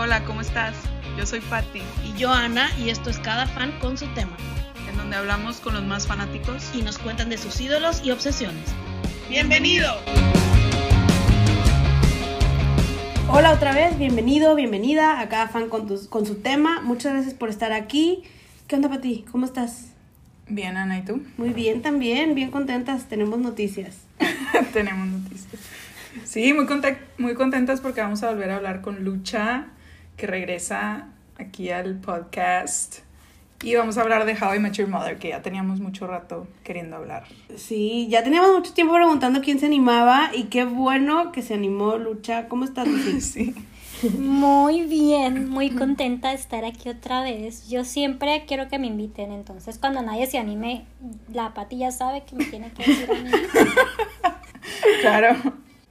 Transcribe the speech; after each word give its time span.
Hola, 0.00 0.18
hola, 0.18 0.24
¿cómo 0.26 0.40
estás? 0.42 0.76
Yo 1.18 1.26
soy 1.26 1.40
Patti, 1.40 1.82
Y 2.06 2.16
yo, 2.16 2.30
Ana, 2.32 2.70
y 2.78 2.90
esto 2.90 3.10
es 3.10 3.18
Cada 3.18 3.46
Fan 3.48 3.72
con 3.80 3.98
su 3.98 4.06
tema. 4.14 4.36
en 4.88 4.96
donde 4.96 5.16
hablamos 5.16 5.56
con 5.58 5.74
los 5.74 5.82
más 5.82 6.06
fanáticos. 6.06 6.70
Y 6.72 6.82
nos 6.82 6.98
cuentan 6.98 7.28
de 7.30 7.36
sus 7.36 7.60
ídolos 7.60 8.02
y 8.04 8.12
obsesiones. 8.12 8.62
¡Bienvenido! 9.28 9.92
Hola 13.28 13.52
otra 13.52 13.72
vez, 13.72 13.98
bienvenido, 13.98 14.54
bienvenida 14.54 15.18
a 15.20 15.28
cada 15.28 15.48
fan 15.48 15.68
con, 15.68 15.88
tus- 15.88 16.06
con 16.06 16.24
su 16.26 16.36
tema. 16.36 16.80
Muchas 16.80 17.14
gracias 17.14 17.34
por 17.34 17.48
estar 17.48 17.72
aquí. 17.72 18.22
¿Qué 18.68 18.76
onda 18.76 18.88
para 18.88 19.00
ti? 19.00 19.24
¿Cómo 19.32 19.46
estás? 19.46 19.86
Bien, 20.46 20.76
Ana, 20.76 20.98
¿y 20.98 21.02
tú? 21.04 21.22
Muy 21.38 21.50
bien 21.50 21.82
también, 21.82 22.36
bien 22.36 22.52
contentas. 22.52 23.08
Tenemos 23.08 23.40
noticias. 23.40 23.96
Tenemos 24.72 25.08
noticias. 25.08 25.60
Sí, 26.24 26.52
muy, 26.54 26.66
muy 27.18 27.34
contentas 27.34 27.80
porque 27.80 28.00
vamos 28.00 28.22
a 28.22 28.30
volver 28.30 28.50
a 28.52 28.56
hablar 28.56 28.80
con 28.80 29.04
Lucha, 29.04 29.66
que 30.18 30.26
regresa 30.26 31.08
aquí 31.38 31.70
al 31.70 31.94
podcast. 32.00 32.98
Y 33.62 33.74
vamos 33.74 33.96
a 33.98 34.02
hablar 34.02 34.24
de 34.26 34.34
How 34.34 34.54
I 34.56 34.58
Met 34.58 34.74
Your 34.74 34.88
Mother, 34.88 35.18
que 35.18 35.28
ya 35.30 35.42
teníamos 35.42 35.80
mucho 35.80 36.06
rato 36.06 36.46
queriendo 36.62 36.96
hablar. 36.96 37.24
Sí, 37.56 38.06
ya 38.10 38.22
teníamos 38.22 38.52
mucho 38.52 38.72
tiempo 38.74 38.94
preguntando 38.94 39.40
quién 39.40 39.58
se 39.58 39.66
animaba 39.66 40.30
y 40.34 40.44
qué 40.44 40.64
bueno 40.64 41.32
que 41.32 41.42
se 41.42 41.54
animó 41.54 41.96
Lucha. 41.98 42.48
¿Cómo 42.48 42.64
estás, 42.64 42.86
Lucy? 42.88 43.20
Sí. 43.20 43.54
Muy 44.16 44.82
bien, 44.84 45.48
muy 45.48 45.70
contenta 45.70 46.28
de 46.28 46.34
estar 46.34 46.64
aquí 46.64 46.88
otra 46.88 47.22
vez. 47.22 47.68
Yo 47.68 47.84
siempre 47.84 48.44
quiero 48.46 48.68
que 48.68 48.78
me 48.78 48.86
inviten, 48.88 49.32
entonces 49.32 49.78
cuando 49.78 50.02
nadie 50.02 50.26
se 50.26 50.38
anime, 50.38 50.84
la 51.32 51.54
Pati 51.54 51.78
ya 51.78 51.90
sabe 51.90 52.22
que 52.24 52.36
me 52.36 52.44
tiene 52.44 52.70
que 52.72 52.84
decir 52.84 53.10
a 53.10 53.14
mí. 53.14 53.30
Claro. 55.00 55.36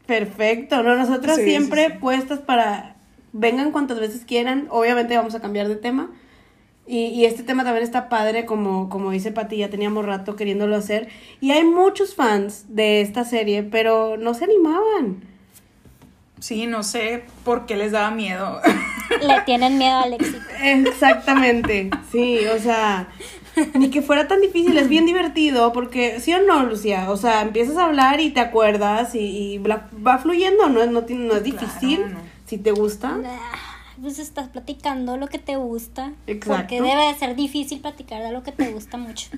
Perfecto, 0.06 0.84
¿no? 0.84 0.96
Nosotras 0.96 1.38
Sí, 1.38 1.44
siempre 1.44 1.88
sí, 1.88 1.92
sí. 1.94 1.98
puestas 2.00 2.40
para 2.40 2.97
vengan 3.34 3.72
cuantas 3.72 4.00
veces 4.00 4.26
quieran. 4.26 4.68
Obviamente 4.70 5.16
vamos 5.18 5.36
a 5.36 5.42
cambiar 5.42 5.68
de 5.68 5.76
tema. 5.76 6.10
Y, 6.86 7.08
y 7.08 7.26
este 7.26 7.44
tema 7.44 7.64
también 7.66 7.84
está 7.84 8.08
padre, 8.08 8.46
como, 8.46 8.88
como 8.90 9.12
dice 9.12 9.32
Pati, 9.32 9.58
ya 9.58 9.70
teníamos 9.70 10.06
rato 10.06 10.36
queriéndolo 10.38 10.76
hacer. 10.76 11.10
Y 11.42 11.52
hay 11.52 11.66
muchos 11.66 12.16
fans 12.16 12.66
de 12.70 13.02
esta 13.02 13.26
serie, 13.26 13.64
pero 13.64 14.16
no 14.18 14.34
se 14.34 14.46
animaban. 14.46 15.22
Sí, 16.40 16.66
no 16.68 16.84
sé 16.84 17.24
por 17.44 17.66
qué 17.66 17.76
les 17.76 17.92
daba 17.92 18.12
miedo. 18.12 18.62
Le 19.22 19.42
tienen 19.42 19.78
miedo 19.78 19.98
al 19.98 20.14
éxito. 20.14 20.40
Exactamente, 20.62 21.90
sí, 22.12 22.46
o 22.46 22.60
sea, 22.60 23.08
ni 23.74 23.90
que 23.90 24.02
fuera 24.02 24.28
tan 24.28 24.42
difícil, 24.42 24.78
es 24.78 24.88
bien 24.88 25.06
divertido, 25.06 25.74
porque 25.74 26.20
sí 26.20 26.34
o 26.34 26.42
no, 26.44 26.64
Lucía, 26.64 27.10
o 27.10 27.18
sea, 27.18 27.42
empiezas 27.42 27.78
a 27.78 27.86
hablar 27.86 28.20
y 28.22 28.30
te 28.30 28.40
acuerdas 28.40 29.16
y, 29.16 29.58
va 29.60 30.18
fluyendo, 30.20 30.70
no, 30.70 30.82
es- 30.82 30.92
no, 30.92 31.02
no 31.10 31.34
es 31.36 31.44
difícil, 31.44 31.98
Claro, 32.02 32.14
no. 32.14 32.37
Si 32.48 32.58
te 32.58 32.72
gusta. 32.72 33.18
Pues 34.02 34.20
estás 34.20 34.48
platicando 34.50 35.18
lo 35.18 35.28
que 35.28 35.40
te 35.40 35.56
gusta. 35.56 36.14
Exacto. 36.28 36.56
Porque 36.62 36.82
debe 36.82 37.08
de 37.08 37.16
ser 37.16 37.36
difícil 37.36 37.80
platicar 37.82 38.24
de 38.24 38.32
lo 38.32 38.44
que 38.44 38.52
te 38.52 38.72
gusta 38.72 38.98
mucho. 38.98 39.30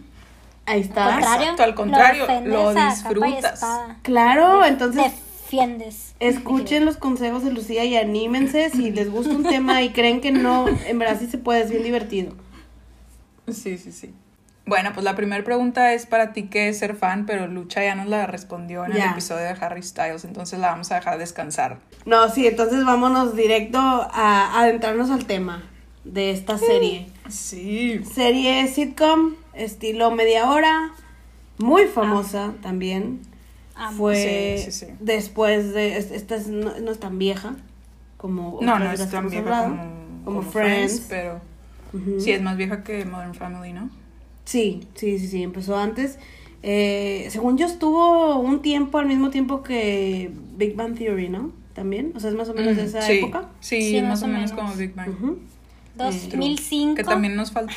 Ahí 0.65 0.81
Al 0.81 0.81
está. 0.81 1.11
contrario, 1.11 1.41
Exacto, 1.41 1.63
al 1.63 1.75
contrario, 1.75 2.25
lo 2.45 2.71
y 2.71 2.75
disfrutas. 2.75 3.65
Claro, 4.03 4.63
entonces 4.65 5.03
Defiendes. 5.43 6.13
escuchen 6.19 6.85
los 6.85 6.97
consejos 6.97 7.43
de 7.43 7.51
Lucía 7.51 7.83
y 7.85 7.95
anímense 7.97 8.69
si 8.69 8.91
les 8.91 9.09
gusta 9.09 9.33
un 9.33 9.43
tema 9.43 9.81
y 9.81 9.89
creen 9.89 10.21
que 10.21 10.31
no, 10.31 10.67
en 10.67 10.99
verdad 10.99 11.17
sí 11.19 11.25
se 11.27 11.39
puede, 11.39 11.61
es 11.63 11.71
bien 11.71 11.83
divertido. 11.83 12.33
Sí, 13.47 13.77
sí, 13.79 13.91
sí. 13.91 14.13
Bueno, 14.69 14.91
pues 14.93 15.03
la 15.03 15.15
primera 15.15 15.43
pregunta 15.43 15.93
es 15.93 16.05
para 16.05 16.31
ti 16.31 16.43
qué 16.43 16.69
es 16.69 16.77
ser 16.79 16.95
fan, 16.95 17.25
pero 17.25 17.47
Lucha 17.47 17.83
ya 17.83 17.95
nos 17.95 18.07
la 18.07 18.27
respondió 18.27 18.85
en 18.85 18.91
el 18.93 19.01
episodio 19.01 19.43
de 19.43 19.55
Harry 19.59 19.81
Styles, 19.83 20.23
entonces 20.25 20.59
la 20.59 20.67
vamos 20.69 20.91
a 20.91 20.95
dejar 20.95 21.17
descansar. 21.17 21.79
No, 22.05 22.29
sí, 22.29 22.45
entonces 22.47 22.85
vámonos 22.85 23.35
directo 23.35 23.79
a, 23.79 24.61
adentrarnos 24.61 25.09
al 25.09 25.25
tema 25.25 25.63
de 26.03 26.31
esta 26.31 26.57
serie. 26.57 27.07
Sí. 27.29 28.01
Serie 28.13 28.67
sitcom, 28.67 29.33
estilo 29.53 30.11
media 30.11 30.49
hora, 30.49 30.91
muy 31.57 31.85
famosa 31.87 32.53
también. 32.61 33.21
Amo. 33.75 33.97
Fue 33.97 34.55
Sí, 34.59 34.71
sí, 34.71 34.85
sí. 34.85 34.93
después 34.99 35.73
de. 35.73 35.97
es- 35.97 36.11
Esta 36.11 36.35
es- 36.35 36.47
no, 36.47 36.77
no 36.79 36.91
es 36.91 36.99
tan 36.99 37.17
vieja 37.17 37.55
como. 38.17 38.59
No, 38.61 38.77
no 38.77 38.91
es 38.91 39.09
tan 39.09 39.29
vieja 39.29 39.63
como, 39.63 39.75
como 40.25 40.39
como 40.41 40.41
Friends. 40.51 41.05
pero 41.09 41.39
sí 42.19 42.31
es 42.31 42.41
más 42.41 42.55
vieja 42.57 42.83
que 42.83 43.05
Modern 43.05 43.33
Family, 43.33 43.73
¿no? 43.73 43.89
Sí, 44.49 44.81
sí, 44.95 45.19
sí, 45.19 45.27
sí, 45.27 45.43
empezó 45.43 45.77
antes. 45.77 46.17
Eh, 46.63 47.27
según 47.29 47.55
yo 47.59 47.67
estuvo 47.67 48.37
un 48.39 48.63
tiempo 48.63 48.97
al 48.97 49.05
mismo 49.05 49.29
tiempo 49.29 49.61
que 49.61 50.31
Big 50.57 50.75
Bang 50.75 50.97
Theory, 50.97 51.29
¿no? 51.29 51.51
También, 51.75 52.13
o 52.15 52.19
sea, 52.19 52.31
es 52.31 52.35
más 52.35 52.49
o 52.49 52.55
menos 52.55 52.75
de 52.75 52.81
Mm, 52.81 52.85
esa 52.87 53.01
sí, 53.03 53.11
época. 53.19 53.49
Sí, 53.59 53.99
más 54.01 54.09
más 54.09 54.23
o 54.23 54.27
menos 54.27 54.51
menos. 54.51 54.51
como 54.65 54.73
Big 54.75 54.95
Bang. 54.95 55.09
Ujú, 55.09 55.37
2005. 55.95 56.95
Que 56.95 57.03
también 57.03 57.35
nos 57.35 57.51
falta. 57.51 57.75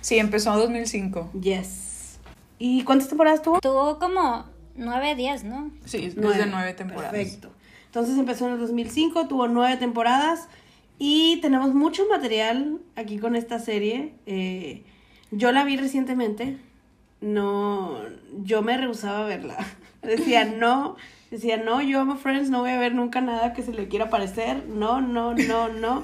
Sí, 0.00 0.18
empezó 0.18 0.52
en 0.54 0.60
2005. 0.60 1.30
Yes. 1.40 2.18
¿Y 2.60 2.84
cuántas 2.84 3.08
temporadas 3.08 3.42
tuvo? 3.42 3.58
Tuvo 3.60 3.98
como 3.98 4.44
9 4.76 5.16
días, 5.16 5.42
¿no? 5.42 5.72
Sí, 5.86 6.04
es 6.04 6.14
de 6.14 6.46
nueve 6.46 6.72
temporadas. 6.74 7.10
Perfecto. 7.10 7.50
Entonces 7.86 8.16
empezó 8.16 8.46
en 8.46 8.52
el 8.54 8.60
2005, 8.60 9.26
tuvo 9.26 9.48
nueve 9.48 9.76
temporadas 9.76 10.48
y 11.00 11.38
tenemos 11.42 11.74
mucho 11.74 12.04
material 12.08 12.78
aquí 12.94 13.18
con 13.18 13.34
esta 13.34 13.58
serie. 13.58 14.14
Eh, 14.26 14.84
yo 15.32 15.50
la 15.50 15.64
vi 15.64 15.76
recientemente, 15.76 16.56
no, 17.20 17.96
yo 18.44 18.62
me 18.62 18.76
rehusaba 18.76 19.24
a 19.24 19.28
verla. 19.28 19.56
Decía, 20.02 20.44
no, 20.44 20.96
decía, 21.30 21.56
no, 21.56 21.80
yo 21.80 22.00
amo 22.00 22.16
Friends, 22.16 22.50
no 22.50 22.60
voy 22.60 22.70
a 22.70 22.78
ver 22.78 22.92
nunca 22.94 23.20
nada 23.20 23.52
que 23.54 23.62
se 23.62 23.72
le 23.72 23.86
quiera 23.88 24.10
parecer. 24.10 24.64
No, 24.68 25.00
no, 25.00 25.32
no, 25.34 25.68
no. 25.68 26.02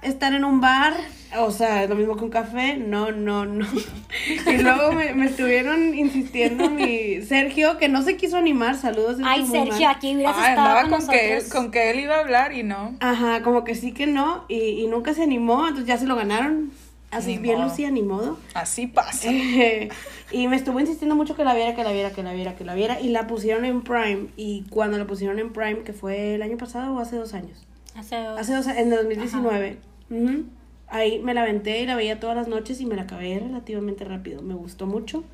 Estar 0.00 0.32
en 0.32 0.44
un 0.44 0.60
bar, 0.60 0.94
o 1.38 1.50
sea, 1.50 1.88
lo 1.88 1.96
mismo 1.96 2.16
que 2.16 2.22
un 2.22 2.30
café, 2.30 2.76
no, 2.76 3.10
no, 3.10 3.44
no. 3.44 3.66
Y 4.46 4.58
luego 4.58 4.92
me, 4.92 5.12
me 5.14 5.26
estuvieron 5.26 5.92
insistiendo 5.96 6.70
mi 6.70 7.20
Sergio, 7.22 7.78
que 7.78 7.88
no 7.88 8.02
se 8.02 8.16
quiso 8.16 8.36
animar, 8.36 8.76
saludos. 8.76 9.18
Ay, 9.24 9.44
Sergio, 9.44 9.86
mal. 9.86 9.96
aquí 9.96 10.14
hubieras 10.14 10.36
Ah, 10.38 10.50
estado 10.50 10.68
andaba 10.68 10.82
con 10.88 11.00
con 11.00 11.08
que, 11.08 11.36
él, 11.36 11.42
con 11.50 11.70
que 11.72 11.90
él 11.90 11.98
iba 12.00 12.14
a 12.14 12.20
hablar 12.20 12.52
y 12.52 12.62
no. 12.62 12.94
Ajá, 13.00 13.42
como 13.42 13.64
que 13.64 13.74
sí 13.74 13.90
que 13.90 14.06
no, 14.06 14.44
y, 14.46 14.54
y 14.54 14.86
nunca 14.86 15.12
se 15.14 15.24
animó, 15.24 15.62
entonces 15.66 15.88
ya 15.88 15.98
se 15.98 16.06
lo 16.06 16.14
ganaron. 16.14 16.70
Así 17.16 17.36
Ni 17.36 17.38
bien, 17.38 17.56
modo. 17.58 17.68
Lucía, 17.68 17.90
ni 17.90 18.02
modo. 18.02 18.38
Así 18.54 18.86
pasa. 18.86 19.30
Eh, 19.30 19.88
y 20.32 20.48
me 20.48 20.56
estuvo 20.56 20.78
insistiendo 20.80 21.14
mucho 21.16 21.34
que 21.36 21.44
la 21.44 21.54
viera, 21.54 21.74
que 21.74 21.82
la 21.84 21.92
viera, 21.92 22.10
que 22.12 22.22
la 22.22 22.32
viera, 22.32 22.54
que 22.56 22.64
la 22.64 22.74
viera, 22.74 23.00
y 23.00 23.08
la 23.08 23.26
pusieron 23.26 23.64
en 23.64 23.82
Prime. 23.82 24.26
Y 24.36 24.64
cuando 24.70 24.98
la 24.98 25.06
pusieron 25.06 25.38
en 25.38 25.52
Prime, 25.52 25.82
que 25.84 25.92
fue 25.92 26.34
el 26.34 26.42
año 26.42 26.56
pasado 26.58 26.94
o 26.94 26.98
hace 27.00 27.16
dos 27.16 27.32
años, 27.34 27.66
Hace 27.94 28.16
dos. 28.16 28.38
hace 28.38 28.54
dos 28.54 28.66
en 28.66 28.92
el 28.92 28.96
2019, 28.96 29.78
ujú, 30.10 30.44
ahí 30.88 31.18
me 31.20 31.32
la 31.32 31.42
aventé 31.42 31.80
y 31.80 31.86
la 31.86 31.96
veía 31.96 32.20
todas 32.20 32.36
las 32.36 32.46
noches 32.48 32.80
y 32.80 32.86
me 32.86 32.94
la 32.96 33.02
acabé 33.02 33.38
relativamente 33.40 34.04
rápido. 34.04 34.42
Me 34.42 34.54
gustó 34.54 34.86
mucho. 34.86 35.24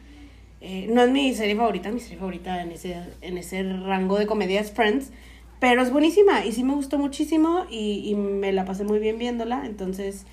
Eh, 0.60 0.86
no 0.88 1.02
es 1.02 1.10
mi 1.10 1.34
serie 1.34 1.56
favorita, 1.56 1.90
mi 1.90 1.98
serie 1.98 2.18
favorita 2.18 2.62
en 2.62 2.70
ese, 2.70 2.96
en 3.20 3.36
ese 3.38 3.64
rango 3.64 4.16
de 4.16 4.26
comedia 4.26 4.60
es 4.60 4.70
Friends, 4.70 5.10
pero 5.58 5.82
es 5.82 5.90
buenísima 5.90 6.46
y 6.46 6.52
sí 6.52 6.62
me 6.62 6.74
gustó 6.74 6.98
muchísimo 6.98 7.66
y, 7.68 8.08
y 8.08 8.14
me 8.14 8.52
la 8.52 8.64
pasé 8.64 8.84
muy 8.84 9.00
bien 9.00 9.18
viéndola. 9.18 9.66
Entonces, 9.66 10.24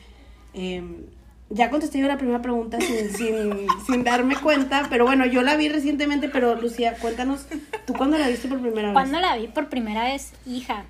eh, 0.53 0.83
ya 1.49 1.69
contesté 1.69 1.99
yo 1.99 2.07
la 2.07 2.17
primera 2.17 2.41
pregunta 2.41 2.79
sin, 2.79 3.09
sin, 3.11 3.67
sin 3.87 4.03
darme 4.03 4.35
cuenta, 4.35 4.85
pero 4.89 5.05
bueno, 5.05 5.25
yo 5.25 5.41
la 5.41 5.55
vi 5.55 5.69
recientemente, 5.69 6.29
pero 6.29 6.55
Lucía, 6.55 6.95
cuéntanos, 7.01 7.45
¿tú 7.87 7.93
cuándo 7.93 8.17
la 8.17 8.27
viste 8.27 8.47
por 8.47 8.59
primera 8.61 8.89
vez? 8.89 8.93
¿Cuándo 8.93 9.19
la 9.19 9.35
vi 9.37 9.47
por 9.47 9.69
primera 9.69 10.03
vez? 10.03 10.33
Hija, 10.45 10.85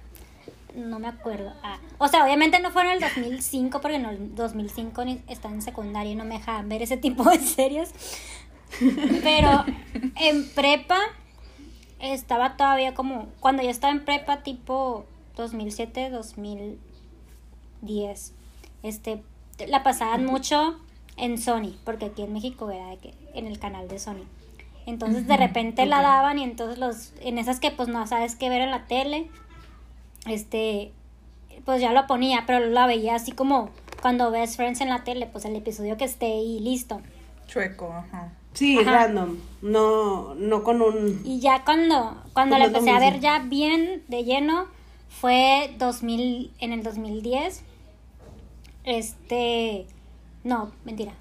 no 0.75 0.99
me 0.99 1.07
acuerdo. 1.07 1.53
Ah, 1.63 1.77
o 1.97 2.07
sea, 2.07 2.23
obviamente 2.25 2.59
no 2.59 2.71
fue 2.71 2.83
en 2.83 2.89
el 2.91 2.99
2005 2.99 3.81
porque 3.81 3.95
en 3.97 4.05
el 4.05 4.35
2005 4.35 5.05
ni- 5.05 5.21
estaba 5.27 5.53
en 5.53 5.61
secundaria 5.61 6.11
y 6.11 6.15
no 6.15 6.25
me 6.25 6.35
dejaban 6.37 6.67
ver 6.69 6.81
ese 6.81 6.97
tipo 6.97 7.29
de 7.29 7.39
series. 7.39 7.91
Pero 9.23 9.65
en 10.15 10.47
prepa 10.51 10.99
estaba 11.99 12.55
todavía 12.57 12.93
como, 12.93 13.27
cuando 13.39 13.63
yo 13.63 13.69
estaba 13.69 13.91
en 13.91 14.05
prepa 14.05 14.43
tipo 14.43 15.05
2007, 15.35 16.09
2010, 16.11 18.33
este, 18.83 19.23
la 19.67 19.83
pasaban 19.83 20.25
mucho 20.25 20.79
en 21.17 21.37
Sony, 21.37 21.75
porque 21.83 22.05
aquí 22.05 22.21
en 22.21 22.33
México 22.33 22.69
era 22.71 22.87
de 22.87 22.97
que, 22.97 23.13
en 23.33 23.47
el 23.47 23.59
canal 23.59 23.87
de 23.87 23.99
Sony. 23.99 24.25
Entonces 24.85 25.27
de 25.27 25.37
repente 25.37 25.85
la 25.85 26.01
daban 26.01 26.39
y 26.39 26.43
entonces 26.43 26.79
los, 26.79 27.13
en 27.21 27.37
esas 27.37 27.59
que 27.59 27.69
pues 27.69 27.89
no 27.89 28.07
sabes 28.07 28.35
qué 28.35 28.49
ver 28.49 28.61
en 28.61 28.71
la 28.71 28.87
tele, 28.87 29.29
este, 30.25 30.91
pues 31.65 31.81
ya 31.81 31.91
lo 31.91 32.07
ponía, 32.07 32.45
pero 32.47 32.65
la 32.65 32.87
veía 32.87 33.15
así 33.15 33.31
como 33.31 33.69
cuando 34.01 34.31
ves 34.31 34.55
Friends 34.55 34.81
en 34.81 34.89
la 34.89 35.03
tele, 35.03 35.27
pues 35.27 35.45
el 35.45 35.55
episodio 35.55 35.97
que 35.97 36.05
esté 36.05 36.29
y 36.29 36.59
listo. 36.59 37.01
Chueco, 37.47 37.93
ajá. 37.93 38.31
Sí, 38.53 38.79
Ajá. 38.79 38.91
random, 38.91 39.37
no, 39.61 40.33
no 40.35 40.63
con 40.63 40.81
un... 40.81 41.21
Y 41.23 41.39
ya 41.39 41.63
cuando, 41.63 42.17
cuando 42.33 42.57
la 42.57 42.65
empecé 42.65 42.89
a 42.89 42.99
ver 42.99 43.19
ya 43.19 43.39
bien 43.39 44.03
de 44.07 44.23
lleno, 44.23 44.65
fue 45.07 45.75
2000, 45.77 46.51
en 46.59 46.73
el 46.73 46.83
2010. 46.83 47.63
Este, 48.83 49.85
no, 50.43 50.71
mentira. 50.85 51.13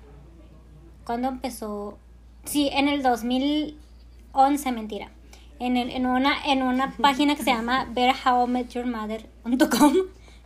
¿Cuándo 1.05 1.29
empezó? 1.29 1.99
Sí, 2.45 2.71
en 2.73 2.89
el 2.89 3.03
2011, 3.03 4.73
mentira. 4.73 5.11
En, 5.59 5.77
el, 5.77 5.91
en 5.91 6.07
una, 6.07 6.37
en 6.47 6.63
una 6.63 6.95
página 7.01 7.35
que 7.35 7.43
se 7.43 7.51
llama 7.51 7.87
verhowmetyourmother.com 7.93 9.93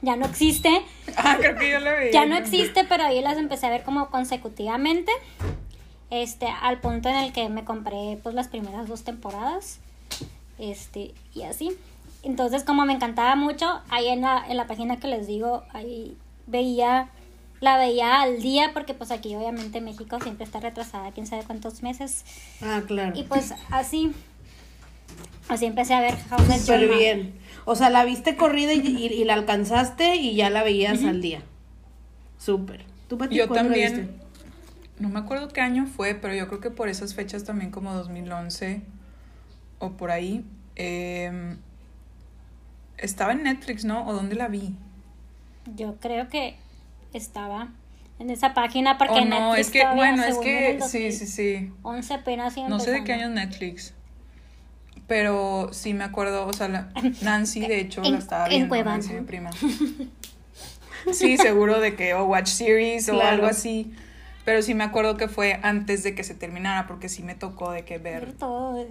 ya 0.03 0.17
no 0.17 0.27
existe. 0.27 0.69
Ah, 1.17 1.37
creo 1.39 1.57
que 1.57 1.71
yo 1.71 1.79
la 1.79 1.95
vi. 1.95 2.11
Ya 2.13 2.27
no 2.27 2.37
existe, 2.37 2.85
pero 2.85 3.05
ahí 3.05 3.23
las 3.23 3.39
empecé 3.39 3.67
a 3.67 3.71
ver 3.71 3.85
como 3.85 4.11
consecutivamente. 4.11 5.13
Este, 6.11 6.47
al 6.47 6.81
punto 6.81 7.09
en 7.09 7.17
el 7.17 7.33
que 7.33 7.49
me 7.49 7.65
compré 7.65 8.19
pues 8.23 8.35
las 8.35 8.49
primeras 8.49 8.89
dos 8.89 9.05
temporadas. 9.05 9.79
Este, 10.59 11.15
y 11.35 11.43
así. 11.43 11.71
Entonces, 12.25 12.65
como 12.65 12.85
me 12.85 12.93
encantaba 12.93 13.37
mucho, 13.37 13.81
ahí 13.91 14.09
en 14.09 14.23
la, 14.23 14.45
en 14.49 14.57
la 14.57 14.67
página 14.67 14.99
que 14.99 15.07
les 15.07 15.29
digo, 15.29 15.63
ahí 15.73 16.17
veía, 16.47 17.09
la 17.61 17.79
veía 17.79 18.21
al 18.23 18.41
día, 18.43 18.71
porque 18.75 18.95
pues 18.95 19.11
aquí 19.11 19.35
obviamente 19.35 19.81
México 19.81 20.19
siempre 20.21 20.45
está 20.45 20.61
retrasada, 20.61 21.13
quién 21.13 21.27
sabe 21.27 21.45
cuántos 21.45 21.83
meses. 21.83 22.25
Ah, 22.61 22.83
claro. 22.87 23.19
Y 23.19 23.25
pues 23.25 23.55
así, 23.71 24.13
así 25.49 25.67
empecé 25.67 25.95
a 25.95 26.01
ver 26.01 26.17
House 26.29 26.49
of 26.49 26.57
Súper 26.61 26.89
bien. 26.89 27.35
O 27.65 27.77
sea, 27.77 27.91
la 27.91 28.05
viste 28.05 28.37
corrida 28.37 28.73
y, 28.73 28.81
y- 28.81 29.07
y 29.13 29.25
la 29.25 29.35
alcanzaste 29.35 30.17
y 30.17 30.35
ya 30.35 30.51
la 30.51 30.63
veías 30.65 31.05
al 31.05 31.21
día. 31.21 31.43
Súper. 32.39 32.85
¿Tú, 33.09 33.19
Pati, 33.19 33.37
Yo 33.37 33.47
la 33.47 33.53
también, 33.55 33.95
viste? 33.95 34.09
no 34.99 35.09
me 35.09 35.21
acuerdo 35.21 35.49
qué 35.49 35.61
año 35.61 35.87
fue, 35.87 36.15
pero 36.15 36.35
yo 36.35 36.49
creo 36.49 36.61
que 36.61 36.71
por 36.71 36.89
esas 36.89 37.15
fechas 37.15 37.45
también 37.45 37.71
como 37.71 37.93
2011 37.95 38.83
o 39.79 39.93
por 39.93 40.11
ahí. 40.11 40.45
eh, 40.75 41.57
estaba 42.99 43.33
en 43.33 43.43
Netflix, 43.45 43.85
¿no? 43.85 44.07
¿O 44.07 44.13
dónde 44.13 44.35
la 44.35 44.49
vi? 44.49 44.75
Yo 45.77 45.97
creo 46.01 46.29
que 46.29 46.57
estaba 47.13 47.69
en 48.19 48.31
esa 48.31 48.55
página 48.55 48.99
porque 48.99 49.15
o 49.21 49.25
no, 49.25 49.55
Netflix 49.55 49.67
es 49.67 49.73
que, 49.73 49.87
bueno, 49.95 50.25
es 50.25 50.39
que, 50.39 50.79
sí, 50.89 51.13
sí, 51.13 51.27
sí. 51.27 51.55
2011 51.83 52.15
apenas 52.15 52.57
No 52.69 52.79
sé 52.81 52.91
de 52.93 53.05
qué 53.05 53.13
año 53.15 53.27
es 53.27 53.33
Netflix. 53.33 53.95
Pero 55.09 55.69
sí 55.73 55.95
me 55.95 56.05
acuerdo, 56.05 56.47
o 56.47 56.53
sea, 56.53 56.69
la- 56.69 56.93
Nancy 57.23 57.61
de 57.61 57.81
hecho 57.81 58.03
En- 58.05 58.13
la 58.13 58.19
estaba 58.19 58.45
en 58.47 58.51
viendo, 58.51 58.69
Cuevana. 58.69 58.93
Nancy, 58.99 59.13
mi 59.15 59.21
prima. 59.23 59.51
Sí, 61.13 61.37
seguro 61.37 61.81
de 61.81 61.97
que 61.97 62.15
o 62.15 62.25
Watch 62.25 62.47
Series 62.47 63.09
o 63.09 63.21
algo 63.21 63.47
así. 63.47 63.93
Pero 64.45 64.63
sí 64.63 64.75
me 64.75 64.85
acuerdo 64.85 65.17
que 65.17 65.27
fue 65.27 65.59
antes 65.63 66.05
de 66.05 66.15
que 66.15 66.23
se 66.23 66.35
terminara, 66.35 66.87
porque 66.87 67.09
sí 67.09 67.23
me 67.25 67.35
tocó 67.35 67.73
de 67.73 67.85
que 67.85 67.99
ver 67.99 68.27
Ver 68.27 68.33
todo. 68.35 68.87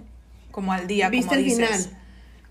como 0.50 0.72
al 0.74 0.86
día, 0.86 1.08
¿Viste 1.08 1.28
como 1.28 1.38
el 1.38 1.44
dices. 1.44 1.86
final? 1.86 1.98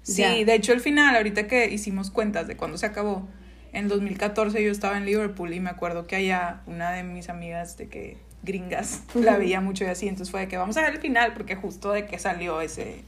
Sí, 0.02 0.22
Ya. 0.24 0.32
de 0.46 0.56
hecho 0.56 0.74
el 0.74 0.80
final, 0.80 1.16
ahorita 1.16 1.48
que 1.48 1.70
hicimos 1.70 2.10
cuentas 2.10 2.48
de 2.48 2.58
cuando 2.58 2.78
se 2.80 2.88
acabó, 2.88 3.28
en 3.74 3.88
2014 3.88 4.64
yo 4.64 4.72
estaba 4.72 4.98
en 4.98 5.06
Liverpool 5.06 5.54
y 5.54 5.60
me 5.60 5.70
acuerdo 5.70 6.08
que 6.08 6.16
allá 6.16 6.62
una 6.68 6.92
de 6.92 7.04
mis 7.04 7.30
amigas 7.30 7.78
de 7.78 7.88
que 7.88 8.18
gringas 8.44 9.04
la 9.14 9.38
veía 9.38 9.62
mucho 9.62 9.84
y 9.84 9.88
así, 9.88 10.08
entonces 10.08 10.32
fue 10.32 10.42
de 10.42 10.48
que 10.48 10.58
vamos 10.58 10.76
a 10.78 10.82
ver 10.82 10.96
el 10.96 11.00
final 11.00 11.34
porque 11.34 11.56
justo 11.56 11.92
de 11.92 12.06
que 12.06 12.18
salió 12.20 12.62
ese, 12.62 13.04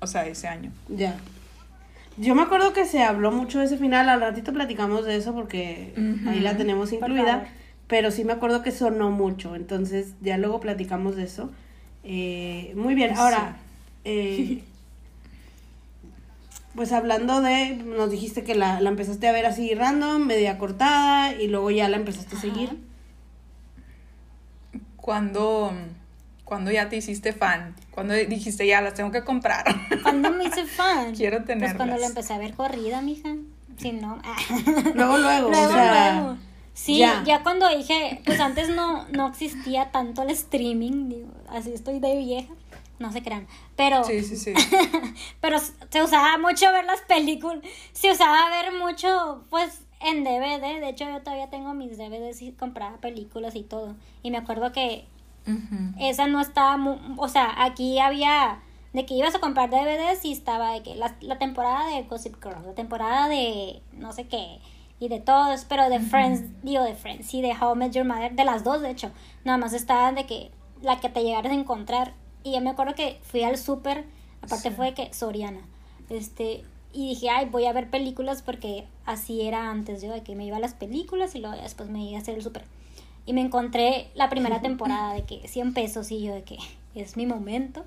o 0.00 0.06
sea, 0.06 0.26
ese 0.26 0.48
año. 0.48 0.72
Ya. 0.88 1.16
Yo 2.16 2.34
me 2.34 2.42
acuerdo 2.42 2.72
que 2.72 2.84
se 2.84 3.02
habló 3.02 3.30
mucho 3.30 3.60
de 3.60 3.66
ese 3.66 3.78
final, 3.78 4.08
al 4.08 4.20
ratito 4.20 4.52
platicamos 4.52 5.04
de 5.04 5.16
eso 5.16 5.34
porque 5.34 5.94
ahí 6.26 6.40
la 6.40 6.56
tenemos 6.56 6.92
incluida, 6.92 7.46
pero 7.86 8.10
sí 8.10 8.24
me 8.24 8.32
acuerdo 8.32 8.62
que 8.62 8.72
sonó 8.72 9.10
mucho, 9.10 9.54
entonces 9.54 10.14
ya 10.20 10.36
luego 10.36 10.58
platicamos 10.58 11.14
de 11.14 11.24
eso. 11.24 11.52
Eh, 12.02 12.72
muy 12.74 12.94
bien, 12.94 13.16
ahora, 13.16 13.56
eh, 14.04 14.62
pues 16.78 16.92
hablando 16.92 17.40
de, 17.40 17.74
nos 17.74 18.08
dijiste 18.08 18.44
que 18.44 18.54
la, 18.54 18.80
la 18.80 18.88
empezaste 18.88 19.26
a 19.26 19.32
ver 19.32 19.46
así 19.46 19.74
random, 19.74 20.24
media 20.24 20.58
cortada, 20.58 21.32
y 21.34 21.48
luego 21.48 21.72
ya 21.72 21.88
la 21.88 21.96
empezaste 21.96 22.36
a 22.36 22.40
seguir. 22.40 22.78
Cuando, 24.96 25.72
cuando 26.44 26.70
ya 26.70 26.88
te 26.88 26.96
hiciste 26.96 27.32
fan, 27.32 27.74
cuando 27.90 28.14
dijiste 28.14 28.64
ya 28.64 28.80
las 28.80 28.94
tengo 28.94 29.10
que 29.10 29.24
comprar. 29.24 29.64
¿Cuándo 30.04 30.30
me 30.30 30.44
hice 30.44 30.66
fan? 30.66 31.14
Quiero 31.16 31.38
Pues 31.44 31.58
cuando 31.58 31.66
tenerlas. 31.66 32.00
la 32.00 32.06
empecé 32.06 32.32
a 32.34 32.38
ver 32.38 32.54
corrida, 32.54 33.00
mija. 33.02 33.34
Si 33.76 33.90
no. 33.90 34.22
Luego, 34.94 35.18
luego, 35.18 35.48
Luego, 35.50 35.66
o 35.66 35.72
sea, 35.72 36.14
luego. 36.20 36.36
Sí, 36.74 36.98
ya. 36.98 37.24
ya. 37.26 37.42
cuando 37.42 37.68
dije, 37.76 38.20
pues 38.24 38.38
antes 38.38 38.68
no, 38.70 39.04
no 39.08 39.26
existía 39.30 39.90
tanto 39.90 40.22
el 40.22 40.30
streaming, 40.30 41.08
digo, 41.08 41.28
así 41.48 41.72
estoy 41.72 41.98
de 41.98 42.16
vieja, 42.16 42.52
no 42.98 43.12
se 43.12 43.22
crean, 43.22 43.46
pero, 43.76 44.02
Sí, 44.04 44.22
sí, 44.22 44.36
sí. 44.36 44.52
pero 45.40 45.58
se 45.58 46.02
usaba 46.02 46.36
mucho 46.38 46.70
ver 46.72 46.84
las 46.84 47.00
películas, 47.02 47.60
se 47.92 48.10
usaba 48.10 48.48
ver 48.50 48.72
mucho, 48.74 49.44
pues, 49.50 49.84
en 50.00 50.22
DVD, 50.24 50.80
de 50.80 50.88
hecho 50.90 51.04
yo 51.04 51.20
todavía 51.22 51.50
tengo 51.50 51.74
mis 51.74 51.98
DVDs 51.98 52.40
y 52.42 52.52
compraba 52.52 52.98
películas 52.98 53.54
y 53.56 53.62
todo, 53.62 53.94
y 54.22 54.30
me 54.30 54.38
acuerdo 54.38 54.72
que 54.72 55.06
esa 55.98 56.26
no 56.26 56.40
estaba, 56.40 56.76
mu- 56.76 56.98
o 57.16 57.28
sea, 57.28 57.64
aquí 57.64 57.98
había 57.98 58.60
de 58.92 59.06
que 59.06 59.14
ibas 59.14 59.34
a 59.34 59.38
comprar 59.38 59.70
DVDs 59.70 60.24
y 60.24 60.32
estaba 60.32 60.72
de 60.72 60.82
que 60.82 60.94
la, 60.94 61.14
la 61.20 61.38
temporada 61.38 61.86
de 61.88 62.02
Gossip 62.02 62.36
Girl, 62.42 62.66
la 62.66 62.74
temporada 62.74 63.28
de 63.28 63.80
no 63.92 64.12
sé 64.12 64.26
qué 64.28 64.58
y 65.00 65.08
de 65.08 65.20
todos, 65.20 65.64
pero 65.64 65.88
de 65.88 66.00
Friends, 66.00 66.42
digo 66.62 66.82
de 66.82 66.94
Friends 66.94 67.32
y 67.32 67.40
de 67.40 67.52
How 67.58 67.74
I 67.74 67.78
Met 67.78 67.92
Your 67.92 68.04
Mother, 68.04 68.32
de 68.34 68.44
las 68.44 68.62
dos 68.64 68.80
de 68.82 68.90
hecho, 68.90 69.10
nada 69.44 69.56
más 69.58 69.72
estaban 69.72 70.14
de 70.16 70.26
que 70.26 70.50
la 70.82 71.00
que 71.00 71.08
te 71.08 71.22
llegaras 71.22 71.52
a 71.52 71.54
encontrar 71.54 72.12
y 72.44 72.52
yo 72.52 72.60
me 72.60 72.70
acuerdo 72.70 72.94
que 72.94 73.18
fui 73.22 73.42
al 73.42 73.56
súper, 73.58 74.04
aparte 74.42 74.70
Sí. 74.70 74.74
fue 74.76 74.86
de 74.86 74.94
que 74.94 75.12
Soriana, 75.14 75.60
este 76.10 76.64
y 76.92 77.08
dije, 77.10 77.28
ay, 77.28 77.46
voy 77.50 77.66
a 77.66 77.72
ver 77.72 77.90
películas 77.90 78.40
porque 78.42 78.86
así 79.04 79.42
era 79.42 79.70
antes 79.70 80.00
yo, 80.02 80.10
de 80.10 80.22
que 80.22 80.34
me 80.34 80.46
iba 80.46 80.56
a 80.56 80.60
las 80.60 80.72
películas 80.74 81.34
y 81.34 81.38
luego 81.40 81.54
después 81.60 81.90
me 81.90 82.02
iba 82.02 82.18
a 82.18 82.22
hacer 82.22 82.34
el 82.36 82.42
súper. 82.42 82.64
Y 83.26 83.34
me 83.34 83.42
encontré 83.42 84.08
la 84.14 84.30
primera 84.30 84.60
temporada 84.62 85.12
de 85.12 85.24
que 85.24 85.46
100 85.46 85.74
pesos 85.74 86.10
y 86.10 86.22
yo 86.22 86.34
de 86.34 86.44
que 86.44 86.56
es 86.94 87.16
mi 87.16 87.26
momento. 87.26 87.84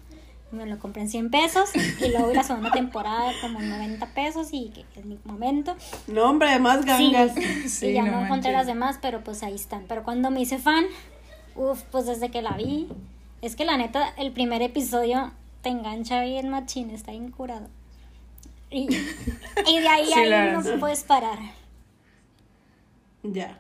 Me 0.51 0.65
lo 0.67 0.77
compré 0.79 1.01
en 1.03 1.09
100 1.09 1.31
pesos 1.31 1.69
y 1.75 2.09
luego 2.09 2.27
vi 2.27 2.35
la 2.35 2.43
segunda 2.43 2.71
temporada 2.73 3.31
como 3.41 3.59
90 3.59 4.05
pesos 4.13 4.49
y 4.51 4.69
que 4.69 4.85
es 4.99 5.05
mi 5.05 5.17
momento. 5.23 5.75
no 6.07 6.29
hombre, 6.29 6.59
más 6.59 6.81
Sí, 6.81 6.85
gangas. 6.87 7.31
Sí, 7.67 7.87
y 7.87 7.93
ya 7.93 8.03
no 8.03 8.11
no, 8.11 8.25
encontré 8.25 8.51
las 8.51 8.67
demás, 8.67 8.99
pero 9.01 9.23
pues 9.23 9.41
ahí 9.43 9.55
están. 9.55 9.85
Pero 9.87 10.03
cuando 10.03 10.29
me 10.29 10.41
hice 10.41 10.59
fan, 10.59 10.85
uff, 11.55 11.81
pues 11.91 12.05
desde 12.05 12.29
que 12.29 12.41
la 12.43 12.51
vi, 12.51 12.87
es 13.41 13.55
que 13.55 13.65
la 13.65 13.77
neta, 13.77 14.13
el 14.17 14.31
primer 14.31 14.61
episodio 14.61 15.31
te 15.61 15.69
engancha 15.69 16.23
bien 16.23 16.49
machín, 16.49 16.89
está 16.91 17.11
bien 17.11 17.31
curado. 17.31 17.67
Y, 18.69 18.87
y 19.67 19.79
de 19.79 19.87
ahí, 19.87 20.05
Sí, 20.13 20.13
ahí 20.13 20.51
no 20.51 20.79
puedes 20.79 21.03
parar. 21.03 21.39
Ya. 23.23 23.59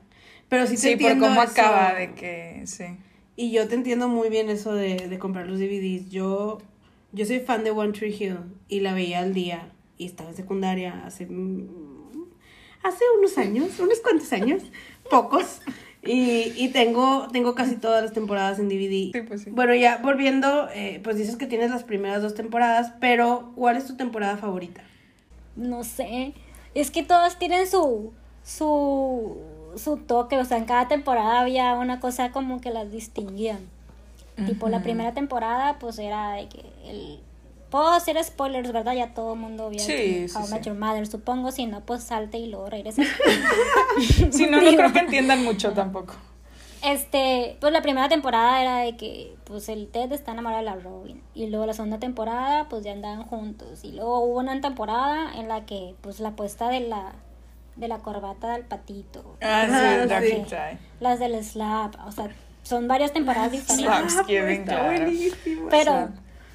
Pero 0.49 0.67
sí 0.67 0.77
te 0.77 0.77
Sí, 0.77 0.95
por 0.97 1.11
entiendo 1.11 1.27
cómo 1.27 1.43
eso. 1.43 1.51
acaba 1.51 1.93
de 1.93 2.13
que, 2.13 2.63
sí. 2.65 2.85
Y 3.35 3.51
yo 3.51 3.67
te 3.67 3.75
entiendo 3.75 4.07
muy 4.07 4.29
bien 4.29 4.49
eso 4.49 4.73
de, 4.73 5.07
de 5.07 5.19
comprar 5.19 5.47
los 5.47 5.59
DVDs. 5.59 6.09
Yo, 6.09 6.59
yo 7.11 7.25
soy 7.25 7.39
fan 7.39 7.63
de 7.63 7.71
One 7.71 7.93
Tree 7.93 8.15
Hill 8.17 8.37
y 8.67 8.81
la 8.81 8.93
veía 8.93 9.19
al 9.19 9.33
día. 9.33 9.71
Y 9.97 10.05
estaba 10.05 10.29
en 10.31 10.35
secundaria 10.35 11.03
hace, 11.05 11.25
mm, 11.27 11.67
hace 12.83 13.03
unos 13.17 13.37
años, 13.37 13.79
unos 13.79 13.99
cuantos 13.99 14.31
años, 14.33 14.63
pocos. 15.09 15.61
Y, 16.03 16.51
y 16.55 16.69
tengo, 16.69 17.27
tengo 17.31 17.53
casi 17.53 17.75
todas 17.75 18.01
las 18.03 18.11
temporadas 18.11 18.57
en 18.57 18.69
DVD. 18.69 19.11
Sí, 19.11 19.21
pues 19.27 19.43
sí. 19.43 19.51
Bueno, 19.51 19.75
ya 19.75 19.97
volviendo, 19.97 20.67
eh, 20.73 20.99
pues 21.03 21.17
dices 21.17 21.35
que 21.35 21.45
tienes 21.45 21.69
las 21.69 21.83
primeras 21.83 22.23
dos 22.23 22.33
temporadas, 22.33 22.93
pero 22.99 23.51
¿cuál 23.55 23.77
es 23.77 23.85
tu 23.85 23.95
temporada 23.95 24.37
favorita? 24.37 24.81
No 25.55 25.83
sé. 25.83 26.33
Es 26.73 26.89
que 26.89 27.03
todas 27.03 27.37
tienen 27.37 27.67
su, 27.67 28.13
su, 28.43 29.37
su 29.75 29.97
toque. 29.97 30.37
O 30.37 30.45
sea, 30.45 30.57
en 30.57 30.65
cada 30.65 30.87
temporada 30.87 31.39
había 31.41 31.73
una 31.75 31.99
cosa 31.99 32.31
como 32.31 32.61
que 32.61 32.71
las 32.71 32.91
distinguían. 32.91 33.59
Tipo, 34.45 34.69
la 34.69 34.81
primera 34.81 35.13
temporada, 35.13 35.77
pues 35.77 35.99
era 35.99 36.33
de 36.33 36.47
que 36.47 36.63
el. 36.85 37.19
Puedo 37.71 37.89
hacer 37.89 38.23
spoilers, 38.23 38.71
¿verdad? 38.71 38.93
Ya 38.93 39.13
todo 39.13 39.33
el 39.33 39.39
mundo 39.39 39.69
vio 39.69 39.79
Sí, 39.79 40.27
sí, 40.27 40.37
How 40.37 40.47
Met. 40.49 40.63
Your 40.63 40.75
Mother, 40.77 41.07
supongo. 41.07 41.51
Si 41.51 41.65
no, 41.65 41.81
pues 41.81 42.03
salte 42.03 42.37
y 42.37 42.47
luego 42.47 42.69
regresa. 42.69 43.01
Sí, 44.31 44.45
no, 44.47 44.61
no 44.61 44.71
creo 44.75 44.93
que 44.93 44.99
entiendan 44.99 45.43
mucho 45.43 45.71
tampoco. 45.73 46.13
Este, 46.83 47.57
pues 47.61 47.71
la 47.71 47.81
primera 47.81 48.09
temporada 48.09 48.61
era 48.61 48.77
de 48.79 48.97
que, 48.97 49.35
pues 49.43 49.69
el 49.69 49.87
Ted 49.87 50.11
está 50.11 50.31
enamorado 50.31 50.63
de 50.63 50.69
la 50.69 50.75
Robin. 50.75 51.21
Y 51.33 51.47
luego 51.47 51.65
la 51.65 51.73
segunda 51.73 51.99
temporada, 51.99 52.67
pues 52.69 52.83
ya 52.83 52.91
andaban 52.91 53.23
juntos. 53.23 53.83
Y 53.83 53.91
luego 53.91 54.19
hubo 54.21 54.39
una 54.39 54.59
temporada 54.61 55.31
en 55.35 55.47
la 55.47 55.65
que, 55.65 55.95
pues 56.01 56.19
la 56.19 56.31
puesta 56.31 56.69
de 56.69 56.81
la, 56.81 57.13
de 57.75 57.87
la 57.87 57.99
corbata 57.99 58.53
del 58.53 58.63
patito. 58.65 59.37
Ah, 59.41 59.67
Ah, 59.69 60.21
sí, 60.21 60.27
Die. 60.27 60.77
Las 60.99 61.19
del 61.19 61.41
slap, 61.43 61.95
o 62.05 62.11
sea, 62.11 62.29
son 62.63 62.87
varias 62.87 63.13
temporadas 63.13 63.51
diferentes. 63.51 64.11
Slapsgiving, 64.13 64.65
pues, 64.65 64.77
claro. 64.77 65.11
Pero, 65.69 65.91
Slap. 65.91 66.09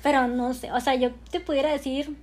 Pero 0.07 0.29
no 0.29 0.55
sé, 0.55 0.71
o 0.71 0.79
sea, 0.79 0.95
yo 0.95 1.11
te 1.33 1.41
pudiera 1.41 1.73
decir, 1.73 2.17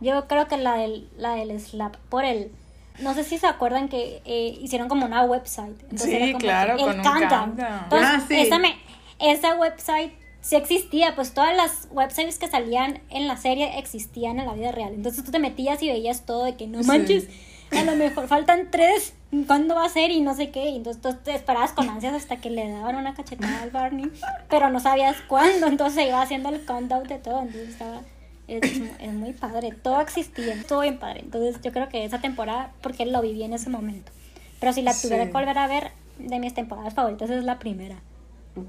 yo 0.00 0.28
creo 0.28 0.46
que 0.46 0.56
la 0.58 0.76
del, 0.76 1.08
la 1.18 1.34
del 1.34 1.58
slap, 1.60 1.96
por 2.08 2.24
el, 2.24 2.52
no 3.00 3.14
sé 3.14 3.24
si 3.24 3.36
se 3.36 3.48
acuerdan 3.48 3.88
que 3.88 4.22
eh, 4.24 4.56
hicieron 4.60 4.88
como 4.88 5.04
una 5.06 5.24
website. 5.24 5.74
Entonces 5.82 6.06
Sí, 6.10 6.14
era 6.14 6.26
como 6.26 6.38
claro, 6.38 6.76
que 6.76 6.84
con 6.84 7.00
un 7.00 7.02
countdown. 7.04 7.50
Entonces, 7.50 8.08
Ah, 8.12 8.24
sí. 8.28 8.34
esa, 8.38 8.60
me- 8.60 8.76
esa 9.18 9.56
website 9.56 10.12
sí 10.40 10.54
existía, 10.54 11.16
pues 11.16 11.34
todas 11.34 11.56
las 11.56 11.88
websites 11.90 12.38
que 12.38 12.46
salían 12.46 13.00
en 13.10 13.26
la 13.26 13.36
serie 13.36 13.76
existían 13.80 14.38
en 14.38 14.46
la 14.46 14.54
vida 14.54 14.70
real. 14.70 14.92
Entonces 14.94 15.24
tú 15.24 15.32
te 15.32 15.40
metías 15.40 15.82
y 15.82 15.88
veías 15.88 16.24
todo 16.26 16.44
de 16.44 16.54
que 16.54 16.68
no 16.68 16.84
Sí. 16.84 16.88
A 17.76 17.84
lo 17.84 17.96
mejor 17.96 18.28
faltan 18.28 18.68
tres, 18.70 19.14
¿cuándo 19.46 19.74
va 19.74 19.84
a 19.84 19.88
ser? 19.88 20.10
Y 20.10 20.20
no 20.20 20.34
sé 20.34 20.50
qué. 20.50 20.68
Y 20.70 20.76
entonces 20.76 21.02
tú 21.02 21.14
te 21.24 21.34
esperabas 21.34 21.72
con 21.72 21.88
ansias 21.88 22.14
hasta 22.14 22.36
que 22.36 22.50
le 22.50 22.70
daban 22.70 22.96
una 22.96 23.14
cachetada 23.14 23.62
al 23.62 23.70
Barney, 23.70 24.10
pero 24.48 24.68
no 24.70 24.80
sabías 24.80 25.16
cuándo, 25.28 25.66
entonces 25.66 25.94
se 25.94 26.08
iba 26.08 26.20
haciendo 26.22 26.48
el 26.50 26.64
countdown 26.64 27.04
de 27.08 27.18
todo, 27.18 27.40
entonces 27.42 27.70
estaba 27.70 28.00
Es, 28.48 28.78
mu- 28.80 28.92
es 28.98 29.12
muy 29.12 29.32
padre, 29.32 29.72
todo 29.72 30.00
existía, 30.00 30.54
estuvo 30.54 30.80
bien 30.80 30.98
padre. 30.98 31.20
Entonces 31.20 31.60
yo 31.62 31.72
creo 31.72 31.88
que 31.88 32.04
esa 32.04 32.20
temporada, 32.20 32.72
porque 32.82 33.06
lo 33.06 33.22
viví 33.22 33.42
en 33.44 33.52
ese 33.54 33.70
momento. 33.70 34.10
Pero 34.60 34.72
si 34.72 34.82
la 34.82 34.92
tuviera 34.92 35.24
Sí. 35.24 35.30
que 35.30 35.32
volver 35.38 35.56
a 35.58 35.66
ver, 35.68 35.90
de 36.18 36.38
mis 36.38 36.52
temporadas 36.52 36.92
favoritas 36.92 37.30
es 37.30 37.44
la 37.44 37.58
primera. 37.58 37.96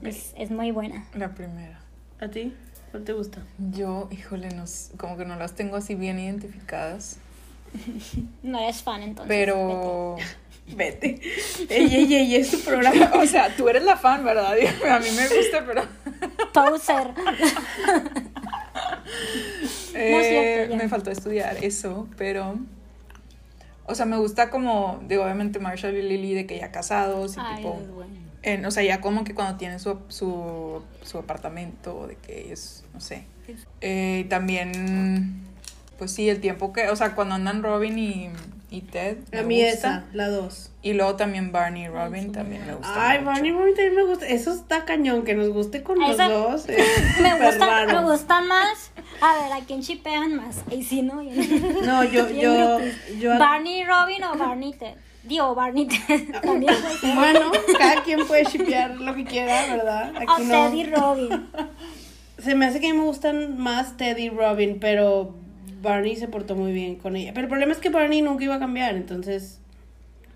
Es, 0.03 0.33
es 0.38 0.50
muy 0.51 0.72
buena. 0.72 1.05
La 1.13 1.33
primera. 1.36 1.79
¿A 2.22 2.27
ti? 2.29 2.53
¿Cuál 2.91 3.03
te 3.03 3.13
gusta? 3.13 3.41
Yo, 3.72 4.07
híjole, 4.12 4.50
no, 4.51 4.63
como 4.98 5.17
que 5.17 5.25
no 5.25 5.36
las 5.36 5.55
tengo 5.55 5.75
así 5.75 5.95
bien 5.95 6.19
identificadas. 6.19 7.17
No 8.44 8.60
eres 8.60 8.82
fan 8.82 9.03
entonces. 9.03 9.27
Pero, 9.27 10.18
Vete. 10.68 11.20
Ey, 11.70 11.96
ey, 11.96 12.13
ey, 12.15 12.36
es 12.36 12.51
tu 12.51 12.60
programa. 12.60 13.12
o 13.15 13.25
sea, 13.25 13.56
tú 13.56 13.68
eres 13.70 13.84
la 13.84 13.98
fan, 13.98 14.24
¿verdad? 14.24 14.53
A 14.89 15.00
mí 15.00 15.08
me 15.15 15.27
gusta, 15.27 15.65
pero... 15.65 15.84
Poser. 16.53 17.13
Eh, 19.96 20.74
me 20.75 20.89
faltó 20.89 21.12
estudiar 21.12 21.63
eso, 21.63 22.08
pero... 22.18 22.58
O 23.86 23.96
sea, 23.96 24.06
me 24.06 24.18
gusta 24.18 24.50
como, 24.50 25.01
digo, 25.08 25.24
obviamente 25.24 25.60
Marshall 25.60 25.96
y 25.96 26.01
Lily 26.01 26.34
de 26.34 26.48
que 26.48 26.58
ya 26.58 26.72
casados 26.72 27.36
y 27.36 27.39
Ay, 27.42 27.58
tipo... 27.58 27.74
bueno. 27.74 28.68
o 28.68 28.72
sea, 28.72 28.82
ya 28.82 29.01
como 29.01 29.25
que 29.25 29.36
cuando 29.36 29.58
tienen 29.58 29.80
su, 29.80 30.00
su, 30.08 30.82
su 31.03 31.18
apartamento, 31.18 32.08
de 32.08 32.15
que 32.15 32.53
es, 32.53 32.86
no 32.94 33.01
sé. 33.01 33.25
Eh, 33.82 34.25
también, 34.30 35.44
pues 36.03 36.13
sí, 36.15 36.29
el 36.29 36.41
tiempo 36.41 36.74
que, 36.74 36.89
o 36.89 36.95
sea, 36.95 37.15
cuando 37.15 37.36
andan 37.36 37.63
Robin 37.63 37.98
y, 37.98 38.29
y 38.69 38.81
Ted. 38.81 39.17
A 39.38 39.41
mí 39.43 39.55
gusta. 39.63 39.69
esa, 39.74 40.03
la 40.13 40.27
dos. 40.29 40.69
Y 40.81 40.91
luego 40.93 41.15
también 41.15 41.53
Barney 41.53 41.83
y 41.86 41.88
Robin 41.88 42.33
también 42.33 42.65
me 42.67 42.74
gusta. 42.74 42.93
Ay, 43.10 43.19
mucho. 43.19 43.31
Barney 43.31 43.51
Robin 43.51 43.74
también 43.75 43.95
me 43.95 44.03
gusta. 44.03 44.27
Eso 44.27 44.53
está 44.53 44.83
cañón, 44.83 45.24
que 45.24 45.33
nos 45.33 45.48
guste 45.50 45.81
con 45.81 45.98
los 45.98 46.17
dos. 46.17 46.67
es 46.67 47.19
Me 47.22 47.31
gusta, 47.39 47.65
raro. 47.65 48.01
me 48.01 48.12
gusta 48.12 48.41
más. 48.41 48.91
A 49.22 49.41
ver, 49.41 49.53
¿a 49.53 49.60
quién 49.65 49.81
chipean 49.81 50.36
más? 50.36 50.62
Y 50.69 50.83
si 50.83 51.01
no, 51.01 51.22
yo- 51.24 51.31
No, 51.86 52.03
yo, 52.12 52.27
yo. 53.17 53.29
Barney 53.39 53.86
Robin 53.86 54.24
o 54.25 54.36
Barney 54.38 54.74
Ted. 54.74 54.95
Digo, 55.24 55.55
Barney 55.55 55.88
Ted. 55.88 56.41
También. 56.41 56.74
Bueno, 57.15 57.39
cada 57.77 58.03
quien 58.03 58.27
puede 58.27 58.43
shipear 58.43 58.98
lo 58.98 59.15
que 59.15 59.24
quiera, 59.24 59.74
¿verdad? 59.74 60.12
O 60.15 60.33
Aquí 60.33 60.48
Ted 60.50 60.74
y 60.74 60.83
no. 60.83 60.98
Robin. 60.98 61.48
Se 62.39 62.55
me 62.55 62.65
hace 62.65 62.81
que 62.81 62.89
a 62.89 62.93
mí 62.93 63.00
me 63.00 63.05
gustan 63.05 63.57
más 63.57 63.95
Ted 63.95 64.17
y 64.17 64.29
Robin, 64.29 64.79
pero 64.81 65.33
Barney 65.84 66.16
se 66.16 66.28
portó 66.28 66.56
muy 66.56 66.72
bien 66.72 66.96
con 66.96 67.16
ella. 67.16 67.32
Pero 67.36 67.46
el 67.46 67.50
problema 67.50 67.74
es 67.74 67.78
que 67.78 67.90
Barney 67.90 68.22
nunca 68.24 68.44
iba 68.46 68.56
a 68.56 68.60
cambiar, 68.60 68.96
entonces. 68.96 69.60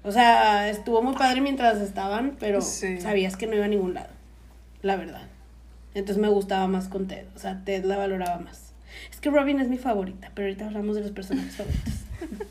O 0.03 0.11
sea, 0.11 0.69
estuvo 0.69 1.01
muy 1.01 1.15
padre 1.15 1.41
mientras 1.41 1.81
estaban, 1.81 2.35
pero 2.39 2.61
Sí. 2.61 3.01
sabías 3.01 3.35
que 3.35 3.47
no 3.47 3.55
iba 3.55 3.65
a 3.65 3.69
ningún 3.69 3.93
lado. 3.95 4.09
La 4.81 4.95
verdad. 4.97 5.23
Entonces 5.95 6.21
me 6.21 6.27
gustaba 6.29 6.67
más 6.67 6.87
con 6.89 7.07
Ted. 7.07 7.25
O 7.35 7.39
sea, 7.39 7.61
Ted 7.65 7.83
la 7.85 7.97
valoraba 7.97 8.37
más. 8.39 8.73
Es 9.11 9.19
que 9.19 9.29
Robin 9.31 9.59
es 9.59 9.69
mi 9.69 9.77
favorita, 9.77 10.31
pero 10.35 10.47
ahorita 10.47 10.65
hablamos 10.67 10.95
de 10.95 11.01
los 11.01 11.11
personajes 11.11 11.55
favoritos. 11.55 11.93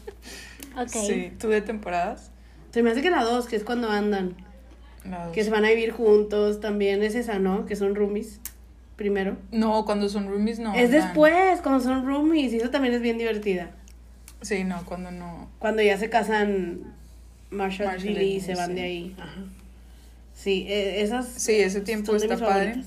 Ok. 0.79 0.89
Sí, 0.89 1.33
¿tú 1.41 1.49
de 1.49 1.63
temporadas? 1.63 2.31
Se 2.71 2.83
me 2.83 2.91
hace 2.91 3.01
que 3.01 3.09
la 3.09 3.25
dos, 3.25 3.47
que 3.47 3.57
es 3.57 3.65
cuando 3.65 3.89
andan. 3.91 4.35
La 5.09 5.25
dos. 5.27 5.35
Que 5.35 5.43
se 5.43 5.49
van 5.49 5.65
a 5.65 5.69
vivir 5.71 5.91
juntos 5.91 6.61
también. 6.61 7.03
Es 7.03 7.15
esa, 7.15 7.39
¿no? 7.39 7.65
Que 7.65 7.77
son 7.77 7.95
roomies. 7.95 8.41
Primero. 8.97 9.37
No, 9.53 9.85
cuando 9.85 10.09
son 10.09 10.29
roomies 10.29 10.59
no. 10.59 10.75
es 10.75 10.87
andan. 10.87 11.03
después, 11.03 11.61
cuando 11.61 11.81
son 11.85 12.07
roomies. 12.07 12.53
Y 12.53 12.57
eso 12.57 12.71
también 12.71 12.95
es 12.95 13.03
bien 13.03 13.19
divertida. 13.19 13.71
Sí, 14.41 14.65
no, 14.65 14.85
cuando 14.85 15.11
no. 15.11 15.51
Cuando 15.59 15.83
ya 15.83 15.99
se 15.99 16.09
casan 16.09 16.95
Marshall, 17.51 17.89
Marshall 17.89 18.11
y 18.11 18.15
Lily, 18.15 18.41
se 18.41 18.55
van 18.55 18.69
sí. 18.69 18.75
de 18.75 18.83
ahí. 18.83 19.17
Ajá. 19.19 19.45
Sí, 20.35 20.67
eh, 20.69 21.03
esas. 21.03 21.27
Sí, 21.27 21.55
ese 21.55 21.81
tiempo 21.81 22.15
está 22.15 22.37
padre. 22.37 22.83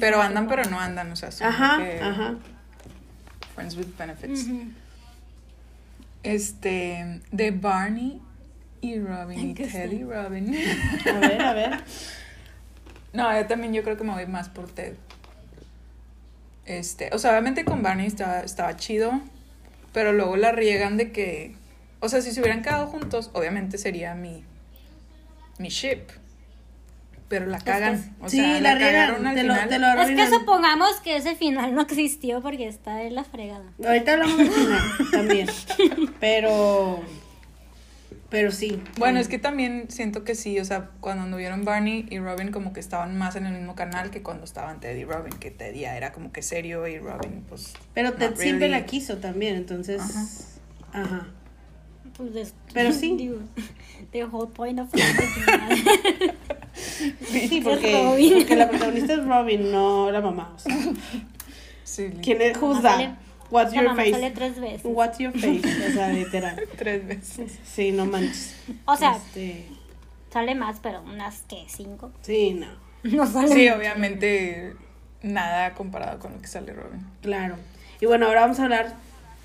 Pero 0.00 0.20
andan, 0.20 0.48
pero 0.48 0.64
no 0.68 0.78
andan, 0.78 1.10
o 1.12 1.16
sea, 1.16 1.30
son 1.30 1.46
Ajá, 1.46 1.78
que 1.78 2.00
ajá. 2.00 2.36
friends 3.54 3.76
with 3.76 3.86
benefits. 3.96 4.46
Este, 6.24 7.20
de 7.30 7.50
Barney 7.52 8.20
y 8.80 8.98
Robin 8.98 9.38
y 9.38 9.42
¿En 9.42 9.54
qué 9.54 9.66
Ted 9.68 9.92
y 9.92 10.02
está? 10.02 10.22
Robin. 10.24 10.54
A 11.06 11.18
ver, 11.20 11.42
a 11.42 11.52
ver. 11.54 11.70
No, 13.18 13.36
yo 13.38 13.46
también 13.46 13.72
yo 13.74 13.82
creo 13.82 13.96
que 13.96 14.04
me 14.04 14.12
voy 14.12 14.26
más 14.26 14.48
por 14.48 14.68
Ted. 14.70 14.94
Este, 16.66 17.10
o 17.12 17.18
sea, 17.18 17.30
obviamente 17.32 17.64
con 17.64 17.82
Barney 17.82 18.06
estaba, 18.06 18.40
estaba 18.40 18.76
chido, 18.76 19.20
pero 19.92 20.12
luego 20.12 20.36
la 20.36 20.52
riegan 20.52 20.96
de 20.96 21.12
que, 21.12 21.54
o 22.00 22.08
sea, 22.08 22.20
si 22.20 22.30
se 22.32 22.40
hubieran 22.40 22.62
quedado 22.62 22.86
juntos, 22.86 23.30
obviamente 23.32 23.78
sería 23.78 24.14
mi, 24.14 24.44
mi 25.58 25.68
ship. 25.68 26.02
Pero 27.28 27.44
la 27.46 27.58
cagan. 27.58 28.16
O 28.20 28.28
sí, 28.30 28.38
sea, 28.38 28.58
la 28.60 28.78
cagaron 28.78 29.16
riegan. 29.16 29.26
al 29.26 29.34
Te 29.34 29.42
lo, 29.42 29.54
final. 29.54 29.68
te 29.68 29.78
lo 29.78 30.02
Es 30.02 30.30
que 30.30 30.34
supongamos 30.38 30.94
que 31.00 31.16
ese 31.16 31.36
final 31.36 31.74
no 31.74 31.82
existió 31.82 32.40
porque 32.40 32.66
está 32.68 33.02
en 33.02 33.14
la 33.14 33.24
fregada. 33.24 33.64
Ahorita 33.84 34.12
hablamos 34.14 34.38
del 34.38 34.50
final 34.50 34.82
también. 35.10 35.48
Pero. 36.20 37.02
Pero 38.30 38.50
sí. 38.52 38.82
Bueno, 38.98 39.20
es 39.20 39.28
que 39.28 39.38
también 39.38 39.86
siento 39.88 40.22
que 40.22 40.34
sí, 40.34 40.58
o 40.60 40.64
sea, 40.64 40.90
cuando 41.00 41.22
anduvieron 41.24 41.64
Barney 41.64 42.06
y 42.10 42.18
Robin 42.18 42.50
como 42.52 42.74
que 42.74 42.80
estaban 42.80 43.16
más 43.16 43.36
en 43.36 43.46
el 43.46 43.54
mismo 43.54 43.74
canal 43.74 44.10
que 44.10 44.22
cuando 44.22 44.44
estaban 44.44 44.80
Ted 44.80 44.96
y 44.96 45.04
Robin, 45.04 45.32
que 45.32 45.50
Ted 45.50 45.74
ya 45.74 45.96
era 45.96 46.12
como 46.12 46.30
que 46.30 46.42
serio 46.42 46.86
y 46.86 46.98
Robin 46.98 47.42
pues... 47.48 47.72
Pero 47.94 48.12
Ted 48.12 48.34
siempre 48.36 48.68
la 48.68 48.84
quiso 48.84 49.16
también, 49.16 49.56
entonces. 49.56 50.02
Ajá. 50.92 51.02
Ajá. 51.02 51.26
Pues 52.18 52.36
es- 52.36 52.54
Pero 52.74 52.92
sí. 52.92 53.14
digo, 53.18 53.38
the 54.12 54.24
whole 54.24 54.50
point 54.52 54.78
of. 54.80 54.88
Sí, 56.74 57.60
porque, 57.62 57.92
Robin. 58.04 58.34
porque 58.38 58.56
la 58.56 58.68
protagonista 58.70 59.14
es 59.14 59.24
Robin, 59.24 59.72
no 59.72 60.10
la 60.10 60.20
mamá. 60.20 60.52
O 60.54 60.58
sea, 60.58 60.76
Sí, 61.84 62.10
¿quién 62.22 62.40
es? 62.42 62.56
Sale- 62.82 63.16
What's 63.50 63.72
your 63.72 63.94
face? 63.96 64.12
sale 64.12 64.30
tres 64.32 64.60
veces. 64.60 64.82
What's 64.84 65.18
your 65.18 65.32
face? 65.38 65.62
O 65.88 65.92
sea, 65.92 66.08
literal. 66.10 66.56
tres 66.76 67.06
veces. 67.06 67.58
Sí, 67.64 67.92
no 67.92 68.04
manches. 68.06 68.54
O 68.84 68.96
sea, 68.96 69.16
Este, 69.16 69.66
sale 70.32 70.54
más, 70.54 70.80
pero 70.82 71.00
unas 71.02 71.42
que 71.42 71.64
cinco. 71.68 72.12
sí, 72.22 72.54
no. 72.54 72.66
No 73.04 73.26
sale. 73.26 73.48
Sí, 73.54 73.68
obviamente 73.70 74.74
nada 75.22 75.74
comparado 75.74 76.18
con 76.18 76.32
lo 76.34 76.40
que 76.40 76.46
sale 76.48 76.72
Robin. 76.72 77.00
Claro. 77.22 77.56
Y 78.00 78.06
bueno, 78.06 78.26
ahora 78.26 78.42
vamos 78.42 78.58
a 78.60 78.64
hablar 78.64 78.94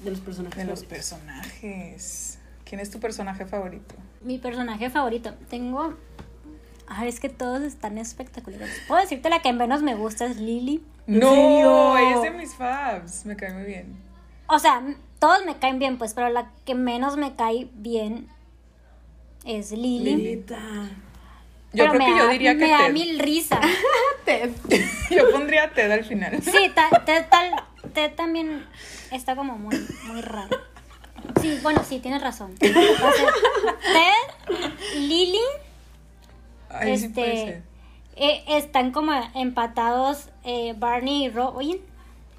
de 0.04 0.10
los 0.12 0.20
personajes. 0.20 0.58
De 0.58 0.66
los 0.66 0.84
personajes. 0.84 2.40
¿Quién 2.66 2.82
es 2.82 2.90
tu 2.90 3.00
personaje 3.00 3.46
favorito? 3.46 3.96
Mi 4.22 4.38
personaje 4.40 4.90
favorito. 4.90 5.34
Tengo. 5.50 5.94
Ay, 6.88 7.08
es 7.10 7.20
que 7.20 7.30
todos 7.30 7.62
están 7.62 7.98
espectaculares. 7.98 8.70
Puedo 8.88 9.00
decirte 9.02 9.30
la 9.30 9.42
que 9.42 9.54
menos 9.54 9.82
me 9.82 9.96
gusta 9.96 10.26
es 10.26 10.38
Lily. 10.38 10.84
¿En 11.08 11.20
no, 11.20 11.30
serio? 11.30 11.98
ella 11.98 12.16
es 12.16 12.22
de 12.22 12.32
mis 12.32 12.56
fabs. 12.56 13.26
Me 13.26 13.36
cae 13.36 13.54
muy 13.54 13.64
bien. 13.64 13.96
O 14.48 14.60
sea, 14.60 14.82
todos 15.20 15.46
me 15.46 15.58
caen 15.58 15.80
bien, 15.80 15.98
pues, 15.98 16.14
pero 16.14 16.30
la 16.30 16.52
que 16.66 16.76
menos 16.76 17.18
me 17.18 17.36
cae 17.36 17.68
bien 17.74 18.28
es 19.46 19.72
Lily. 19.72 20.16
Lilita. 20.16 20.60
Yo 21.74 21.86
Pero 21.86 21.92
creo 21.94 22.06
que 22.06 22.18
yo 22.20 22.28
diría 22.30 22.52
que 22.54 22.60
Me 22.60 22.70
da 22.70 22.90
mil 22.90 23.20
risa. 23.20 23.60
Ted. 24.26 24.52
Yo 25.10 25.32
pondría 25.32 25.64
a 25.66 25.70
Ted 25.72 25.92
al 25.92 26.06
final. 26.06 26.42
Sí, 26.42 26.72
ta- 26.74 27.02
Ted, 27.04 27.26
tal- 27.30 27.64
Ted 27.94 28.14
también 28.14 28.66
está 29.12 29.36
como 29.36 29.58
muy, 29.58 29.76
muy 30.06 30.22
raro. 30.22 30.56
Sí, 31.42 31.60
bueno, 31.64 31.84
sí, 31.84 32.00
tienes 32.00 32.22
razón. 32.22 32.54
Ted, 32.60 34.56
Lily, 34.98 35.40
Ay, 36.70 36.98
sí 36.98 37.10
puede 37.10 37.34
este, 37.34 37.46
ser. 37.54 37.64
eh, 38.18 38.44
están 38.50 38.92
como 38.92 39.12
empatados 39.34 40.30
eh, 40.44 40.74
Barney 40.78 41.26
y 41.26 41.30
Robin. 41.30 41.78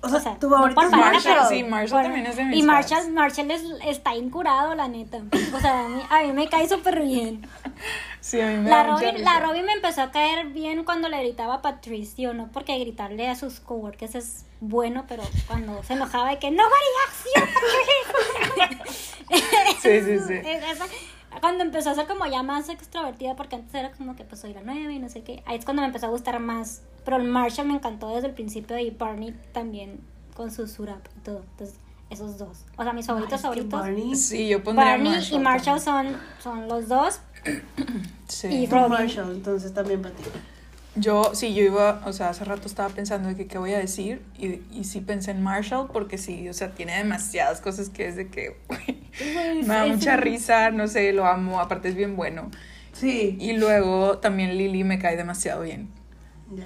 O 0.03 0.09
sea, 0.11 0.39
tu 0.39 0.51
no 0.51 0.57
favorito 0.57 0.79
por 0.83 0.91
Marshall, 0.91 1.23
pero 1.25 1.49
sí, 1.49 1.65
Marshall 1.65 1.91
por- 1.91 2.03
también 2.03 2.27
es 2.27 2.37
de 2.37 2.45
mis 2.45 2.59
Y 2.59 2.63
Marshall. 2.63 3.11
Marshall 3.13 3.51
es- 3.51 3.65
está 3.87 4.15
incurado, 4.15 4.75
la 4.75 4.87
neta. 4.87 5.23
O 5.57 5.61
sea, 5.61 5.87
a 5.87 5.89
mí, 5.89 6.03
a 6.11 6.21
mí 6.25 6.33
me 6.33 6.47
cae 6.51 6.69
súper 6.69 7.01
bien. 7.03 7.47
Sí, 8.21 8.39
a 8.39 8.49
mí 8.49 8.57
me 8.59 8.69
La 8.69 8.83
Robin, 8.85 9.25
la. 9.25 9.41
Robin 9.41 9.65
me 9.65 9.73
empezó 9.73 10.03
a 10.03 10.11
caer 10.11 10.49
bien 10.49 10.85
cuando 10.85 11.09
le 11.09 11.19
gritaba 11.21 11.55
a 11.55 11.63
Patricio, 11.63 12.35
¿no? 12.35 12.49
Porque 12.53 12.79
gritarle 12.79 13.29
a 13.29 13.35
sus 13.35 13.61
coworkers 13.61 14.15
es 14.15 14.45
bueno, 14.61 15.07
pero 15.09 15.23
cuando 15.47 15.83
se 15.85 15.95
enojaba 15.95 16.29
de 16.31 16.39
que 16.39 16.51
no 16.51 16.65
Patricio! 17.35 18.85
Sí, 19.81 20.01
sí, 20.03 20.19
sí. 20.19 20.35
Esa- 20.45 20.87
cuando 21.41 21.65
empezó 21.65 21.91
a 21.91 21.95
ser 21.95 22.07
como 22.07 22.27
ya 22.27 22.43
más 22.43 22.69
extrovertida, 22.69 23.37
porque 23.37 23.57
antes 23.57 23.75
era 23.75 23.93
como 23.93 24.17
que 24.17 24.25
pues 24.25 24.41
soy 24.41 24.55
la 24.55 24.63
nueva 24.63 24.93
y 24.93 24.99
no 24.99 25.09
sé 25.09 25.23
qué. 25.23 25.43
Ahí 25.47 25.59
es 25.59 25.65
cuando 25.65 25.83
me 25.83 25.87
empezó 25.87 26.07
a 26.07 26.11
gustar 26.11 26.39
más. 26.41 26.83
Pero 27.05 27.17
el 27.19 27.25
Marshall 27.25 27.69
me 27.69 27.75
encantó 27.75 28.09
desde 28.09 28.29
el 28.29 28.35
principio 28.35 28.79
y 28.79 28.91
Barney 28.91 29.35
también 29.53 30.01
con 30.35 30.51
su 30.51 30.67
surap 30.67 31.07
y 31.17 31.21
todo. 31.21 31.43
Entonces, 31.53 31.77
esos 32.11 32.39
dos. 32.39 32.65
O 32.77 32.83
sea, 32.83 32.93
mis 32.93 33.07
favoritos 33.07 33.39
que 33.39 33.43
favoritos. 33.43 33.81
Barney. 33.81 34.15
Sí, 34.17 34.49
yo 34.49 34.63
pondría 34.63 34.91
Barney 34.91 35.13
Marshall 35.13 35.41
y 35.41 35.43
Marshall 35.43 35.81
son, 35.81 36.17
son 36.43 36.69
los 36.69 36.89
dos. 36.89 37.21
Sí. 38.27 38.49
y 38.49 38.67
Robin. 38.67 38.89
Marshall, 38.89 39.33
entonces 39.33 39.75
también 39.75 40.01
para 40.01 40.15
ti. 40.15 40.23
Yo, 40.97 41.35
sí, 41.35 41.55
yo 41.55 41.63
iba, 41.63 42.03
o 42.05 42.13
sea, 42.13 42.29
hace 42.29 42.45
rato 42.45 42.69
estaba 42.69 42.89
pensando 42.89 43.29
de 43.29 43.35
que 43.35 43.47
qué 43.47 43.59
voy 43.59 43.73
a 43.75 43.79
decir 43.79 44.23
y, 44.39 44.61
y 44.71 44.85
sí 44.85 45.01
pensé 45.01 45.33
en 45.33 45.43
Marshall 45.43 45.89
porque 45.93 46.19
sí, 46.19 46.49
o 46.49 46.55
sea, 46.55 46.71
tiene 46.71 46.97
demasiadas 46.97 47.61
cosas 47.61 47.89
que 47.89 48.07
es 48.07 48.15
de 48.15 48.29
que 48.29 48.57
me 49.63 49.67
da 49.67 49.87
mucha 49.87 50.17
risa, 50.17 50.71
no 50.71 50.87
sé, 50.87 51.13
lo 51.13 51.27
amo, 51.27 51.61
aparte 51.61 51.89
es 51.89 51.97
bien 51.97 52.17
bueno. 52.17 52.51
Sí. 52.93 53.37
Y 53.41 53.55
luego 53.55 54.19
también 54.19 54.57
Lily 54.57 54.85
me 54.85 55.01
cae 55.01 55.17
demasiado 55.17 55.63
bien. 55.63 55.89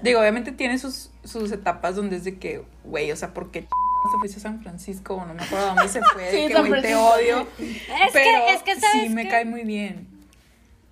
Digo, 0.03 0.21
obviamente 0.21 0.53
tiene 0.53 0.79
sus, 0.79 1.11
sus 1.25 1.51
etapas 1.51 1.97
donde 1.97 2.17
es 2.17 2.25
de 2.25 2.39
que, 2.39 2.63
güey, 2.85 3.11
o 3.11 3.17
sea, 3.17 3.33
¿por 3.33 3.51
qué 3.51 3.67
se 4.11 4.19
fuiste 4.19 4.39
a 4.39 4.43
San 4.43 4.63
Francisco 4.63 5.15
o 5.15 5.27
no 5.27 5.35
me 5.35 5.43
acuerdo 5.43 5.67
dónde 5.67 5.89
se 5.89 6.01
fue, 6.03 6.25
de 6.31 6.49
que 6.49 6.61
güey 6.61 6.83
te 6.83 6.95
odio. 6.95 7.47
Es 7.59 8.13
pero 8.13 8.47
que, 8.47 8.55
es 8.55 8.63
que 8.63 8.81
sabes 8.81 9.03
sí 9.03 9.09
me 9.09 9.29
cae 9.29 9.45
muy 9.45 9.63
bien. 9.63 10.07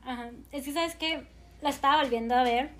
Ajá. 0.04 0.30
Es 0.52 0.64
que 0.64 0.72
sabes 0.72 0.94
que 0.94 1.24
la 1.62 1.70
estaba 1.70 2.02
volviendo 2.02 2.34
a 2.34 2.42
ver 2.42 2.70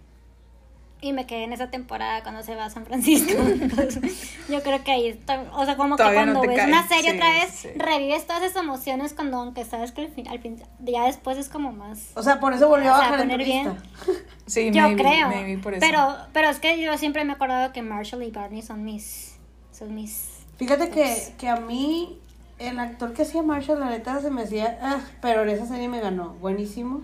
y 1.08 1.12
me 1.12 1.26
quedé 1.26 1.44
en 1.44 1.52
esa 1.52 1.70
temporada 1.70 2.22
cuando 2.22 2.42
se 2.42 2.54
va 2.54 2.66
a 2.66 2.70
San 2.70 2.84
Francisco. 2.86 3.32
Yo 4.48 4.62
creo 4.62 4.82
que 4.84 4.90
ahí 4.92 5.20
o 5.52 5.64
sea, 5.64 5.76
como 5.76 5.96
Todavía 5.96 6.20
que 6.20 6.26
no 6.26 6.32
cuando 6.40 6.40
te 6.52 6.56
ves 6.56 6.66
una 6.66 6.86
serie 6.88 7.10
sí, 7.12 7.16
otra 7.16 7.30
vez, 7.30 7.50
sí. 7.50 7.68
revives 7.76 8.26
todas 8.26 8.42
esas 8.42 8.62
emociones 8.62 9.14
cuando 9.14 9.38
aunque 9.38 9.64
sabes 9.64 9.92
que 9.92 10.02
al 10.02 10.08
fin, 10.08 10.28
al 10.28 10.38
fin- 10.40 10.62
ya 10.80 11.04
después 11.06 11.38
es 11.38 11.48
como 11.48 11.72
más 11.72 12.10
O 12.14 12.22
sea, 12.22 12.40
por 12.40 12.52
eso 12.52 12.68
volvió 12.68 12.92
a 12.94 12.98
bajar 12.98 13.18
poner 13.20 13.44
bien. 13.44 13.76
Sí, 14.46 14.70
yo 14.72 14.82
maybe, 14.82 15.02
creo. 15.02 15.28
maybe 15.28 15.58
por 15.58 15.74
eso. 15.74 15.80
Pero 15.84 16.16
pero 16.32 16.48
es 16.48 16.60
que 16.60 16.80
yo 16.80 16.96
siempre 16.98 17.24
me 17.24 17.32
he 17.32 17.34
acordado 17.34 17.72
que 17.72 17.82
Marshall 17.82 18.22
y 18.22 18.30
Barney 18.30 18.62
son 18.62 18.84
mis 18.84 19.36
son 19.72 19.94
mis 19.94 20.36
Fíjate 20.56 20.88
que, 20.90 21.34
que 21.36 21.48
a 21.48 21.56
mí, 21.56 22.18
el 22.58 22.78
actor 22.78 23.12
que 23.12 23.22
hacía 23.22 23.42
Marshall, 23.42 23.80
la 23.80 23.90
neta 23.90 24.20
se 24.20 24.30
me 24.30 24.42
hacía, 24.42 24.78
ah, 24.80 25.00
pero 25.20 25.42
en 25.42 25.48
esa 25.50 25.66
serie 25.66 25.88
me 25.88 26.00
ganó, 26.00 26.34
buenísimo. 26.34 27.02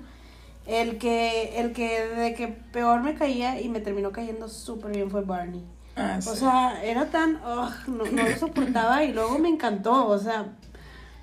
El 0.66 0.99
que, 0.99 1.59
el 1.59 1.73
que 1.73 2.07
de 2.07 2.35
que 2.35 2.49
peor 2.49 3.00
me 3.02 3.14
caía 3.14 3.61
y 3.61 3.69
me 3.69 3.81
terminó 3.81 4.12
cayendo 4.12 4.49
súper 4.49 4.92
bien 4.92 5.11
fue 5.11 5.23
Barney. 5.23 5.64
Ah, 5.97 6.19
O 6.19 6.23
sí. 6.23 6.37
sea, 6.38 6.83
era 6.85 7.07
tan, 7.11 7.40
no, 7.42 7.71
no 7.87 8.04
lo 8.28 8.37
soportaba 8.38 9.02
y 9.04 9.12
luego 9.12 9.38
me 9.38 9.49
encantó, 9.49 10.07
o 10.07 10.19
sea, 10.19 10.47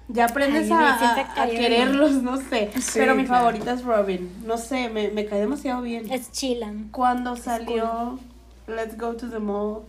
ya 0.09 0.25
aprendes 0.25 0.69
Ay, 0.71 0.73
a, 0.73 1.41
a- 1.43 1.47
quererlos, 1.47 2.11
no 2.21 2.37
sé. 2.37 2.69
Sí, 2.79 2.99
pero 2.99 3.15
mi 3.15 3.25
claro. 3.25 3.39
favorita 3.45 3.71
es 3.73 3.83
Robin, 3.83 4.29
no 4.45 4.57
sé, 4.57 4.89
me, 4.89 5.07
me 5.09 5.25
cae 5.25 5.39
demasiado 5.39 5.81
bien. 5.81 6.11
es 6.11 6.31
chilan. 6.31 6.89
Cuando 6.91 7.35
salió 7.35 8.19
Let's 8.67 8.97
Go 8.97 9.15
to 9.15 9.29
the 9.29 9.39
Mall, 9.39 9.83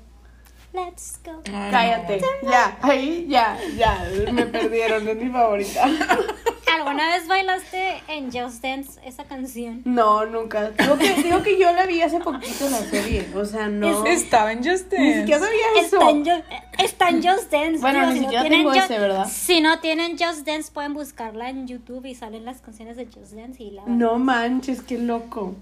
Let's 0.72 1.18
go. 1.24 1.42
Cállate, 1.42 2.20
ya, 2.48 2.78
ahí 2.80 3.26
ya, 3.28 3.58
ya, 3.76 4.04
me 4.32 4.46
perdieron, 4.46 5.08
es 5.08 5.16
mi 5.16 5.28
favorita. 5.28 5.88
¿Alguna 6.74 7.08
vez 7.10 7.26
bailaste 7.26 8.02
en 8.08 8.32
Just 8.32 8.62
Dance 8.62 9.00
esa 9.04 9.24
canción? 9.24 9.82
No, 9.84 10.24
nunca. 10.26 10.70
Digo 10.70 10.96
que, 10.98 11.14
digo 11.22 11.42
que 11.42 11.58
yo 11.58 11.72
la 11.72 11.86
vi 11.86 12.02
hace 12.02 12.20
poquito 12.20 12.68
la 12.70 12.78
serie, 12.78 13.26
o 13.34 13.44
sea, 13.44 13.68
no. 13.68 14.06
Estaba 14.06 14.52
en 14.52 14.58
Just 14.64 14.92
Ni 14.92 14.98
Dance. 14.98 15.20
siquiera 15.20 15.40
sabía 15.40 15.66
eso. 15.80 15.96
Está 15.96 16.10
en, 16.10 16.24
Ju- 16.24 16.42
está 16.78 17.08
en 17.08 17.22
Just 17.22 17.50
Dance. 17.52 17.78
Bueno, 17.80 18.06
ni 18.06 18.12
si 18.14 18.18
siquiera 18.20 18.42
tienen 18.42 18.60
tengo 18.60 18.72
Ju- 18.74 18.84
ese, 18.84 18.98
¿verdad? 18.98 19.28
Si 19.30 19.60
no 19.60 19.80
tienen 19.80 20.16
Just 20.18 20.46
Dance, 20.46 20.70
pueden 20.72 20.94
buscarla 20.94 21.50
en 21.50 21.66
YouTube 21.66 22.06
y 22.06 22.14
salen 22.14 22.44
las 22.44 22.60
canciones 22.60 22.96
de 22.96 23.06
Just 23.06 23.32
Dance 23.32 23.62
y 23.62 23.70
la 23.72 23.82
No 23.86 24.18
manches, 24.18 24.82
qué 24.82 24.98
loco. 24.98 25.54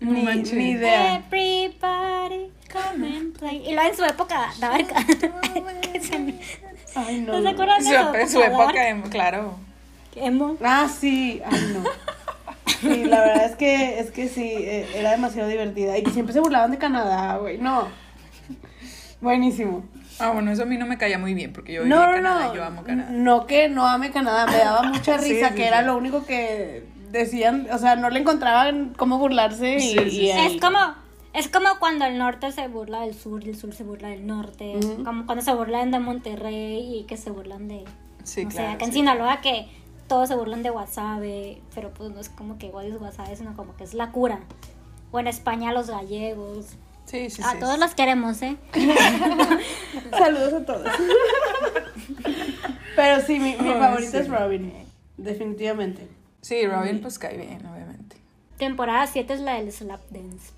No 0.00 0.12
ni, 0.12 0.22
manches. 0.22 0.54
ni 0.54 0.70
idea. 0.70 1.16
Everybody 1.16 2.52
come 2.72 3.16
and 3.16 3.36
play. 3.38 3.64
Y 3.68 3.74
luego 3.74 3.90
en 3.90 3.96
su 3.96 4.04
época. 4.04 4.52
Que 5.92 6.00
se 6.00 6.18
me- 6.18 6.38
Ay, 6.94 7.20
no. 7.20 7.32
¿No 7.32 7.38
se 7.38 7.42
no. 7.44 7.50
acuerdan 7.50 7.84
Su, 7.84 8.12
de 8.12 8.26
su 8.28 8.40
época, 8.42 8.72
de- 8.72 9.02
claro. 9.10 9.54
Emo. 10.24 10.56
Ah, 10.62 10.88
sí, 10.88 11.40
ay, 11.44 11.72
no. 11.74 11.84
Sí, 12.80 13.04
la 13.04 13.20
verdad 13.22 13.44
es 13.46 13.56
que, 13.56 13.98
es 13.98 14.10
que 14.10 14.28
sí, 14.28 14.52
eh, 14.56 14.86
era 14.94 15.10
demasiado 15.12 15.48
divertida. 15.48 15.98
Y 15.98 16.02
que 16.02 16.10
siempre 16.10 16.32
se 16.32 16.40
burlaban 16.40 16.70
de 16.70 16.78
Canadá, 16.78 17.36
güey. 17.38 17.58
No. 17.58 17.88
Buenísimo. 19.20 19.84
Ah, 20.20 20.30
bueno, 20.30 20.50
eso 20.50 20.62
a 20.62 20.66
mí 20.66 20.76
no 20.76 20.86
me 20.86 20.98
caía 20.98 21.18
muy 21.18 21.34
bien 21.34 21.52
porque 21.52 21.72
yo 21.74 21.82
vivía 21.82 21.96
No, 21.96 22.04
en 22.04 22.10
no, 22.10 22.16
Canadá 22.28 22.46
no. 22.46 22.52
y 22.52 22.56
yo 22.56 22.64
amo 22.64 22.82
Canadá. 22.82 23.10
No 23.10 23.46
que 23.46 23.68
no 23.68 23.86
ame 23.86 24.10
Canadá, 24.10 24.46
me 24.46 24.58
daba 24.58 24.82
mucha 24.92 25.16
risa, 25.16 25.48
sí, 25.48 25.54
que 25.54 25.62
sí. 25.62 25.68
era 25.68 25.82
lo 25.82 25.96
único 25.96 26.24
que 26.26 26.84
decían, 27.10 27.66
o 27.72 27.78
sea, 27.78 27.96
no 27.96 28.10
le 28.10 28.20
encontraban 28.20 28.94
cómo 28.96 29.18
burlarse 29.18 29.76
y, 29.76 29.80
Sí, 29.80 29.88
sí, 29.98 30.04
y 30.04 30.10
sí. 30.10 30.30
ahí. 30.32 30.54
Es 30.56 30.60
como, 30.60 30.78
es 31.32 31.48
como 31.48 31.68
cuando 31.78 32.04
el 32.04 32.18
norte 32.18 32.50
se 32.52 32.66
burla 32.68 33.00
del 33.02 33.14
sur 33.14 33.44
y 33.44 33.50
el 33.50 33.56
sur 33.56 33.72
se 33.74 33.84
burla 33.84 34.08
del 34.08 34.26
norte. 34.26 34.74
Como 35.04 35.24
cuando 35.26 35.42
se 35.44 35.54
burlan 35.54 35.90
de 35.92 36.00
Monterrey 36.00 36.98
y 37.00 37.04
que 37.04 37.16
se 37.16 37.30
burlan 37.30 37.68
de. 37.68 37.84
Sí, 38.24 38.44
o 38.44 38.48
claro. 38.48 38.56
sea, 38.66 38.72
acá 38.72 38.84
en 38.86 38.92
sí. 38.92 38.98
Sinaloa 38.98 39.40
que 39.40 39.68
todos 40.08 40.28
se 40.28 40.34
burlan 40.34 40.62
de 40.62 40.70
Wasabi, 40.70 41.62
pero 41.74 41.92
pues 41.92 42.10
no 42.10 42.20
es 42.20 42.28
como 42.28 42.58
que 42.58 42.70
odies 42.72 43.00
Wasabi, 43.00 43.36
sino 43.36 43.54
como 43.54 43.76
que 43.76 43.84
es 43.84 43.94
la 43.94 44.10
cura. 44.10 44.40
O 45.12 45.20
en 45.20 45.28
España 45.28 45.72
los 45.72 45.88
gallegos. 45.88 46.66
Sí, 47.04 47.30
sí, 47.30 47.42
a 47.42 47.52
sí. 47.52 47.58
todos 47.58 47.78
los 47.78 47.94
queremos, 47.94 48.42
¿eh? 48.42 48.56
Saludos 50.10 50.52
a 50.54 50.64
todos. 50.64 50.88
Pero 52.96 53.22
sí, 53.24 53.38
mi, 53.38 53.52
sí. 53.52 54.16
es 54.16 54.28
Robin, 54.28 54.72
definitivamente. 55.16 56.08
Sí, 56.40 56.66
Robin 56.66 57.00
pues 57.00 57.18
cae 57.18 57.36
bien, 57.36 57.64
obviamente. 57.64 58.16
Temporada 58.58 59.06
7 59.06 59.32
es 59.32 59.40
la 59.40 59.54
del 59.54 59.72
slap 59.72 60.00
dance. 60.10 60.52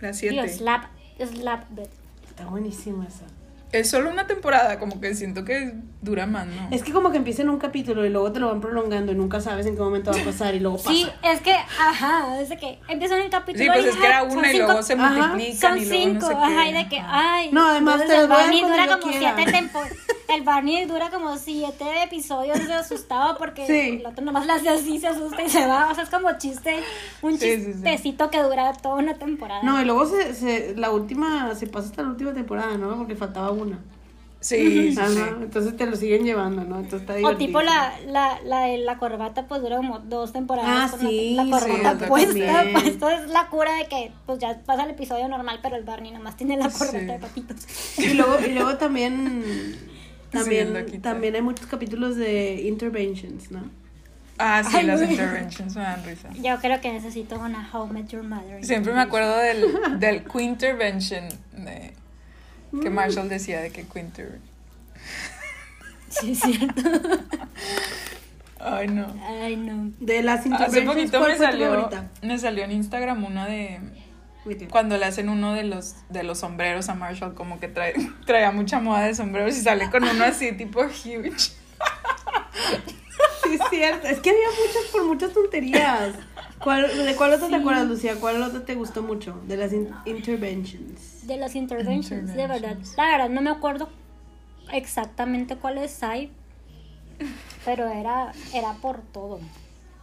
La 0.00 0.12
Digo, 0.12 0.42
7. 0.42 0.48
slap, 0.48 0.84
slap 1.18 1.68
dance. 1.70 1.92
Está 2.28 2.46
buenísima 2.46 3.06
esa. 3.06 3.26
Es 3.72 3.88
solo 3.88 4.10
una 4.10 4.26
temporada, 4.26 4.78
como 4.78 5.00
que 5.00 5.14
siento 5.14 5.44
que 5.46 5.72
dura 6.02 6.26
más, 6.26 6.46
¿no? 6.46 6.68
Es 6.70 6.82
que 6.82 6.92
como 6.92 7.10
que 7.10 7.16
empieza 7.16 7.40
en 7.40 7.48
un 7.48 7.58
capítulo 7.58 8.04
y 8.04 8.10
luego 8.10 8.30
te 8.30 8.38
lo 8.38 8.48
van 8.48 8.60
prolongando 8.60 9.12
y 9.12 9.14
nunca 9.14 9.40
sabes 9.40 9.64
en 9.64 9.74
qué 9.76 9.80
momento 9.80 10.10
va 10.12 10.20
a 10.20 10.24
pasar 10.24 10.54
y 10.54 10.60
luego 10.60 10.76
pasa. 10.76 10.90
Sí, 10.90 11.06
es 11.22 11.40
que, 11.40 11.52
ajá, 11.54 12.38
es 12.40 12.50
de 12.50 12.58
que 12.58 12.78
empieza 12.88 13.16
un 13.16 13.30
capítulo 13.30 13.64
Sí, 13.64 13.70
pues 13.72 13.86
y, 13.86 13.88
es 13.88 13.96
que 13.96 14.06
era 14.06 14.18
ajá, 14.18 14.24
una 14.28 14.48
y 14.48 14.52
cinco- 14.52 14.66
luego 14.66 14.82
se 14.82 14.92
Ajá, 14.92 15.08
multiplican 15.28 15.58
Son 15.58 15.78
y 15.78 15.84
luego 15.86 16.04
cinco, 16.04 16.20
no 16.20 16.28
sé 16.28 16.34
qué. 16.34 16.54
ajá, 16.54 16.68
y 16.68 16.72
de 16.74 16.88
que, 16.90 16.98
Ajá. 16.98 17.34
ay. 17.34 17.50
No, 17.50 17.66
además 17.66 18.04
te 18.06 18.14
el 18.14 18.20
los 18.20 18.28
voy 18.28 18.36
a 18.36 18.66
dura 18.68 18.86
como 19.00 19.10
quiera. 19.10 19.34
siete 19.36 19.52
temporadas. 19.52 19.96
El 20.34 20.42
Barney 20.42 20.84
dura 20.86 21.10
como 21.10 21.36
siete 21.36 21.84
episodios 22.04 22.66
de 22.66 22.72
asustado 22.74 23.36
porque 23.38 23.66
Sí. 23.66 23.98
el 24.00 24.06
otro 24.06 24.24
nomás 24.24 24.48
hace 24.48 24.68
así, 24.68 24.98
se 24.98 25.08
asusta 25.08 25.42
y 25.42 25.48
se 25.50 25.66
va. 25.66 25.90
O 25.90 25.94
sea, 25.94 26.04
es 26.04 26.10
como 26.10 26.28
chiste, 26.38 26.76
un 27.22 27.38
Sí, 27.38 27.56
sí, 27.56 27.64
sí. 27.64 27.72
chistecito 27.72 28.30
que 28.30 28.42
dura 28.42 28.72
toda 28.72 28.96
una 28.96 29.14
temporada. 29.14 29.62
No, 29.62 29.80
y 29.80 29.84
luego 29.84 30.06
se, 30.06 30.34
se, 30.34 30.74
la 30.76 30.90
última, 30.90 31.54
se 31.54 31.66
pasa 31.66 31.88
hasta 31.88 32.02
la 32.02 32.08
última 32.10 32.32
temporada, 32.32 32.76
¿no? 32.78 32.96
Porque 32.96 33.14
faltaba 33.16 33.50
una. 33.50 33.78
Sí, 34.40 34.56
sí, 34.96 34.96
sí. 34.96 35.20
entonces 35.40 35.76
te 35.76 35.86
lo 35.86 35.94
siguen 35.94 36.24
llevando, 36.24 36.64
¿no? 36.64 36.80
Entonces 36.80 37.08
está 37.08 37.28
o 37.28 37.36
tipo 37.36 37.62
la, 37.62 37.92
la, 38.06 38.40
la 38.44 38.62
de 38.62 38.78
la 38.78 38.98
corbata, 38.98 39.46
pues 39.46 39.62
dura 39.62 39.76
como 39.76 40.00
dos 40.00 40.32
temporadas 40.32 40.90
Ah, 40.94 40.96
con 40.96 41.04
la- 41.04 41.10
sí, 41.10 41.34
la, 41.36 41.44
sí, 41.44 41.50
corbata 41.50 41.92
otra 41.92 42.08
puesta. 42.08 42.64
Pues 42.72 42.84
esto 42.86 43.08
es 43.10 43.28
la 43.30 43.46
cura 43.48 43.72
de 43.76 43.86
que 43.86 44.10
pues 44.26 44.40
ya 44.40 44.58
pasa 44.66 44.82
el 44.84 44.90
episodio 44.90 45.28
normal, 45.28 45.60
pero 45.62 45.76
el 45.76 45.84
Barney 45.84 46.10
nomás 46.10 46.36
tiene 46.36 46.56
la 46.56 46.70
corbata 46.70 46.98
Sí. 46.98 47.04
de 47.06 47.18
patitos. 47.18 47.98
Y 47.98 48.14
luego, 48.14 48.36
y 48.44 48.50
luego 48.52 48.76
también, 48.78 49.44
Sí, 49.44 49.91
también, 50.32 51.00
también 51.02 51.34
hay 51.34 51.42
muchos 51.42 51.66
capítulos 51.66 52.16
de 52.16 52.62
interventions, 52.62 53.50
¿no? 53.50 53.62
Ah, 54.38 54.62
sí, 54.64 54.76
Ay, 54.78 54.86
las 54.86 55.02
interventions 55.02 55.76
me 55.76 55.82
dan 55.82 56.04
risa. 56.04 56.30
Yo 56.34 56.58
creo 56.60 56.80
que 56.80 56.92
necesito 56.92 57.38
una 57.38 57.68
How 57.72 57.86
I 57.86 57.92
Met 57.92 58.08
Your 58.08 58.22
Mother. 58.24 58.64
Siempre 58.64 58.92
me 58.92 59.00
acuerdo 59.00 59.36
del, 59.36 59.66
del 60.00 60.24
Quintervention 60.24 61.28
de, 61.52 61.92
que 62.80 62.90
Mm. 62.90 62.94
Marshall 62.94 63.28
decía 63.28 63.60
de 63.60 63.70
que 63.70 63.84
Quinter. 63.84 64.40
Sí, 66.08 66.32
es 66.32 66.40
cierto. 66.40 66.82
Ay, 68.58 68.88
no. 68.88 69.14
Ay, 69.42 69.56
no. 69.56 69.92
De 70.00 70.22
las 70.22 70.40
Hace 70.40 70.48
interventions, 70.48 70.86
poquito 70.94 71.18
¿cuál 71.18 71.32
me 71.32 71.38
salió, 71.38 71.90
me 72.22 72.38
salió 72.38 72.64
en 72.64 72.70
Instagram 72.72 73.24
una 73.24 73.46
de 73.46 73.80
cuando 74.70 74.96
le 74.98 75.04
hacen 75.04 75.28
uno 75.28 75.54
de 75.54 75.64
los 75.64 75.94
de 76.08 76.22
los 76.24 76.38
sombreros 76.38 76.88
a 76.88 76.94
Marshall, 76.94 77.34
como 77.34 77.60
que 77.60 77.68
trae, 77.68 77.94
traía 78.26 78.50
mucha 78.52 78.80
moda 78.80 79.02
de 79.02 79.14
sombreros 79.14 79.56
y 79.56 79.60
sale 79.60 79.90
con 79.90 80.02
uno 80.04 80.24
así 80.24 80.52
tipo 80.52 80.80
huge. 80.80 81.52
Sí, 83.44 83.54
es 83.54 83.60
cierto. 83.70 84.06
Es 84.06 84.20
que 84.20 84.30
había 84.30 84.48
muchas 84.48 84.84
por 84.92 85.04
muchas 85.04 85.32
tonterías. 85.32 86.14
¿Cuál, 86.58 87.04
¿De 87.04 87.14
cuál 87.16 87.32
otra 87.34 87.48
te 87.48 87.56
acuerdas, 87.56 87.86
Lucía? 87.88 88.14
¿Cuál 88.20 88.40
otra 88.42 88.64
te 88.64 88.74
gustó 88.76 89.02
mucho? 89.02 89.40
De 89.46 89.56
las 89.56 89.72
in- 89.72 89.90
interventions. 90.04 91.26
De 91.26 91.36
las 91.36 91.54
interventions, 91.56 92.28
de 92.34 92.46
verdad. 92.46 92.56
Interventions. 92.56 92.96
La 92.96 93.04
verdad, 93.10 93.28
no 93.30 93.40
me 93.42 93.50
acuerdo 93.50 93.88
exactamente 94.72 95.56
cuáles 95.56 96.02
hay. 96.02 96.30
Pero 97.64 97.88
era, 97.88 98.32
era 98.54 98.72
por 98.74 99.02
todo. 99.02 99.40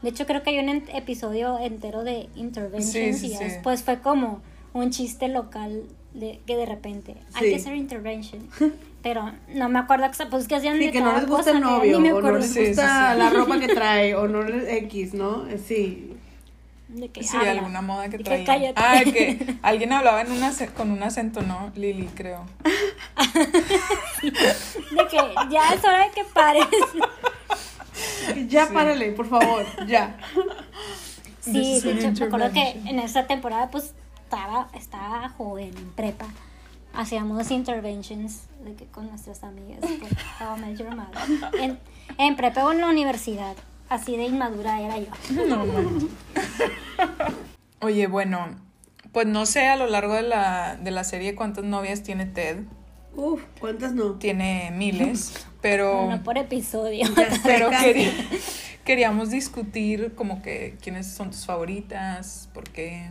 De 0.02 0.10
hecho, 0.10 0.26
creo 0.26 0.44
que 0.44 0.52
hay 0.52 0.60
un 0.60 0.70
episodio 0.94 1.60
entero 1.60 2.04
de 2.04 2.30
interventions 2.36 2.92
Sí, 2.94 3.14
sí, 3.14 3.26
y 3.28 3.30
ya 3.32 3.38
sí. 3.40 3.44
después 3.46 3.84
fue 3.84 4.00
como 4.00 4.42
un 4.74 4.92
chiste 4.92 5.28
local 5.28 5.84
de 6.14 6.40
que 6.48 6.56
de 6.56 6.66
repente 6.66 7.16
hay 7.34 7.50
que 7.50 7.56
hacer 7.58 7.76
intervention. 7.76 8.48
Pero 9.04 9.32
no 9.50 9.70
me 9.70 9.80
acuerdo 9.80 10.06
pues 10.30 10.48
que 10.48 10.56
hacían 10.56 10.78
Sí, 10.78 10.86
de 10.88 10.92
que 10.92 11.02
no 11.02 11.14
les 11.16 11.26
gusta 11.28 11.52
el 11.52 11.62
novio, 11.62 11.98
ni 12.00 12.04
me 12.04 12.10
o 12.12 12.14
no 12.14 12.28
acuerdo. 12.28 12.40
les 12.40 12.56
gusta 12.70 13.14
sí. 13.14 13.20
la 13.20 13.30
ropa 13.30 13.60
que 13.60 13.68
trae, 13.70 14.16
o 14.16 14.28
no 14.28 14.42
les 14.44 14.68
X, 14.84 15.14
¿no? 15.14 15.48
Eh, 15.48 15.58
Sí. 15.58 16.06
De 16.90 17.08
que 17.10 17.22
Sí, 17.24 17.38
habla. 17.38 17.52
alguna 17.52 17.82
moda 17.84 18.10
que 18.10 18.18
traía. 18.18 18.44
cállate. 18.46 18.74
Ah, 18.82 19.02
que 19.04 19.58
alguien 19.62 19.94
hablaba 19.94 20.22
en 20.22 20.32
un 20.32 20.42
ace- 20.44 20.70
con 20.74 20.90
un 20.92 21.04
acento, 21.04 21.42
¿no? 21.44 21.72
Lily, 21.76 22.10
creo. 22.16 22.46
De 24.24 24.32
que 25.08 25.18
ya 25.52 25.74
es 25.74 25.84
hora 25.84 26.06
de 26.06 26.12
que 26.12 26.24
pares. 26.34 26.66
Ya 28.48 28.68
Sí. 28.68 28.74
párale, 28.74 29.12
por 29.12 29.28
favor, 29.28 29.66
ya. 29.88 30.18
Sí, 31.42 31.80
de 31.82 31.92
hecho, 31.94 32.12
me 32.12 32.26
acuerdo 32.28 32.52
que 32.52 32.72
en 32.86 33.00
esa 33.00 33.26
temporada 33.26 33.72
pues 33.72 33.94
estaba, 34.24 34.68
estaba 34.74 35.30
joven, 35.30 35.76
en 35.76 35.90
prepa. 35.92 36.28
Hacíamos 36.94 37.50
interventions 37.50 38.42
de 38.64 38.76
que 38.76 38.86
con 38.86 39.08
nuestras 39.08 39.44
amigas 39.44 39.80
por 39.80 40.48
How 40.48 40.58
Mother. 40.58 40.88
En, 41.60 41.80
en 42.18 42.36
prepa 42.36 42.66
o 42.66 42.72
en 42.72 42.82
la 42.82 42.88
universidad. 42.90 43.56
Así 43.90 44.16
de 44.18 44.26
inmadura 44.26 44.80
era 44.82 44.98
yo. 45.00 45.08
No. 45.48 45.66
Oye, 47.82 48.08
bueno, 48.08 48.48
pues 49.12 49.26
no 49.26 49.46
sé 49.46 49.68
a 49.68 49.76
lo 49.78 49.88
largo 49.88 50.14
de 50.14 50.24
la, 50.24 50.76
de 50.76 50.92
la 50.92 51.04
serie 51.04 51.36
cuántas 51.36 51.64
novias 51.64 52.04
tiene 52.04 52.26
Ted. 52.26 52.64
Uf, 53.16 53.42
¿cuántas 53.60 53.94
no? 53.94 54.14
tiene 54.16 54.72
miles, 54.76 55.48
pero, 55.62 56.06
Uno 56.06 56.24
por 56.24 56.38
episodio. 56.38 57.08
Pero 57.44 57.70
quería- 57.70 58.12
queríamos 58.86 59.30
discutir 59.30 60.14
como 60.16 60.42
que 60.42 60.78
quiénes 60.82 61.08
son 61.08 61.32
tus 61.32 61.46
favoritas, 61.46 62.50
por 62.54 62.64
qué, 62.70 63.10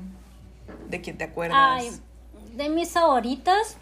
de 0.88 1.00
quién 1.00 1.18
te 1.18 1.24
acuerdas. 1.24 1.58
Ay, 1.60 1.90
de 2.56 2.68
mis 2.68 2.90
favoritas 2.90 3.76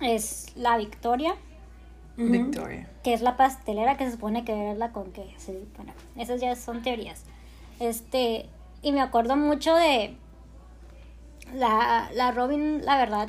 es 0.00 0.46
la 0.56 0.76
Victoria. 0.76 1.34
Victoria. 2.16 2.88
que 3.04 3.14
es 3.14 3.20
la 3.20 3.36
pastelera 3.36 3.96
que 3.96 4.04
se 4.06 4.10
supone 4.12 4.44
que 4.44 4.72
es 4.72 4.76
la 4.78 4.90
con 4.90 5.12
que 5.12 5.24
sí, 5.36 5.56
bueno, 5.76 5.92
esas 6.16 6.40
ya 6.40 6.56
son 6.56 6.82
teorías. 6.82 7.22
Este, 7.78 8.46
y 8.82 8.90
me 8.90 9.00
acuerdo 9.00 9.36
mucho 9.36 9.72
de 9.76 10.16
la, 11.54 12.10
la 12.14 12.32
Robin, 12.32 12.84
la 12.84 12.96
verdad, 12.98 13.28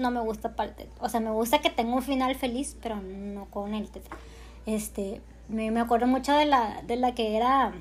no 0.00 0.10
me 0.10 0.20
gusta 0.20 0.56
parte. 0.56 0.88
O 1.00 1.08
sea, 1.08 1.20
me 1.20 1.30
gusta 1.30 1.60
que 1.60 1.70
tenga 1.70 1.94
un 1.94 2.02
final 2.02 2.34
feliz, 2.34 2.76
pero 2.82 2.96
no 2.96 3.46
con 3.46 3.74
el 3.74 3.90
tetra. 3.90 4.16
Este, 4.66 5.20
me, 5.48 5.70
me 5.70 5.80
acuerdo 5.80 6.06
mucho 6.06 6.32
de 6.34 6.46
la, 6.46 6.82
de 6.86 6.96
la 6.96 7.14
que 7.14 7.36
era. 7.36 7.72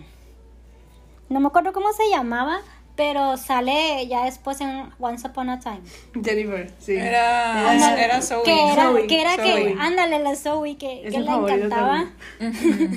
No 1.29 1.39
me 1.39 1.47
acuerdo 1.47 1.73
cómo 1.73 1.91
se 1.93 2.09
llamaba, 2.09 2.59
pero 2.95 3.37
sale 3.37 4.07
ya 4.07 4.25
después 4.25 4.59
en 4.61 4.89
Once 4.99 5.27
Upon 5.27 5.49
a 5.49 5.59
Time. 5.59 5.81
Jennifer, 6.23 6.73
sí. 6.79 6.95
Era, 6.95 7.69
Ándale. 7.71 8.03
era 8.03 8.21
Zoe. 8.21 8.43
Que 8.43 8.71
era, 8.71 8.83
Zoe, 8.83 9.07
que, 9.07 9.21
era 9.21 9.37
que, 9.37 9.75
ándale, 9.79 10.19
la 10.19 10.35
Zoe, 10.35 10.77
que, 10.77 11.03
que 11.09 11.23
favorita 11.23 11.55
encantaba. 11.55 12.05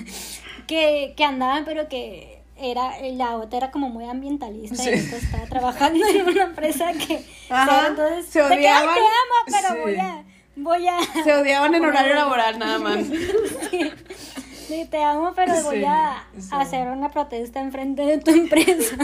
Que, 0.66 1.12
que 1.16 1.24
andaban, 1.24 1.64
pero 1.64 1.88
que 1.88 2.31
era 2.62 2.92
la 3.12 3.36
otra 3.36 3.58
era 3.58 3.70
como 3.70 3.88
muy 3.88 4.04
ambientalista 4.04 4.76
Sí. 4.82 4.90
y 4.90 4.92
esta 4.94 5.16
estaba 5.16 5.44
trabajando 5.46 6.06
en 6.06 6.28
una 6.28 6.42
empresa 6.44 6.92
que 6.92 7.24
Ajá, 7.50 7.88
entonces 7.88 8.26
se 8.26 8.42
de 8.42 8.48
que, 8.58 8.68
"Ay, 8.68 8.86
odiaban". 8.86 8.94
te 8.94 9.00
amo 9.00 9.44
pero 9.46 9.74
Sí. 9.74 9.80
voy 9.82 9.96
a 9.96 10.24
voy 10.56 10.86
a 10.86 11.22
Se 11.24 11.34
odiaban 11.34 11.74
en 11.74 11.84
horario 11.84 12.14
laboral 12.14 12.58
nada 12.58 12.78
más. 12.78 12.98
sí, 14.68 14.86
te 14.90 15.02
amo 15.02 15.32
pero 15.34 15.54
voy 15.62 15.78
Sí, 15.80 15.84
a 15.86 16.24
sí. 16.38 16.48
hacer 16.52 16.88
una 16.88 17.10
protesta 17.10 17.60
enfrente 17.60 18.02
de 18.02 18.18
tu 18.18 18.30
empresa 18.30 18.96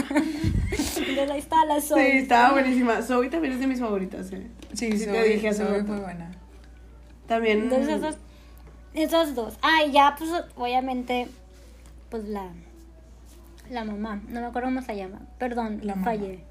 entonces 0.97 1.29
ahí 1.31 1.39
está 1.39 1.65
la 1.65 1.79
Sí, 1.81 1.87
Zoe 1.87 2.17
estaba 2.19 2.51
buenísima. 2.53 3.01
Zoe 3.01 3.29
también 3.29 3.53
es 3.53 3.59
de 3.59 3.67
mis 3.67 3.79
favoritas, 3.79 4.31
eh. 4.31 4.47
Sí, 4.73 4.91
Sí, 4.91 5.05
te 5.05 5.11
Zoe, 5.11 5.23
dije 5.29 5.49
hace 5.49 5.63
Zoe 5.65 5.77
rato. 5.79 5.87
fue 5.87 5.99
buena. 5.99 6.31
También. 7.27 7.63
entonces 7.63 7.89
esos 7.97 8.15
esos 8.93 9.35
dos 9.35 9.53
ah 9.61 9.83
y 9.87 9.91
ya 9.91 10.15
pues 10.17 10.31
obviamente 10.55 11.27
pues 12.09 12.23
la 12.25 12.47
la 13.69 13.83
mamá 13.83 14.21
no 14.27 14.41
me 14.41 14.47
acuerdo 14.47 14.67
cómo 14.69 14.81
se 14.81 14.95
llama 14.95 15.19
perdón 15.37 15.79
La 15.83 15.95
fallé 15.95 16.43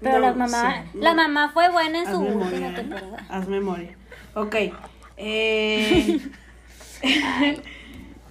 pero 0.00 0.14
No, 0.14 0.26
la 0.26 0.32
mamá 0.32 0.84
sí. 0.92 0.98
la 0.98 1.14
mamá 1.14 1.50
fue 1.52 1.70
buena 1.70 2.00
en 2.00 2.06
Haz 2.06 2.12
su 2.14 2.20
última 2.20 2.44
memoria. 2.46 2.74
temporada 2.74 3.26
Haz 3.28 3.48
memoria. 3.48 3.90
Ok. 4.34 4.56
Eh, 5.18 6.18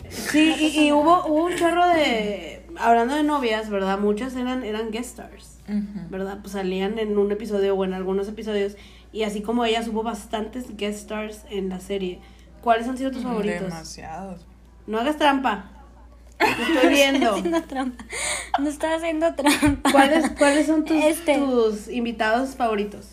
sí, 0.09 0.55
y, 0.59 0.79
y 0.87 0.91
hubo, 0.91 1.25
hubo 1.27 1.45
un 1.45 1.55
chorro 1.55 1.87
de. 1.89 2.65
Hablando 2.79 3.15
de 3.15 3.23
novias, 3.23 3.69
¿verdad? 3.69 3.99
Muchas 3.99 4.35
eran, 4.35 4.63
eran 4.63 4.89
guest 4.91 5.19
stars. 5.19 5.59
¿Verdad? 6.09 6.39
Pues 6.41 6.53
salían 6.53 6.97
en 6.97 7.15
un 7.17 7.31
episodio 7.31 7.75
o 7.75 7.85
en 7.85 7.93
algunos 7.93 8.27
episodios. 8.27 8.75
Y 9.11 9.21
así 9.23 9.41
como 9.43 9.65
ellas, 9.65 9.87
hubo 9.87 10.01
bastantes 10.01 10.75
guest 10.77 10.99
stars 11.01 11.45
en 11.51 11.69
la 11.69 11.79
serie. 11.79 12.19
¿Cuáles 12.61 12.87
han 12.87 12.97
sido 12.97 13.11
tus 13.11 13.21
favoritos? 13.23 13.61
Demasiados. 13.61 14.45
No 14.87 14.97
hagas 14.99 15.17
trampa. 15.17 15.65
Estoy 16.39 16.89
viendo. 16.89 17.31
haciendo 17.35 17.63
trampa 17.63 18.05
no 18.59 18.69
estaba 18.69 18.95
haciendo 18.95 19.35
trampa 19.35 19.91
¿Cuáles, 19.91 20.29
¿Cuáles 20.31 20.67
son 20.67 20.85
tus, 20.85 21.03
Este. 21.03 21.37
tus 21.37 21.87
invitados 21.89 22.55
favoritos? 22.55 23.07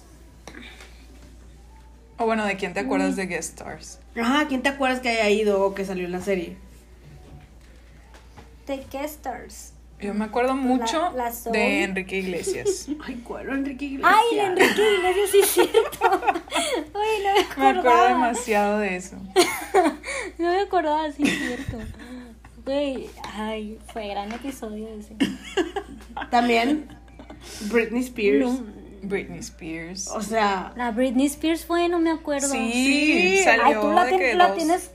O 2.18 2.24
bueno, 2.24 2.46
¿de 2.46 2.56
quién 2.56 2.72
te 2.72 2.80
acuerdas 2.80 3.14
de 3.16 3.26
Guest 3.26 3.50
Stars? 3.58 3.98
Ajá, 4.18 4.46
¿quién 4.48 4.62
te 4.62 4.70
acuerdas 4.70 5.00
que 5.00 5.10
haya 5.10 5.28
ido 5.28 5.62
o 5.64 5.74
que 5.74 5.84
salió 5.84 6.06
en 6.06 6.12
la 6.12 6.20
serie? 6.22 6.56
The 8.66 8.78
guest 8.90 9.18
stars 9.18 9.72
Yo 10.00 10.12
me 10.14 10.24
acuerdo 10.24 10.54
mucho 10.56 11.12
la 11.14 11.30
de 11.52 11.84
Enrique 11.84 12.16
Iglesias. 12.18 12.88
Ay, 13.06 13.20
¿cuál? 13.22 13.48
Enrique 13.50 13.84
Iglesias. 13.84 14.14
ay 14.16 14.38
el 14.38 14.46
Enrique 14.46 14.94
Iglesias 14.96 15.30
sí 15.30 15.40
es 15.42 15.48
cierto 15.50 16.00
ay 16.94 17.22
no 17.22 17.32
me 17.34 17.34
Me 17.34 17.40
acuerdo 17.40 17.80
acordaba 17.80 18.08
demasiado 18.08 18.78
de 18.78 18.96
eso. 18.96 19.16
no 20.38 20.50
me 20.50 20.60
acordaba 20.60 21.12
sí 21.12 21.22
es 21.22 21.38
cierto 21.38 21.78
Güey, 22.66 23.08
ay, 23.34 23.78
fue 23.92 24.08
gran 24.08 24.30
episodio 24.32 24.88
ese. 24.98 25.14
También 26.30 26.88
Britney 27.70 28.00
Spears. 28.02 28.40
No, 28.44 28.66
Britney 29.02 29.38
Spears. 29.38 30.08
O 30.08 30.20
sea, 30.20 30.72
la 30.76 30.90
Britney 30.90 31.26
Spears 31.26 31.64
fue, 31.64 31.88
no 31.88 32.00
me 32.00 32.10
acuerdo. 32.10 32.48
Sí, 32.48 32.72
Sí. 32.72 33.40
salió 33.44 33.64
Ay, 33.66 33.74
tú 33.80 33.90
la, 33.92 34.04
de 34.04 34.12
tien- 34.12 34.18
que 34.18 34.34
la 34.34 34.48
dos- 34.48 34.56
tienes. 34.56 34.90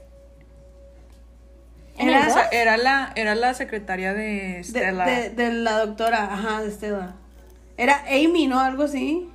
¿En 1.97 2.09
Era- 2.09 2.25
dos? 2.27 2.35
era 2.51 2.77
la, 2.77 3.13
era 3.15 3.35
la 3.35 3.53
secretaria 3.53 4.13
de 4.13 4.57
de, 4.57 4.63
Stella. 4.63 5.05
de, 5.05 5.29
de 5.29 5.53
la 5.53 5.77
doctora, 5.85 6.25
ajá, 6.33 6.61
de 6.61 6.71
Stella. 6.71 7.15
Era 7.77 8.03
Amy, 8.09 8.47
¿no? 8.47 8.59
Algo 8.59 8.83
así. 8.83 9.29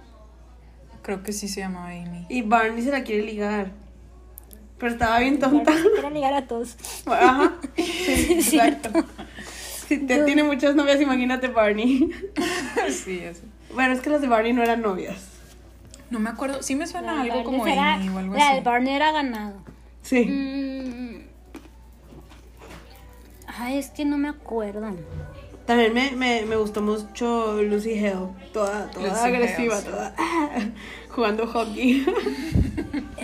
Creo 1.02 1.22
que 1.22 1.32
sí 1.32 1.48
se 1.48 1.60
llamaba 1.60 1.88
Amy. 1.90 2.26
Y 2.28 2.42
Barney 2.42 2.82
se 2.82 2.90
la 2.90 3.02
quiere 3.02 3.22
ligar. 3.22 3.70
Pero 4.78 4.92
estaba 4.92 5.18
bien 5.20 5.38
tonta. 5.38 5.72
Quiero 5.72 6.10
ligar 6.10 6.34
a 6.34 6.46
todos. 6.46 6.76
Ajá. 7.06 7.54
Sí, 7.76 8.26
exacto. 8.38 8.90
Si 9.88 9.98
te 9.98 10.24
tiene 10.24 10.42
muchas 10.42 10.74
novias, 10.74 11.00
imagínate 11.00 11.48
Barney. 11.48 12.10
sí, 12.90 13.20
eso. 13.20 13.42
Bueno, 13.74 13.94
es 13.94 14.00
que 14.00 14.10
las 14.10 14.20
de 14.20 14.28
Barney 14.28 14.52
no 14.52 14.62
eran 14.62 14.82
novias. 14.82 15.16
No 16.10 16.18
me 16.18 16.30
acuerdo. 16.30 16.62
Sí 16.62 16.74
me 16.74 16.86
suena 16.86 17.14
La 17.14 17.20
algo 17.22 17.34
Barney 17.36 17.44
como 17.44 17.64
Amy 17.64 18.08
o 18.08 18.18
algo 18.18 18.34
La 18.34 18.46
así. 18.46 18.54
del 18.56 18.64
Barney 18.64 18.94
era 18.94 19.12
ganado. 19.12 19.56
Sí. 20.02 20.24
Mm. 20.24 21.26
Ay, 23.58 23.78
es 23.78 23.88
que 23.90 24.04
no 24.04 24.18
me 24.18 24.28
acuerdo. 24.28 24.94
También 25.66 25.94
me, 25.94 26.12
me, 26.12 26.44
me 26.46 26.56
gustó 26.56 26.80
mucho 26.82 27.60
Lucy 27.62 27.98
Hale. 27.98 28.28
Toda, 28.52 28.88
toda 28.90 29.08
Lucy 29.08 29.20
agresiva, 29.20 29.74
Hale, 29.76 29.84
sí. 29.84 29.90
toda 29.90 30.14
jugando 31.16 31.46
hockey. 31.48 32.06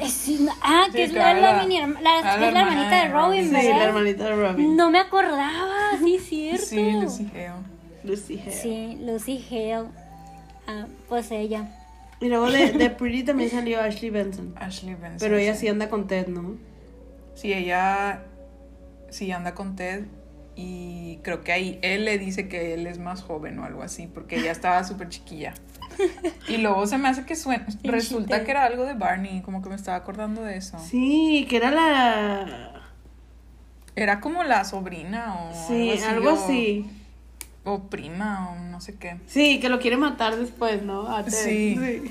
Sí, 0.09 0.39
no- 0.41 0.53
ah, 0.63 0.87
que 0.91 0.97
Sí, 0.99 1.03
es 1.03 1.13
la, 1.13 1.31
era 1.31 1.41
la, 1.41 1.53
la- 1.53 1.63
mini 1.63 1.77
herma- 1.81 2.01
la- 2.01 2.19
era 2.19 2.35
que 2.35 2.41
la 2.41 2.47
es 2.49 2.55
la 2.55 2.61
hermanita 2.63 2.91
de 2.91 3.09
Robin, 3.09 3.13
Robin. 3.13 3.45
Sí, 3.47 3.53
¿verdad? 3.53 3.77
la 3.79 3.85
hermanita 3.85 4.25
de 4.25 4.35
Robin. 4.37 4.77
No 4.77 4.91
me 4.91 4.99
acordaba, 4.99 5.77
sí, 6.03 6.17
es 6.17 6.25
cierto. 6.29 6.67
Sí, 6.67 6.91
Lucy 6.93 7.31
Hale. 7.33 7.53
Lucy 8.03 8.41
Hale. 8.41 8.53
Sí, 8.53 8.99
Lucy 9.01 9.45
Hale. 9.51 9.89
Ah, 10.67 10.87
pues 11.09 11.31
ella. 11.31 11.69
Y 12.21 12.29
luego 12.29 12.51
de, 12.51 12.73
de 12.73 12.91
Pretty 12.99 13.23
también 13.23 13.51
salió 13.51 13.81
Ashley 13.81 14.11
Benson. 14.11 14.55
Ashley 14.57 14.95
Benson. 14.95 15.19
Pero 15.21 15.37
ella 15.37 15.55
sí 15.55 15.69
anda 15.69 15.89
con 15.89 16.09
Ted, 16.09 16.27
¿no? 16.27 16.57
Sí, 17.35 17.53
ella 17.53 18.25
sí 19.11 19.31
anda 19.31 19.55
con 19.55 19.77
Ted 19.77 20.05
y 20.57 21.19
creo 21.23 21.43
que 21.43 21.53
ahí 21.53 21.79
él 21.83 22.05
le 22.05 22.19
dice 22.19 22.49
que 22.49 22.75
él 22.75 22.87
es 22.87 22.99
más 22.99 23.23
joven 23.23 23.59
o 23.59 23.65
algo 23.65 23.83
así 23.83 24.07
porque 24.07 24.37
ella 24.39 24.51
estaba 24.53 24.85
súper 24.85 25.09
chiquilla. 25.09 25.55
Y 26.49 26.57
luego 26.57 26.87
se 26.87 26.97
me 26.99 27.09
hace 27.09 27.25
que 27.25 27.37
suena, 27.37 27.67
resulta 27.85 28.45
que 28.45 28.51
era 28.51 28.65
algo 28.65 28.85
de 28.85 28.95
Barney, 28.95 29.43
como 29.43 29.63
que 29.63 29.69
me 29.69 29.75
estaba 29.75 29.97
acordando 29.99 30.43
de 30.43 30.57
eso. 30.57 30.79
Sí, 30.79 31.47
que 31.49 31.57
era 31.59 31.71
la... 31.71 32.83
Era 33.95 34.21
como 34.21 34.43
la 34.43 34.65
sobrina 34.65 35.35
o 35.35 35.69
Sí, 35.69 35.91
algo 36.03 36.31
o- 36.31 36.35
así. 36.35 36.87
O, 37.65 37.85
prima 37.85 38.51
o 38.51 38.59
no 38.59 38.81
sé 38.81 38.97
qué. 38.97 39.19
Sí, 39.27 39.61
que 39.61 39.69
lo 39.69 39.79
quiere 39.79 39.97
matar 39.97 40.35
después, 40.37 40.83
¿no? 40.83 41.07
A 41.15 41.23
Ted. 41.25 41.31
Sí. 41.33 42.11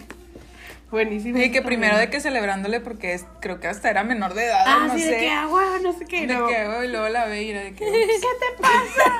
Buenísimo. 0.91 1.38
Sí, 1.38 1.51
que 1.51 1.62
primero 1.62 1.97
de 1.97 2.10
que 2.10 2.19
celebrándole 2.19 2.82
porque 2.82 3.13
es- 3.13 3.25
creo 3.39 3.60
que 3.62 3.67
hasta 3.67 3.89
era 3.89 4.04
menor 4.04 4.34
de 4.34 4.45
edad, 4.45 4.63
Ah, 4.67 4.86
no 4.88 4.93
sí, 4.93 5.01
sé. 5.01 5.12
de 5.12 5.17
que 5.19 5.30
agua, 5.32 5.63
no 5.82 5.93
sé 5.93 6.06
qué. 6.06 6.27
de 6.27 6.34
no. 6.36 6.47
que, 6.47 6.58
"Ay", 6.58 6.89
luego 6.89 7.08
la 7.10 7.25
ve 7.27 7.43
y 7.43 7.49
era 7.51 7.62
de 7.62 7.73
que 7.73 7.86
¿Qué 7.86 8.27
te 8.39 8.62
pasa? 8.62 9.12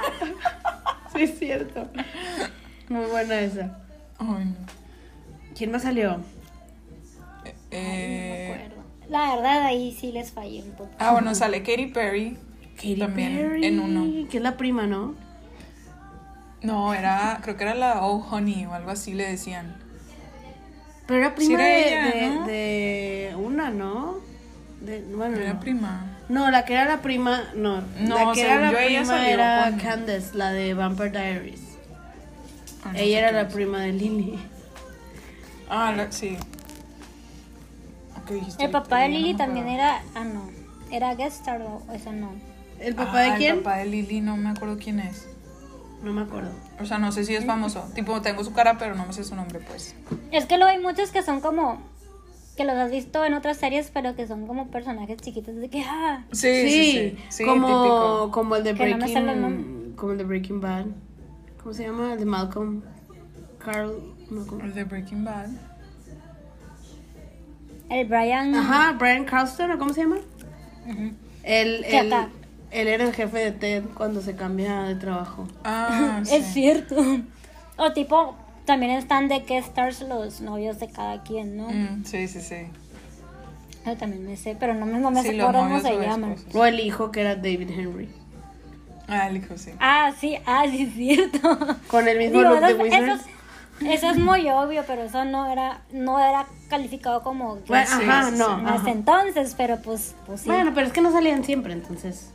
sí, 1.16 1.24
es 1.24 1.40
cierto. 1.40 1.88
Muy 2.90 3.06
buena 3.06 3.40
esa. 3.40 3.80
ay, 4.20 4.28
no. 4.46 4.56
¿Quién 5.58 5.72
más 5.72 5.84
salió? 5.84 6.18
No 6.18 6.24
Eh, 7.72 8.48
me 8.50 8.64
acuerdo. 8.66 8.84
La 9.10 9.36
verdad, 9.36 9.64
ahí 9.64 9.96
sí 9.98 10.12
les 10.12 10.32
fallé 10.32 10.62
un 10.64 10.72
poco. 10.72 10.90
ah, 11.00 11.12
bueno, 11.14 11.34
sale 11.36 11.64
Katy 11.64 11.88
Perry. 11.88 12.38
Katy 12.76 12.96
También 12.98 13.38
Perry, 13.38 13.66
en 13.66 13.80
uno. 13.80 14.28
Que 14.30 14.38
es 14.38 14.44
la 14.44 14.58
prima, 14.58 14.88
¿no? 14.88 15.16
No, 16.62 16.94
era, 16.94 17.40
creo 17.42 17.56
que 17.58 17.64
era 17.64 17.76
la 17.76 18.06
Oh 18.06 18.26
Honey 18.30 18.66
o 18.66 18.74
algo 18.74 18.92
así 18.92 19.14
le 19.14 19.28
decían. 19.30 19.81
Pero 21.12 21.24
era 21.26 21.30
Sí, 21.38 21.46
prima 21.48 21.54
era 21.62 21.66
de, 21.68 21.88
ella, 21.90 22.06
de, 22.06 22.30
¿no? 22.36 22.46
de 22.48 23.34
una, 23.38 23.70
¿no? 23.70 24.16
De, 24.80 25.02
bueno, 25.14 25.36
Era 25.38 25.54
no. 25.56 25.60
prima. 25.60 26.06
No, 26.30 26.50
la 26.50 26.64
que 26.64 26.72
era 26.74 26.86
la 26.86 27.02
prima, 27.02 27.44
no. 27.54 27.82
No, 28.00 28.16
la 28.28 28.32
que 28.32 28.42
era 28.44 28.60
la 28.62 28.78
prima 28.78 29.28
era 29.28 29.70
con- 29.72 29.80
Candace, 29.80 30.30
la 30.38 30.52
de 30.54 30.74
Vampire 30.74 31.10
Diaries. 31.10 31.60
Ah, 32.86 32.94
no 32.94 32.98
Ella 32.98 33.20
era 33.20 33.32
la 33.34 33.42
es. 33.42 33.54
prima 33.54 33.82
de 33.82 33.92
Lily. 33.92 34.40
Ah, 35.70 35.94
la- 35.96 36.10
sí. 36.14 36.38
Ok, 38.22 38.32
dijiste 38.32 38.64
El 38.64 38.72
papá 38.72 39.00
de 39.00 39.10
Lily, 39.10 39.34
también 39.34 39.68
era. 39.68 40.02
Ah, 40.16 40.24
no. 40.24 40.50
Era 40.92 41.14
guest 41.16 41.40
star 41.42 41.62
o 41.62 41.84
eso 41.94 42.14
no. 42.14 42.32
¿El 42.80 42.96
papá 42.96 43.12
Ah, 43.20 43.32
de 43.34 43.38
quién? 43.38 43.58
El 43.58 43.64
papá 43.64 43.78
de 43.80 43.86
Lily, 43.88 44.22
no 44.22 44.38
me 44.38 44.50
acuerdo 44.50 44.78
quién 44.82 45.02
es. 45.02 45.28
No 46.04 46.14
me 46.14 46.22
acuerdo. 46.22 46.52
O 46.82 46.86
sea, 46.86 46.98
no 46.98 47.12
sé 47.12 47.24
si 47.24 47.36
es 47.36 47.46
famoso. 47.46 47.88
Tipo, 47.94 48.22
tengo 48.22 48.44
su 48.44 48.54
cara, 48.54 48.78
pero 48.78 48.96
no 48.96 49.06
me 49.06 49.14
sé 49.14 49.24
su 49.24 49.36
nombre, 49.36 49.60
pues. 49.60 49.96
Es 50.32 50.46
que 50.46 50.58
luego 50.58 50.72
hay 50.72 50.80
muchos 50.80 51.12
que 51.12 51.22
son 51.24 51.42
como. 51.42 51.82
que 52.58 52.64
los 52.66 52.76
has 52.76 52.92
visto 52.92 53.24
en 53.24 53.34
otras 53.34 53.58
series, 53.58 53.92
pero 53.92 54.16
que 54.16 54.28
son 54.28 54.48
como 54.48 54.68
personajes 54.68 55.18
chiquitos 55.18 55.56
de 55.56 55.70
que, 55.70 55.84
ah, 55.88 56.26
Sí, 56.32 56.70
sí, 56.70 56.92
sí. 56.92 57.18
Sí, 57.30 57.46
como, 57.46 57.68
típico. 57.68 58.32
como 58.32 58.56
el 58.56 58.64
de 58.64 58.74
Que 58.74 58.96
no 58.96 59.06
el 59.06 59.12
Breaking, 59.14 59.94
como 59.96 60.12
el 60.12 60.18
de 60.18 60.24
Breaking 60.24 60.62
Bad. 60.62 60.86
¿Cómo 61.62 61.74
se 61.74 61.84
llama? 61.84 62.14
El 62.14 62.20
de 62.20 62.26
Malcolm. 62.26 62.82
Carl. 63.60 63.96
Malcolm. 64.30 64.62
El 64.62 64.74
de 64.74 64.84
Breaking 64.84 65.24
Bad. 65.24 65.50
el 67.90 68.08
Brian. 68.08 68.56
Ajá, 68.56 68.94
Brian 68.98 69.26
Cranston, 69.26 69.72
¿o 69.72 69.78
cómo 69.78 69.94
se 69.94 70.02
llama? 70.02 70.18
Él, 71.44 71.86
acá. 71.86 72.30
Él 72.72 72.88
era 72.88 73.04
el 73.04 73.14
jefe 73.14 73.38
de 73.38 73.52
Ted 73.52 73.84
cuando 73.96 74.22
se 74.22 74.36
cambia 74.36 74.84
de 74.84 74.96
trabajo. 74.96 75.48
Ah, 75.64 76.22
sí. 76.26 76.36
Es 76.36 76.46
cierto. 76.54 76.96
O 77.78 77.92
tipo, 77.94 78.36
también 78.66 78.92
están 78.94 79.28
de 79.28 79.44
que 79.44 79.58
stars 79.58 80.02
los 80.02 80.42
novios 80.42 80.80
de 80.80 80.90
cada 80.90 81.24
quien, 81.24 81.58
¿no? 81.58 81.70
Mm, 81.70 82.06
sí, 82.06 82.28
sí, 82.28 82.42
sí. 82.42 82.68
Yo 83.86 83.98
también 83.98 84.26
me 84.26 84.38
sé, 84.38 84.56
pero 84.60 84.74
no 84.76 84.86
me, 84.86 85.00
no 85.00 85.10
me 85.10 85.24
Sí, 85.24 85.40
acuerdo 85.40 85.60
cómo 85.60 85.70
novios 85.80 85.82
se 85.84 85.98
llaman. 86.00 86.36
O 86.54 86.66
el 86.66 86.80
hijo 86.80 87.12
que 87.12 87.22
era 87.22 87.36
David 87.36 87.70
Henry. 87.72 88.10
Ah, 89.08 89.28
el 89.28 89.38
hijo, 89.38 89.58
sí. 89.58 89.72
Ah, 89.80 90.12
sí, 90.20 90.38
ah, 90.46 90.64
sí, 90.70 90.84
es 90.84 90.94
cierto. 90.94 91.58
Con 91.88 92.08
el 92.08 92.18
mismo 92.20 92.40
Digo, 92.40 92.52
look 92.52 92.62
de 92.62 92.72
eso, 92.74 92.84
Wizard. 92.84 93.04
eso 93.10 93.14
es, 93.82 93.92
eso 93.92 94.10
es 94.12 94.18
muy 94.20 94.48
obvio, 94.50 94.84
pero 94.86 95.02
eso 95.04 95.26
no 95.26 95.52
era, 95.52 95.82
no 95.92 96.20
era 96.20 96.46
calificado 96.70 97.24
como 97.24 97.56
Bueno, 97.68 97.88
Sí, 97.88 98.04
ajá, 98.08 98.30
no. 98.32 98.46
ajá. 98.46 98.76
ese 98.76 98.92
entonces, 98.92 99.56
pero 99.58 99.78
pues, 99.82 100.16
pues 100.28 100.42
sí. 100.42 100.48
Bueno, 100.50 100.72
pero 100.76 100.86
es 100.86 100.94
que 100.94 101.02
no 101.02 101.12
salían 101.12 101.44
siempre, 101.44 101.74
entonces. 101.74 102.32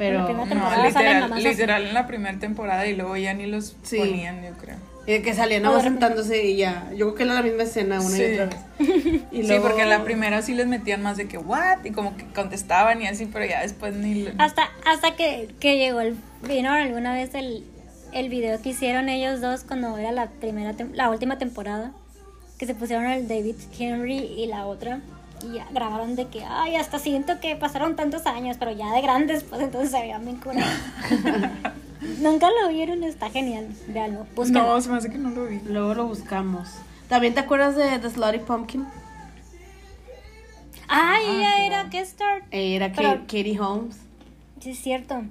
Pero. 0.00 0.26
En 0.30 0.36
la 0.38 0.44
primera 0.44 0.76
No, 0.76 0.82
literal, 0.84 1.20
nomás 1.20 1.38
así. 1.40 1.48
literal 1.48 1.86
en 1.86 1.94
la 1.94 2.06
primera 2.06 2.38
temporada 2.38 2.86
y 2.86 2.96
luego 2.96 3.16
ya 3.18 3.34
ni 3.34 3.44
los 3.46 3.76
Sí. 3.82 3.98
ponían, 3.98 4.42
yo 4.42 4.52
creo. 4.60 4.76
Y 5.06 5.20
que 5.22 5.34
salían 5.34 5.62
nada 5.62 5.74
más 5.74 5.84
sentándose 5.84 6.42
y 6.44 6.56
ya. 6.56 6.88
Yo 6.92 7.06
creo 7.08 7.14
que 7.16 7.22
era 7.24 7.34
la 7.34 7.42
misma 7.42 7.64
escena 7.64 8.00
una 8.00 8.16
Sí. 8.16 8.22
y 8.22 8.32
otra 8.32 8.46
vez. 8.46 8.56
Y 9.32 9.42
Sí, 9.44 9.54
porque 9.60 9.82
en 9.82 9.90
la 9.90 10.02
primera 10.04 10.40
sí 10.40 10.54
les 10.54 10.66
metían 10.66 11.02
más 11.02 11.16
de 11.18 11.28
que, 11.28 11.36
¿what? 11.36 11.84
Y 11.84 11.90
como 11.90 12.16
que 12.16 12.24
contestaban 12.34 13.02
y 13.02 13.06
así, 13.08 13.26
pero 13.26 13.44
ya 13.44 13.60
después 13.62 13.94
ni... 13.94 14.22
lo- 14.22 14.30
Hasta, 14.38 14.70
hasta 14.86 15.16
que, 15.16 15.48
que 15.60 15.76
llegó 15.78 16.00
el, 16.00 16.16
vino 16.48 16.70
alguna 16.72 17.12
vez 17.12 17.34
el, 17.34 17.64
el 18.12 18.28
video 18.30 18.60
que 18.62 18.70
hicieron 18.70 19.08
ellos 19.10 19.40
dos 19.42 19.64
cuando 19.64 19.98
era 19.98 20.12
la 20.12 20.28
primera, 20.28 20.72
tem- 20.72 20.92
la 20.94 21.10
última 21.10 21.36
temporada, 21.38 21.92
que 22.58 22.66
se 22.66 22.74
pusieron 22.74 23.06
el 23.06 23.26
David 23.28 23.56
Henry 23.78 24.16
y 24.18 24.46
la 24.46 24.66
otra, 24.66 25.00
y 25.44 25.54
ya 25.54 25.66
grabaron 25.70 26.16
de 26.16 26.28
que, 26.28 26.44
ay, 26.44 26.76
hasta 26.76 26.98
siento 26.98 27.40
que 27.40 27.56
pasaron 27.56 27.96
tantos 27.96 28.26
años, 28.26 28.56
pero 28.58 28.70
ya 28.72 28.92
de 28.92 29.00
grandes, 29.02 29.44
pues 29.44 29.60
entonces 29.62 29.90
se 29.90 30.00
veían 30.00 30.24
bien 30.24 30.36
curados. 30.36 30.64
Nunca 32.20 32.48
lo 32.62 32.68
vieron, 32.70 33.04
está 33.04 33.30
genial, 33.30 33.68
véanlo, 33.88 34.26
búsquenlo. 34.34 34.62
No, 34.74 34.80
se 34.80 34.88
me 34.90 34.96
hace 34.96 35.10
que 35.10 35.18
no 35.18 35.30
lo 35.30 35.46
vi. 35.46 35.60
Luego 35.66 35.94
lo 35.94 36.06
buscamos. 36.06 36.68
¿También 37.08 37.34
te 37.34 37.40
acuerdas 37.40 37.76
de 37.76 37.98
The 37.98 38.10
Slutty 38.10 38.38
Pumpkin? 38.38 38.86
Ay, 40.88 41.24
ella 41.36 41.66
era 41.66 41.84
guest 41.84 42.12
star, 42.12 42.42
Eh, 42.50 42.74
Era 42.76 42.90
Pero- 42.92 43.10
Ka- 43.14 43.20
Katie 43.20 43.60
Holmes. 43.60 43.96
sí 44.60 44.70
es 44.70 44.78
cierto, 44.80 45.22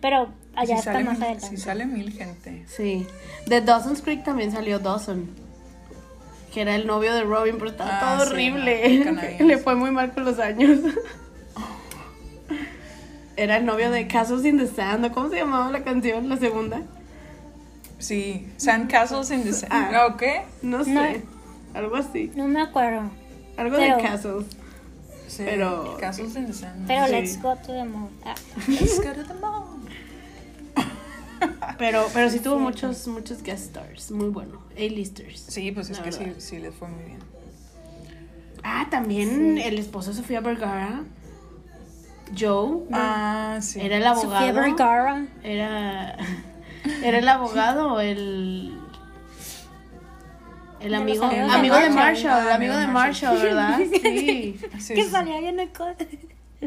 pero 0.00 0.28
allá 0.54 0.76
Si 0.78 0.88
está 0.88 1.00
más 1.00 1.20
adelante. 1.20 1.46
si 1.48 1.56
sale 1.56 1.84
mil 1.86 2.12
gente. 2.12 2.64
Sí. 2.68 3.06
De 3.46 3.60
Dawson's 3.60 4.00
Creek 4.02 4.24
también 4.24 4.50
salió 4.52 4.78
Dawson. 4.78 5.28
Que 6.58 6.62
era 6.62 6.74
el 6.74 6.88
novio 6.88 7.14
de 7.14 7.22
Robin, 7.22 7.54
pero 7.56 7.70
estaba 7.70 7.98
Ah, 8.00 8.16
todo 8.16 8.26
sí, 8.26 8.32
horrible. 8.32 9.04
no. 9.38 9.46
Le 9.46 9.58
fue 9.58 9.76
muy 9.76 9.92
mal 9.92 10.12
con 10.12 10.24
los 10.24 10.40
años. 10.40 10.80
Era 13.36 13.58
el 13.58 13.64
novio 13.64 13.92
de 13.92 14.08
Castles 14.08 14.44
in 14.44 14.58
the 14.58 14.66
Sand. 14.66 15.04
¿o 15.04 15.12
¿Cómo 15.12 15.28
se 15.28 15.36
llamaba 15.36 15.70
la 15.70 15.84
canción? 15.84 16.28
La 16.28 16.36
segunda. 16.36 16.82
Sí, 18.00 18.48
Sandcastles 18.56 19.30
in 19.30 19.44
the 19.44 19.52
Sand. 19.52 19.72
Ah. 19.72 20.08
¿O 20.10 20.16
qué? 20.16 20.42
No 20.62 20.82
sé. 20.82 20.90
No. 20.92 21.78
Algo 21.78 21.94
así. 21.94 22.32
No 22.34 22.48
me 22.48 22.60
acuerdo, 22.60 23.02
Algo 23.56 23.76
Pero- 23.76 23.96
de 23.96 24.02
Castles. 24.02 24.46
Sí, 25.28 25.42
Pero- 25.44 25.96
Castles 26.00 26.34
in 26.34 26.46
the 26.46 26.52
Sand. 26.54 26.88
pero 26.88 27.06
Sí. 27.06 27.12
let's 27.12 27.40
go 27.40 27.54
to 27.54 27.72
the 27.72 27.84
moon. 27.84 28.10
Ah. 28.24 28.34
Let's 28.66 28.96
go 28.96 29.12
to 29.12 29.22
the 29.22 29.34
moon. 29.34 29.87
Pero, 31.78 32.08
pero 32.12 32.28
sí 32.28 32.40
tuvo 32.40 32.58
muchos, 32.58 33.06
muchos 33.06 33.42
guest 33.42 33.66
stars. 33.66 34.10
Muy 34.10 34.30
bueno. 34.30 34.60
A-listers. 34.76 35.40
Sí, 35.48 35.70
pues 35.70 35.90
es 35.90 36.00
que 36.00 36.10
sí, 36.10 36.24
verdad. 36.24 36.34
sí 36.38 36.58
les 36.58 36.74
fue 36.74 36.88
muy 36.88 37.04
bien. 37.04 37.18
Ah, 38.64 38.88
también 38.90 39.58
el 39.58 39.78
esposo 39.78 40.10
de 40.10 40.16
Sofía 40.16 40.40
Vergara. 40.40 41.04
Joe. 42.36 42.84
Ah, 42.92 43.58
sí. 43.60 43.80
Era 43.80 43.98
el 43.98 44.06
abogado. 44.06 44.32
Sofía 44.34 44.52
Vergara. 44.52 45.26
Era. 45.42 46.16
Era 47.02 47.18
el 47.18 47.28
abogado 47.28 48.00
el. 48.00 48.76
El 50.80 50.94
amigo, 50.94 51.28
de 51.28 51.40
amigo 51.40 51.76
de 51.76 51.90
Marshall. 51.90 52.30
Ah, 52.30 52.42
el 52.42 52.52
amigo 52.52 52.76
de 52.76 52.86
Marshall, 52.86 53.38
¿verdad? 53.40 53.78
Sí. 54.02 54.60
Sí, 54.78 54.94
que 54.94 55.04
sí, 55.04 55.10
salía 55.10 55.40
bien 55.40 55.58
el 55.58 55.70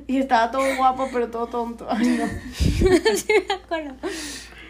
Y 0.08 0.18
estaba 0.18 0.52
todo 0.52 0.76
guapo, 0.76 1.08
pero 1.14 1.30
todo 1.30 1.48
tonto. 1.48 1.88
Ay, 1.90 2.18
no. 2.18 2.28
sí 3.16 3.34
me 3.48 3.54
acuerdo. 3.54 3.96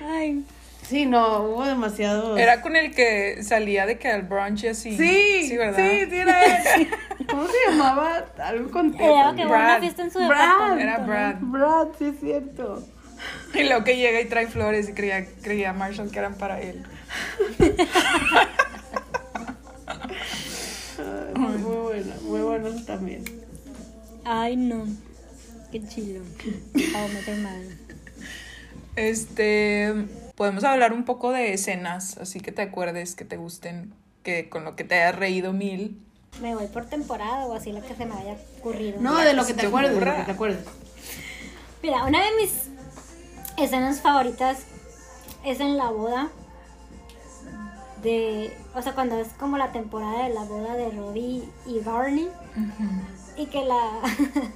Ay. 0.04 0.44
Sí, 0.88 1.06
no, 1.06 1.44
hubo 1.44 1.66
demasiado. 1.66 2.38
Era 2.38 2.62
con 2.62 2.76
el 2.76 2.94
que 2.94 3.44
salía 3.44 3.86
de 3.86 3.98
que 3.98 4.10
al 4.10 4.24
brunch 4.24 4.64
y 4.64 4.68
así. 4.70 4.98
Sí, 4.98 5.48
Sí, 5.48 5.56
¿verdad? 5.58 5.78
Sí, 5.78 6.06
sí, 6.10 6.16
era 6.18 6.46
él. 6.76 6.88
¿Cómo 7.30 7.46
se 7.48 7.54
llamaba? 7.70 8.26
Algo 8.44 8.72
con 8.72 8.88
Era 8.96 9.34
que 9.36 9.46
hubo 9.46 9.54
una 9.54 9.66
Brad. 9.68 9.80
fiesta 9.80 10.02
en 10.04 10.12
su 10.12 10.20
Brad. 10.20 10.30
departamento. 10.30 10.82
Era. 10.84 10.98
Brad. 10.98 11.36
Brad, 11.40 11.88
sí 11.98 12.06
es 12.06 12.20
cierto. 12.20 12.84
Y 13.54 13.64
luego 13.64 13.84
que 13.84 13.96
llega 13.98 14.20
y 14.20 14.26
trae 14.26 14.48
flores 14.48 14.90
y 14.90 14.94
creía, 14.94 15.26
creía 15.44 15.72
Marshall 15.74 16.10
que 16.12 16.20
eran 16.20 16.34
para 16.36 16.60
él. 16.60 16.84
Ay, 20.98 21.34
muy, 21.36 21.58
muy 21.58 21.76
bueno, 21.78 22.14
muy 22.24 22.42
bueno 22.42 22.70
también. 22.86 23.24
Ay, 24.26 24.56
no. 24.56 24.86
Qué 25.72 25.82
chilo. 25.88 26.22
How 26.76 27.06
I 27.08 27.14
Met 27.14 27.26
Your 27.28 27.38
Mother. 27.38 27.78
Este, 28.95 29.93
podemos 30.36 30.63
hablar 30.63 30.93
un 30.93 31.06
poco 31.06 31.32
de 31.32 31.54
escenas, 31.54 32.17
así 32.17 32.39
que 32.39 32.51
te 32.51 32.62
acuerdes, 32.62 33.15
que 33.15 33.25
te 33.25 33.38
gusten, 33.38 33.93
que 34.23 34.49
con 34.49 34.63
lo 34.65 34.75
que 34.75 34.84
te 34.84 34.95
hayas 34.95 35.15
reído 35.17 35.54
mil. 35.54 35.99
Me 36.41 36.56
voy 36.56 36.67
por 36.67 36.86
temporada 36.86 37.45
o 37.45 37.54
así 37.54 37.71
lo 37.71 37.82
que 37.82 37.95
se 37.95 38.06
me 38.06 38.15
haya 38.15 38.38
ocurrido. 38.60 38.99
No, 39.01 39.17
de 39.17 39.34
lo 39.34 39.45
que 39.45 39.54
te 39.54 39.62
te 39.62 39.67
acuerdes, 39.67 39.93
de 39.99 40.06
lo 40.06 40.15
que 40.15 40.23
te 40.23 40.32
acuerdes. 40.32 40.65
Mira, 41.84 42.06
una 42.06 42.19
de 42.23 42.30
mis 42.41 42.51
escenas 43.58 44.01
favoritas 44.01 44.60
es 45.43 45.60
en 45.60 45.77
la 45.77 45.89
boda 45.89 46.30
de, 48.01 48.56
o 48.75 48.82
sea, 48.82 48.93
cuando 48.93 49.17
es 49.19 49.27
como 49.39 49.58
la 49.58 49.71
temporada 49.71 50.27
de 50.27 50.34
la 50.34 50.43
boda 50.43 50.75
de 50.75 50.89
Robbie 50.91 51.43
y 51.67 51.80
Barney 51.80 52.30
y 53.38 53.45
que 53.47 53.63
la 53.65 53.80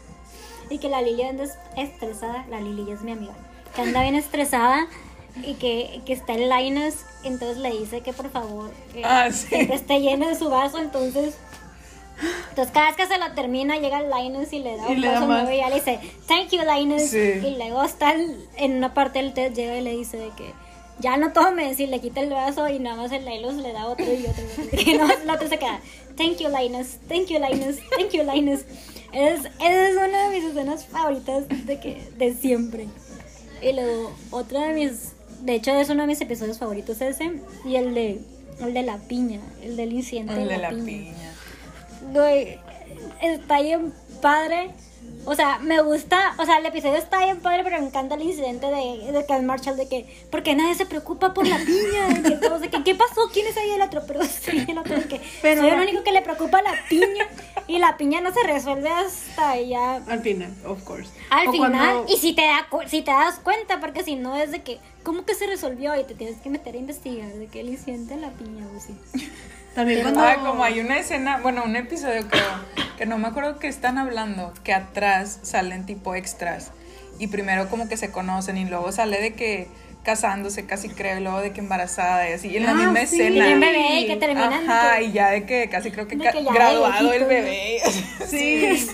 y 0.69 0.79
que 0.79 0.89
la 0.89 1.01
Lily 1.01 1.23
anda 1.23 1.43
es- 1.43 1.57
estresada, 1.77 2.45
la 2.49 2.59
Lily 2.61 2.91
es 2.91 3.01
mi 3.01 3.11
amiga, 3.11 3.33
que 3.75 3.81
anda 3.81 4.01
bien 4.01 4.15
estresada 4.15 4.87
y 5.43 5.55
que, 5.55 6.01
que 6.05 6.13
está 6.13 6.33
en 6.33 6.49
Linus, 6.49 6.95
entonces 7.23 7.57
le 7.57 7.71
dice 7.77 8.01
que 8.01 8.13
por 8.13 8.29
favor 8.31 8.71
que, 8.93 9.03
Ah, 9.03 9.29
sí. 9.31 9.47
esté 9.53 9.99
lleno 9.99 10.27
de 10.29 10.35
su 10.35 10.49
vaso, 10.49 10.79
entonces 10.79 11.35
entonces 12.49 12.73
cada 12.73 12.87
vez 12.87 12.95
que 12.95 13.07
se 13.07 13.17
lo 13.17 13.29
termina 13.33 13.77
llega 13.77 14.01
Linus 14.01 14.53
y 14.53 14.59
le 14.59 14.77
da 14.77 14.87
un 14.87 15.01
vaso 15.01 15.27
más. 15.27 15.43
nuevo 15.43 15.51
y 15.51 15.57
ya 15.57 15.67
le 15.69 15.75
dice 15.75 15.99
thank 16.27 16.49
you 16.51 16.61
Linus 16.61 17.01
Sí. 17.03 17.17
y 17.43 17.57
luego 17.57 17.83
está 17.83 18.13
en 18.57 18.77
una 18.77 18.93
parte 18.93 19.19
del 19.21 19.33
test 19.33 19.53
llega 19.55 19.77
y 19.77 19.81
le 19.81 19.91
dice 19.97 20.15
de 20.17 20.29
que 20.29 20.53
ya 20.99 21.17
no 21.17 21.33
tomes 21.33 21.77
y 21.81 21.87
le 21.87 21.99
quita 21.99 22.21
el 22.21 22.29
vaso 22.29 22.69
y 22.69 22.79
nada 22.79 22.95
más 22.95 23.11
el 23.11 23.25
Linus 23.25 23.55
le 23.55 23.73
da 23.73 23.87
otro 23.87 24.05
y 24.05 24.25
otro 24.25 24.43
y 24.71 24.91
y 24.91 24.93
no, 24.97 25.11
el 25.11 25.29
otro 25.29 25.49
se 25.49 25.59
queda 25.59 25.81
thank 26.15 26.37
you 26.37 26.47
Linus 26.47 26.99
thank 27.09 27.27
you 27.27 27.37
Linus 27.37 27.79
thank 27.97 28.11
you 28.13 28.23
Linus 28.23 28.61
es, 29.11 29.39
esa 29.41 29.89
es 29.89 29.95
una 29.97 30.29
de 30.29 30.39
mis 30.39 30.49
escenas 30.49 30.85
favoritas 30.85 31.43
de 31.49 31.79
que 31.81 32.01
de 32.17 32.33
siempre 32.33 32.87
y 33.61 33.73
luego 33.73 34.13
otra 34.31 34.67
de 34.67 34.73
mis 34.73 35.13
de 35.41 35.55
hecho 35.55 35.71
es 35.79 35.89
uno 35.89 36.01
de 36.01 36.07
mis 36.07 36.21
episodios 36.21 36.57
favoritos 36.57 37.01
ese 37.01 37.39
y 37.65 37.75
el 37.75 37.93
de 37.93 38.21
el 38.61 38.73
de 38.73 38.83
la 38.83 38.97
piña 38.97 39.39
el 39.61 39.75
del 39.77 39.93
incidente 39.93 40.33
El 40.33 40.47
de 40.47 40.53
de 40.55 40.61
la, 40.61 40.71
la 40.71 40.77
piña. 40.77 40.85
piña. 40.85 41.33
Güey, 42.13 42.59
está 43.21 43.61
bien 43.61 43.93
padre. 44.21 44.71
O 45.27 45.33
sea, 45.35 45.57
me 45.59 45.81
gusta, 45.81 46.35
o 46.37 46.45
sea, 46.45 46.57
el 46.59 46.65
episodio 46.67 46.95
está 46.97 47.23
bien 47.23 47.39
padre, 47.39 47.63
pero 47.63 47.79
me 47.79 47.87
encanta 47.87 48.13
el 48.13 48.21
incidente 48.21 48.67
de, 48.67 49.11
de 49.11 49.25
Cal 49.25 49.41
Marshall, 49.43 49.75
de 49.75 49.87
que, 49.87 50.05
porque 50.29 50.55
nadie 50.55 50.75
se 50.75 50.85
preocupa 50.85 51.33
por 51.33 51.47
la 51.47 51.57
piña, 51.57 52.19
y 52.19 52.21
que 52.21 52.35
todos 52.37 52.61
de 52.61 52.69
que, 52.69 52.83
¿qué 52.83 52.93
pasó? 52.93 53.21
¿Quién 53.33 53.47
es 53.47 53.57
ahí 53.57 53.71
el 53.71 53.81
otro? 53.81 54.03
Pero 54.07 54.21
sí, 54.23 54.65
el 54.67 54.77
otro 54.77 54.95
de 54.95 55.07
que, 55.07 55.21
Pero 55.41 55.61
soy 55.61 55.69
el 55.71 55.79
único 55.79 56.03
que 56.03 56.11
le 56.11 56.21
preocupa 56.21 56.61
la 56.61 56.73
piña, 56.89 57.27
y 57.67 57.79
la 57.79 57.97
piña 57.97 58.21
no 58.21 58.31
se 58.31 58.43
resuelve 58.45 58.89
hasta 58.89 59.59
ya 59.59 59.95
Al 60.07 60.21
final, 60.21 60.53
of 60.65 60.83
course. 60.83 61.09
al 61.29 61.47
O 61.47 61.51
final, 61.51 61.71
cuando- 61.71 62.13
y 62.13 62.17
si 62.17 62.33
te, 62.33 62.43
da, 62.43 62.67
si 62.87 63.01
te 63.01 63.11
das 63.11 63.39
cuenta, 63.39 63.79
porque 63.79 64.03
si 64.03 64.15
no 64.15 64.35
es 64.35 64.51
de 64.51 64.61
que, 64.63 64.79
¿cómo 65.03 65.25
que 65.25 65.33
se 65.35 65.47
resolvió? 65.47 65.99
Y 65.99 66.03
te 66.03 66.13
tienes 66.15 66.37
que 66.37 66.49
meter 66.49 66.75
a 66.75 66.77
investigar 66.77 67.27
de 67.29 67.49
el 67.59 67.69
incidente 67.69 68.13
en 68.13 68.21
la 68.21 68.29
piña, 68.31 68.65
o 68.75 68.79
sí. 68.79 68.95
También 69.73 70.01
cuando. 70.03 70.21
Ah, 70.21 70.37
como 70.45 70.63
hay 70.63 70.79
una 70.79 70.97
escena, 70.97 71.39
bueno, 71.39 71.63
un 71.65 71.75
episodio 71.75 72.27
creo, 72.29 72.43
que 72.97 73.05
no 73.05 73.17
me 73.17 73.27
acuerdo 73.27 73.59
que 73.59 73.67
están 73.67 73.97
hablando, 73.97 74.53
que 74.63 74.73
atrás 74.73 75.39
salen 75.43 75.85
tipo 75.85 76.15
extras. 76.15 76.71
Y 77.19 77.27
primero 77.27 77.69
como 77.69 77.87
que 77.89 77.97
se 77.97 78.11
conocen 78.11 78.57
y 78.57 78.65
luego 78.65 78.91
sale 78.91 79.19
de 79.21 79.33
que 79.33 79.67
casándose, 80.05 80.65
casi 80.65 80.87
creo, 80.89 81.17
y 81.19 81.23
luego 81.23 81.41
de 81.41 81.51
que 81.51 81.59
embarazada 81.59 82.29
y 82.29 82.33
así, 82.33 82.47
y 82.49 82.57
en 82.57 82.63
la 82.65 82.71
Ah, 82.71 82.75
misma 82.75 82.99
sí. 83.05 83.19
escena. 83.19 83.49
Y 83.49 83.53
un 83.53 83.59
bebé 83.59 83.99
y 84.01 84.07
que 84.07 84.15
terminan 84.17 84.49
de 84.65 84.71
Ajá, 84.71 84.97
que- 84.97 85.03
y 85.05 85.11
ya 85.11 85.29
de 85.31 85.45
que 85.45 85.67
casi 85.69 85.91
creo 85.91 86.07
que, 86.07 86.15
graduado 86.15 87.11
el 87.11 87.25
bebé. 87.25 87.81
Sí. 88.27 88.87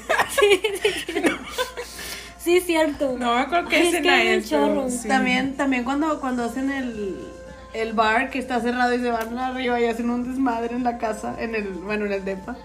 Sí, 2.37 2.59
cierto. 2.61 3.15
No 3.19 3.35
me 3.35 3.41
acuerdo 3.41 3.69
qué 3.69 3.75
Ay, 3.75 3.81
es 3.83 3.93
escena 3.93 4.13
que 4.15 4.35
es, 4.35 5.01
sí. 5.01 5.07
También, 5.07 5.55
también 5.55 5.83
cuando, 5.83 6.19
cuando 6.19 6.43
hacen 6.45 6.71
el, 6.71 7.19
el 7.73 7.93
bar 7.93 8.31
que 8.31 8.39
está 8.39 8.59
cerrado 8.59 8.93
y 8.95 8.99
se 8.99 9.11
van 9.11 9.37
arriba 9.37 9.79
y 9.79 9.85
hacen 9.85 10.09
un 10.09 10.27
desmadre 10.27 10.75
en 10.75 10.83
la 10.83 10.97
casa, 10.97 11.35
en 11.37 11.53
el, 11.53 11.67
bueno, 11.69 12.05
en 12.07 12.13
el 12.13 12.25
depa. 12.25 12.55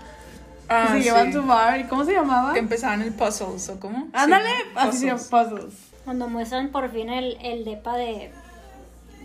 Ah, 0.69 0.87
y 0.89 0.93
se 0.93 0.99
sí. 0.99 1.05
llevan 1.05 1.33
su 1.33 1.43
bar. 1.43 1.79
¿Y 1.79 1.85
cómo 1.85 2.05
se 2.07 2.13
llamaba? 2.13 2.55
Que 2.55 2.59
empezaban 2.59 3.03
el 3.03 3.13
puzzles, 3.13 3.69
¿o 3.69 3.79
cómo? 3.79 4.09
Ándale, 4.15 4.49
Sí, 4.49 4.65
así 4.77 4.99
se 4.99 5.07
llama, 5.07 5.21
puzzles. 5.31 5.75
Cuando 6.07 6.29
muestran 6.29 6.71
por 6.71 6.91
fin 6.91 7.11
el, 7.11 7.37
el 7.43 7.65
depa 7.67 7.97
de, 7.99 8.31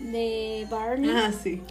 de 0.00 0.66
Barney, 0.70 1.10
Ah, 1.14 1.30
sí. 1.32 1.62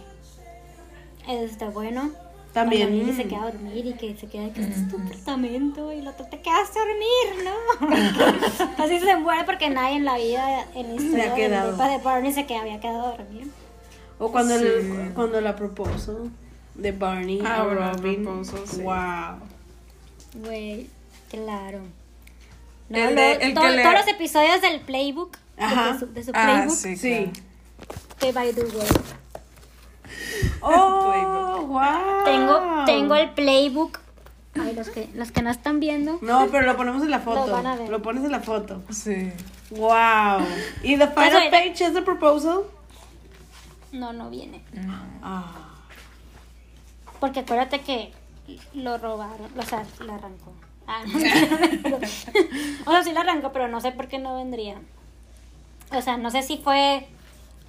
está 1.28 1.68
bueno. 1.70 2.10
También. 2.52 2.90
Lily 2.90 3.12
se 3.14 3.24
queda 3.28 3.44
a 3.44 3.50
dormir 3.52 3.86
y 3.86 3.92
que 3.94 4.14
se 4.16 4.26
queda 4.26 4.52
que 4.52 4.60
este 4.62 4.74
es 4.74 4.88
tu 4.88 4.96
apartamento 4.98 5.92
y 5.92 6.02
lo 6.02 6.12
te 6.24 6.40
quedas 6.40 6.68
a 6.76 6.80
dormir, 6.80 7.44
¿no? 7.44 8.66
Así 8.84 9.00
se 9.00 9.16
muere 9.16 9.44
porque 9.44 9.70
nadie 9.70 9.96
en 9.96 10.04
la 10.04 10.16
vida, 10.18 10.66
en 10.74 10.88
la 10.88 11.02
historia 11.02 11.24
del 11.26 11.34
quedado. 11.34 11.72
depa 11.72 11.88
de 11.88 11.98
Barney 11.98 12.32
se 12.32 12.44
que 12.44 12.56
había 12.56 12.80
quedado 12.80 13.06
a 13.06 13.16
dormir. 13.18 13.50
O 14.18 14.30
cuando, 14.32 14.58
Sí. 14.58 14.64
el, 14.66 15.12
cuando 15.14 15.40
la 15.40 15.56
propuso 15.56 16.26
de 16.74 16.92
Barney 16.92 17.40
Ah, 17.44 17.62
a 17.62 17.64
Robin. 17.94 18.22
proposal, 18.22 18.60
sí. 18.66 18.82
Wow. 18.82 20.44
Güey, 20.44 20.88
claro. 21.30 21.80
No, 22.92 22.98
El 23.08 23.14
de- 23.16 23.38
que 23.40 23.48
le- 23.48 23.54
Todos 23.82 23.94
los 23.94 24.08
episodios 24.08 24.60
del 24.60 24.80
playbook, 24.80 25.36
de- 25.56 25.62
Ajá. 25.64 25.92
de, 25.94 25.98
su, 25.98 26.06
de 26.12 26.24
su 26.24 26.30
Ah, 26.34 26.44
playbook, 26.44 26.76
sí, 26.76 26.96
Sí. 26.96 27.08
claro. 27.32 27.32
que 28.18 28.32
by 28.32 28.52
the 28.52 28.62
way. 28.64 28.86
Oh, 30.60 31.62
wow. 31.68 32.24
Tengo, 32.24 32.84
tengo 32.86 33.14
el 33.16 33.30
playbook. 33.30 33.98
Ay, 34.60 34.74
los 34.74 34.90
que, 34.90 35.08
los 35.14 35.32
que 35.32 35.40
no 35.42 35.50
están 35.50 35.80
viendo. 35.80 36.18
No, 36.20 36.48
pero 36.50 36.66
lo 36.66 36.76
ponemos 36.76 37.02
en 37.02 37.10
la 37.10 37.20
foto. 37.20 37.46
Lo 37.46 37.52
van 37.54 37.66
a 37.66 37.76
ver. 37.76 37.88
Lo 37.88 38.02
pones 38.02 38.22
en 38.24 38.30
la 38.32 38.40
foto. 38.40 38.82
Sí. 38.90 39.32
Wow. 39.70 40.46
¿Y 40.82 40.98
the 40.98 41.08
final 41.08 41.28
Eso 41.28 41.38
era- 41.38 41.50
page 41.50 41.84
is 41.84 41.94
the 41.94 42.02
proposal? 42.02 42.64
No, 43.92 44.12
no 44.12 44.28
viene. 44.28 44.62
Ah. 45.22 45.52
Porque 47.20 47.40
acuérdate 47.40 47.80
que 47.80 48.12
lo 48.74 48.98
robaron, 48.98 49.48
o 49.56 49.62
sea, 49.62 49.84
lo 50.00 50.12
arrancó. 50.14 50.52
Ah, 50.94 51.04
no, 51.06 51.96
o 52.86 52.90
sea, 52.90 53.02
sí 53.02 53.12
lo 53.12 53.20
arrancó, 53.20 53.50
pero 53.52 53.66
no 53.68 53.80
sé 53.80 53.92
por 53.92 54.08
qué 54.08 54.18
no 54.18 54.34
vendría. 54.36 54.76
O 55.90 56.02
sea, 56.02 56.18
no 56.18 56.30
sé 56.30 56.42
si 56.42 56.58
fue 56.58 57.06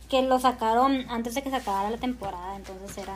que 0.10 0.22
lo 0.24 0.40
sacaron 0.40 1.06
antes 1.10 1.34
de 1.36 1.42
que 1.42 1.50
se 1.50 1.56
acabara 1.56 1.90
la 1.90 1.98
temporada, 1.98 2.56
entonces 2.58 2.98
era... 2.98 3.16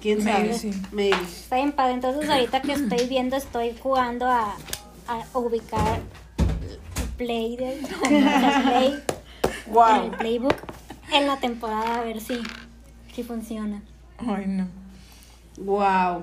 ¿Quién 0.00 0.22
Maybe 0.24 0.54
sabe? 0.54 0.58
sí. 0.58 0.82
Maybe. 0.92 1.16
Está 1.22 1.56
bien 1.56 1.72
padre, 1.72 1.94
entonces 1.94 2.30
ahorita 2.30 2.62
que 2.62 2.72
estoy 2.72 3.06
viendo 3.08 3.36
estoy 3.36 3.76
jugando 3.82 4.26
a, 4.30 4.54
a 5.08 5.38
ubicar 5.38 6.00
el 6.38 7.08
play 7.18 7.54
el 7.60 7.86
play 8.08 9.02
en 9.66 9.72
Wow. 9.74 10.04
el 10.04 10.10
playbook 10.12 10.56
en 11.12 11.26
la 11.26 11.36
temporada 11.38 11.96
a 11.96 12.02
ver 12.02 12.20
si, 12.20 12.40
si 13.12 13.22
funciona. 13.24 13.82
Ay, 14.18 14.44
no. 14.46 14.68
Wow. 15.58 16.22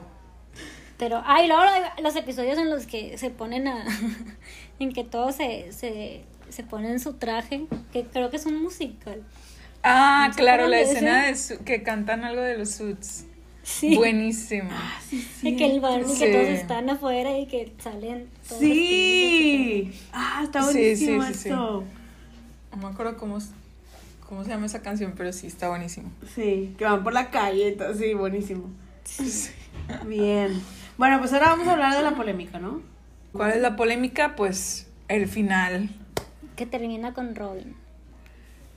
Pero, 0.98 1.22
ay, 1.26 1.48
luego 1.48 1.64
lo- 1.64 2.04
los 2.04 2.16
episodios 2.16 2.58
en 2.58 2.70
los 2.70 2.88
que 2.88 3.18
se 3.18 3.30
ponen 3.30 3.68
a. 3.68 3.86
en 4.80 4.92
que 4.94 5.04
todos 5.04 5.36
se, 5.36 5.72
se, 5.72 6.22
se 6.50 6.64
ponen 6.64 7.00
su 7.00 7.14
traje, 7.14 7.66
que 7.94 8.04
creo 8.06 8.30
que 8.30 8.38
es 8.38 8.46
un 8.46 8.62
musical. 8.62 9.22
Ah, 9.84 10.26
¿No 10.30 10.34
se 10.34 10.40
claro, 10.42 10.68
la 10.68 10.80
escena 10.80 11.28
de 11.28 11.36
su- 11.36 11.64
que 11.64 11.84
cantan 11.84 12.24
algo 12.24 12.42
de 12.42 12.58
los 12.58 12.72
suits. 12.72 13.26
Sí. 13.64 13.96
Buenísimo. 13.98 14.70
De 15.42 15.56
que 15.58 15.66
el 15.72 15.82
Barney, 15.82 16.08
Sí. 16.16 16.20
que 16.24 16.32
todos 16.32 16.48
están 16.48 16.90
afuera 16.90 17.38
y 17.38 17.48
que 17.48 17.74
salen 17.80 18.30
todos 18.48 18.62
Sí. 18.62 19.92
Ah, 20.14 20.42
está 20.44 20.62
Sí, 20.64 20.72
buenísimo 20.74 21.22
sí, 21.24 21.28
sí, 21.34 21.40
sí. 21.40 21.50
esto. 21.50 21.84
No 22.72 22.78
me 22.78 22.86
acuerdo 22.88 23.18
cómo, 23.18 23.38
cómo 24.28 24.44
se 24.46 24.50
llama 24.52 24.66
esa 24.68 24.82
canción, 24.82 25.14
pero 25.18 25.34
sí, 25.34 25.48
está 25.48 25.68
buenísimo. 25.70 26.10
Sí, 26.34 26.76
que 26.78 26.86
van 26.86 27.04
por 27.04 27.12
la 27.14 27.30
calle. 27.30 27.74
to- 27.74 27.94
Sí, 27.94 28.14
buenísimo. 28.14 28.70
Bien. 30.06 30.62
Bueno, 30.98 31.20
pues 31.20 31.34
ahora 31.34 31.50
vamos 31.50 31.68
a 31.68 31.74
hablar 31.74 31.96
de 31.96 32.04
la 32.04 32.12
polémica, 32.12 32.60
¿no? 32.60 32.82
¿Cuál 33.34 33.52
es 33.52 33.62
la 33.62 33.76
polémica? 33.76 34.36
Pues 34.36 34.88
el 35.08 35.28
final. 35.28 35.90
Que 36.56 36.66
termina 36.66 37.14
con 37.14 37.36
Robin. 37.36 37.76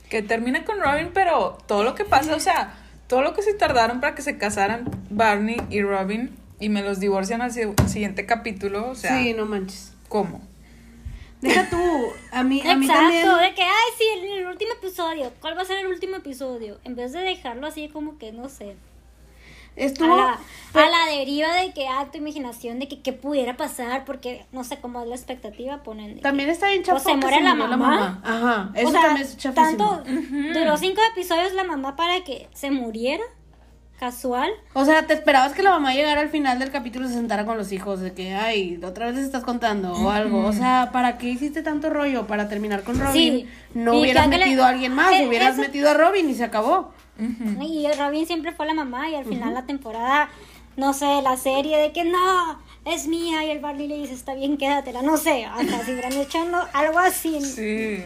Que 0.09 0.21
termina 0.21 0.63
con 0.65 0.79
Robin, 0.79 1.09
pero 1.13 1.57
todo 1.67 1.83
lo 1.83 1.95
que 1.95 2.05
pasa, 2.05 2.35
o 2.35 2.39
sea, 2.39 2.73
todo 3.07 3.21
lo 3.21 3.33
que 3.33 3.41
se 3.41 3.53
tardaron 3.53 4.01
para 4.01 4.13
que 4.13 4.21
se 4.21 4.37
casaran 4.37 4.89
Barney 5.09 5.57
y 5.69 5.81
Robin 5.81 6.35
y 6.59 6.69
me 6.69 6.83
los 6.83 6.99
divorcian 6.99 7.41
al 7.41 7.51
si- 7.51 7.61
siguiente 7.87 8.25
capítulo, 8.25 8.89
o 8.89 8.95
sea, 8.95 9.17
sí, 9.17 9.33
no 9.33 9.45
manches. 9.45 9.93
¿cómo? 10.09 10.41
Deja 11.41 11.67
tú. 11.71 11.77
A 12.31 12.43
mí, 12.43 12.61
a 12.61 12.75
mí 12.75 12.85
Exacto, 12.85 13.01
también. 13.03 13.39
de 13.49 13.55
que, 13.55 13.63
ay, 13.63 13.91
sí, 13.97 14.03
el, 14.19 14.25
el 14.41 14.47
último 14.47 14.73
episodio. 14.73 15.31
¿Cuál 15.41 15.57
va 15.57 15.63
a 15.63 15.65
ser 15.65 15.79
el 15.79 15.87
último 15.87 16.17
episodio? 16.17 16.77
En 16.83 16.95
vez 16.95 17.13
de 17.13 17.19
dejarlo 17.21 17.65
así 17.65 17.87
como 17.87 18.19
que, 18.19 18.31
no 18.31 18.47
sé. 18.47 18.75
Estuvo. 19.75 20.13
a 20.13 20.17
la, 20.17 21.03
a 21.03 21.09
deriva 21.09 21.53
de 21.55 21.71
que 21.73 21.87
ah, 21.87 22.07
tu 22.11 22.17
imaginación 22.17 22.79
de 22.79 22.87
que 22.87 23.01
qué 23.01 23.13
pudiera 23.13 23.55
pasar 23.57 24.03
porque 24.05 24.45
no 24.51 24.63
sé 24.63 24.77
cómo 24.79 25.01
es 25.01 25.07
la 25.07 25.15
expectativa 25.15 25.81
ponen 25.83 26.15
de 26.15 26.21
También 26.21 26.49
está 26.49 26.67
bien 26.69 26.81
O 26.81 26.85
chafo 26.85 26.99
se 26.99 27.11
que 27.11 27.17
muere 27.17 27.41
la 27.41 27.55
mamá. 27.55 28.21
Ajá, 28.23 28.71
eso 28.75 28.87
o 28.87 28.91
sea, 28.91 29.01
también 29.01 29.25
es 29.27 29.37
chafísimo. 29.37 30.01
tanto 30.03 30.03
duró 30.59 30.77
cinco 30.77 31.01
episodios 31.13 31.53
la 31.53 31.63
mamá 31.63 31.95
para 31.95 32.23
que 32.23 32.47
se 32.53 32.69
muriera 32.71 33.23
casual 33.99 34.49
O 34.73 34.83
sea, 34.83 35.05
¿te 35.05 35.13
esperabas 35.13 35.53
que 35.53 35.61
la 35.61 35.69
mamá 35.69 35.93
llegara 35.93 36.21
al 36.21 36.29
final 36.29 36.57
del 36.57 36.71
capítulo 36.71 37.05
y 37.05 37.09
se 37.09 37.15
sentara 37.15 37.45
con 37.45 37.55
los 37.57 37.71
hijos? 37.71 37.99
De 37.99 38.13
que, 38.13 38.33
ay, 38.33 38.79
otra 38.83 39.05
vez 39.05 39.15
les 39.15 39.25
estás 39.25 39.43
contando 39.43 39.93
o 39.93 40.09
algo. 40.09 40.43
O 40.45 40.53
sea, 40.53 40.89
¿para 40.91 41.19
qué 41.19 41.29
hiciste 41.29 41.61
tanto 41.61 41.89
rollo? 41.91 42.25
Para 42.25 42.49
terminar 42.49 42.81
con 42.83 42.99
Robin. 42.99 43.13
Sí. 43.13 43.47
No 43.75 43.93
Y 43.93 44.01
hubieras 44.01 44.27
que 44.27 44.37
le- 44.39 44.45
metido 44.45 44.65
a 44.65 44.69
alguien 44.69 44.93
más, 44.95 45.13
Eh, 45.13 45.27
hubieras 45.27 45.53
eso- 45.53 45.61
metido 45.61 45.91
a 45.91 45.93
Robin 45.93 46.27
y 46.29 46.33
se 46.33 46.43
acabó. 46.43 46.93
Y 47.61 47.87
Robin 47.97 48.25
siempre 48.25 48.51
fue 48.53 48.65
la 48.65 48.73
mamá 48.73 49.09
y 49.09 49.15
al 49.15 49.25
final 49.25 49.53
la 49.53 49.65
temporada 49.65 50.29
no 50.77 50.93
sé 50.93 51.21
la 51.21 51.37
serie 51.37 51.77
de 51.77 51.91
que 51.91 52.03
no 52.05 52.59
es 52.85 53.07
mía 53.07 53.43
y 53.45 53.51
el 53.51 53.59
Barney 53.59 53.87
le 53.87 53.97
dice 53.97 54.13
está 54.13 54.33
bien 54.33 54.57
quédatela 54.57 55.01
no 55.01 55.17
sé 55.17 55.45
hasta 55.45 55.83
si 55.85 55.91
hubieran 55.91 56.13
hecho 56.13 56.43
no- 56.45 56.65
algo 56.73 56.97
así 56.99 57.41
Sí. 57.41 58.03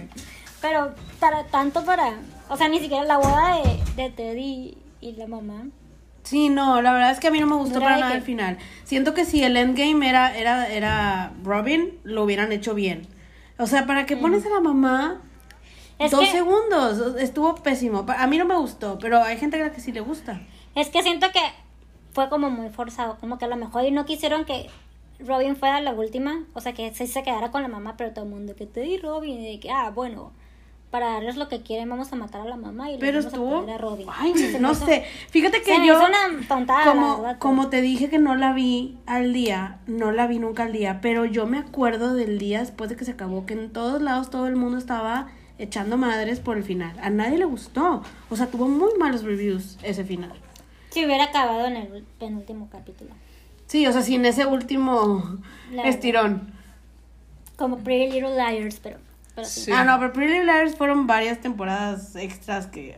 pero 0.61 0.93
para 1.19 1.45
tanto 1.45 1.85
para 1.85 2.15
o 2.49 2.57
sea 2.57 2.67
ni 2.67 2.79
siquiera 2.79 3.03
la 3.03 3.17
boda 3.17 3.61
de, 3.63 4.03
de 4.03 4.09
Teddy 4.09 4.77
y 5.01 5.11
la 5.13 5.27
mamá 5.27 5.65
Sí, 6.23 6.49
no, 6.49 6.81
la 6.81 6.91
verdad 6.91 7.11
es 7.11 7.19
que 7.19 7.27
a 7.27 7.31
mí 7.31 7.39
no 7.39 7.45
me 7.45 7.55
gustó 7.55 7.79
para 7.79 7.97
nada 7.97 8.11
que- 8.13 8.17
el 8.17 8.23
final. 8.23 8.57
Siento 8.83 9.13
que 9.13 9.25
si 9.25 9.43
el 9.43 9.55
endgame 9.57 10.09
era, 10.09 10.35
era, 10.35 10.67
era 10.67 11.31
Robin, 11.43 11.99
lo 12.03 12.23
hubieran 12.23 12.51
hecho 12.51 12.73
bien. 12.73 13.05
O 13.59 13.67
sea, 13.67 13.85
¿para 13.85 14.07
qué 14.07 14.17
pones 14.17 14.43
a 14.47 14.49
la 14.49 14.59
mamá 14.59 15.21
Es 15.99 16.11
dos 16.11 16.21
que- 16.21 16.31
segundos? 16.31 17.15
Estuvo 17.19 17.55
pésimo. 17.55 18.05
A 18.17 18.27
mí 18.27 18.37
no 18.37 18.45
me 18.45 18.55
gustó, 18.57 18.97
pero 18.99 19.21
hay 19.23 19.37
gente 19.37 19.61
a 19.61 19.65
la 19.67 19.71
que 19.71 19.81
sí 19.81 19.91
le 19.91 20.01
gusta. 20.01 20.41
Es 20.75 20.89
que 20.89 21.01
siento 21.03 21.27
que 21.31 21.39
fue 22.13 22.29
como 22.29 22.49
muy 22.49 22.69
forzado, 22.69 23.17
como 23.19 23.37
que 23.37 23.45
a 23.45 23.47
lo 23.47 23.55
mejor 23.55 23.83
y 23.85 23.91
no 23.91 24.05
quisieron 24.05 24.45
que 24.45 24.69
Robin 25.19 25.55
fuera 25.55 25.79
la 25.81 25.93
última, 25.93 26.43
o 26.53 26.59
sea, 26.61 26.73
que 26.73 26.93
sí 26.93 27.07
se 27.07 27.23
quedara 27.23 27.51
con 27.51 27.61
la 27.61 27.69
mamá, 27.69 27.95
pero 27.97 28.11
todo 28.11 28.25
el 28.25 28.31
mundo 28.31 28.55
que 28.55 28.65
te 28.65 28.81
di 28.81 28.97
Robin, 28.97 29.39
y 29.39 29.51
de 29.53 29.59
que, 29.61 29.71
ah, 29.71 29.89
bueno, 29.95 30.33
para 30.91 31.13
darles 31.13 31.35
lo 31.37 31.47
que 31.49 31.61
quieren 31.61 31.89
vamos 31.89 32.11
a 32.13 32.15
matar 32.17 32.41
a 32.41 32.45
la 32.45 32.55
mamá 32.57 32.89
y 32.89 32.93
le 32.93 32.99
Pero 32.99 33.19
vamos 33.19 33.25
a 33.25 33.35
estuvo. 33.35 33.59
poner 33.61 33.75
a 33.75 33.77
Robin. 33.77 34.07
Ay, 34.09 34.33
Se 34.37 34.59
no 34.59 34.71
hizo- 34.73 34.85
sé. 34.85 35.05
Fíjate 35.29 35.61
que 35.61 35.75
se 35.77 35.85
yo. 35.87 35.97
una 35.97 36.47
tontada, 36.47 36.85
la 36.85 36.91
como, 36.91 37.17
verdad, 37.21 37.37
como 37.39 37.69
te 37.69 37.81
dije 37.81 38.09
que 38.09 38.19
no 38.19 38.35
la 38.35 38.51
vi 38.53 38.97
al 39.05 39.31
día, 39.33 39.79
no 39.87 40.11
la 40.11 40.27
vi 40.27 40.39
nunca 40.39 40.63
al 40.63 40.73
día, 40.73 40.99
pero 41.01 41.23
yo 41.25 41.45
me 41.47 41.57
acuerdo 41.57 42.13
del 42.13 42.37
día 42.37 42.59
después 42.59 42.89
de 42.89 42.97
que 42.97 43.05
se 43.05 43.11
acabó, 43.11 43.45
que 43.45 43.53
en 43.53 43.71
todos 43.71 44.01
lados 44.01 44.29
todo 44.29 44.47
el 44.47 44.55
mundo 44.57 44.77
estaba 44.77 45.27
echando 45.57 45.97
madres 45.97 46.39
por 46.39 46.57
el 46.57 46.63
final. 46.63 46.97
A 46.99 47.09
nadie 47.09 47.37
le 47.37 47.45
gustó. 47.45 48.03
O 48.29 48.35
sea, 48.35 48.47
tuvo 48.47 48.67
muy 48.67 48.97
malos 48.97 49.23
reviews 49.23 49.77
ese 49.83 50.03
final. 50.03 50.33
Si 50.89 51.05
hubiera 51.05 51.25
acabado 51.25 51.65
en 51.65 51.75
el 51.75 52.05
penúltimo 52.19 52.69
capítulo. 52.71 53.11
Sí, 53.67 53.85
o 53.87 53.91
sea, 53.91 54.01
sin 54.01 54.25
ese 54.25 54.45
último 54.45 55.39
estirón. 55.83 56.53
Como 57.57 57.79
Pretty 57.79 58.13
Little 58.13 58.35
Liars, 58.35 58.79
pero, 58.81 58.97
pero 59.33 59.47
sí. 59.47 59.61
Sí. 59.61 59.71
Ah, 59.71 59.83
no, 59.83 59.97
pero 59.99 60.13
Pretty 60.13 60.33
Little 60.33 60.45
Liars 60.45 60.75
fueron 60.75 61.07
varias 61.07 61.39
temporadas 61.39 62.15
extras 62.15 62.67
que, 62.67 62.97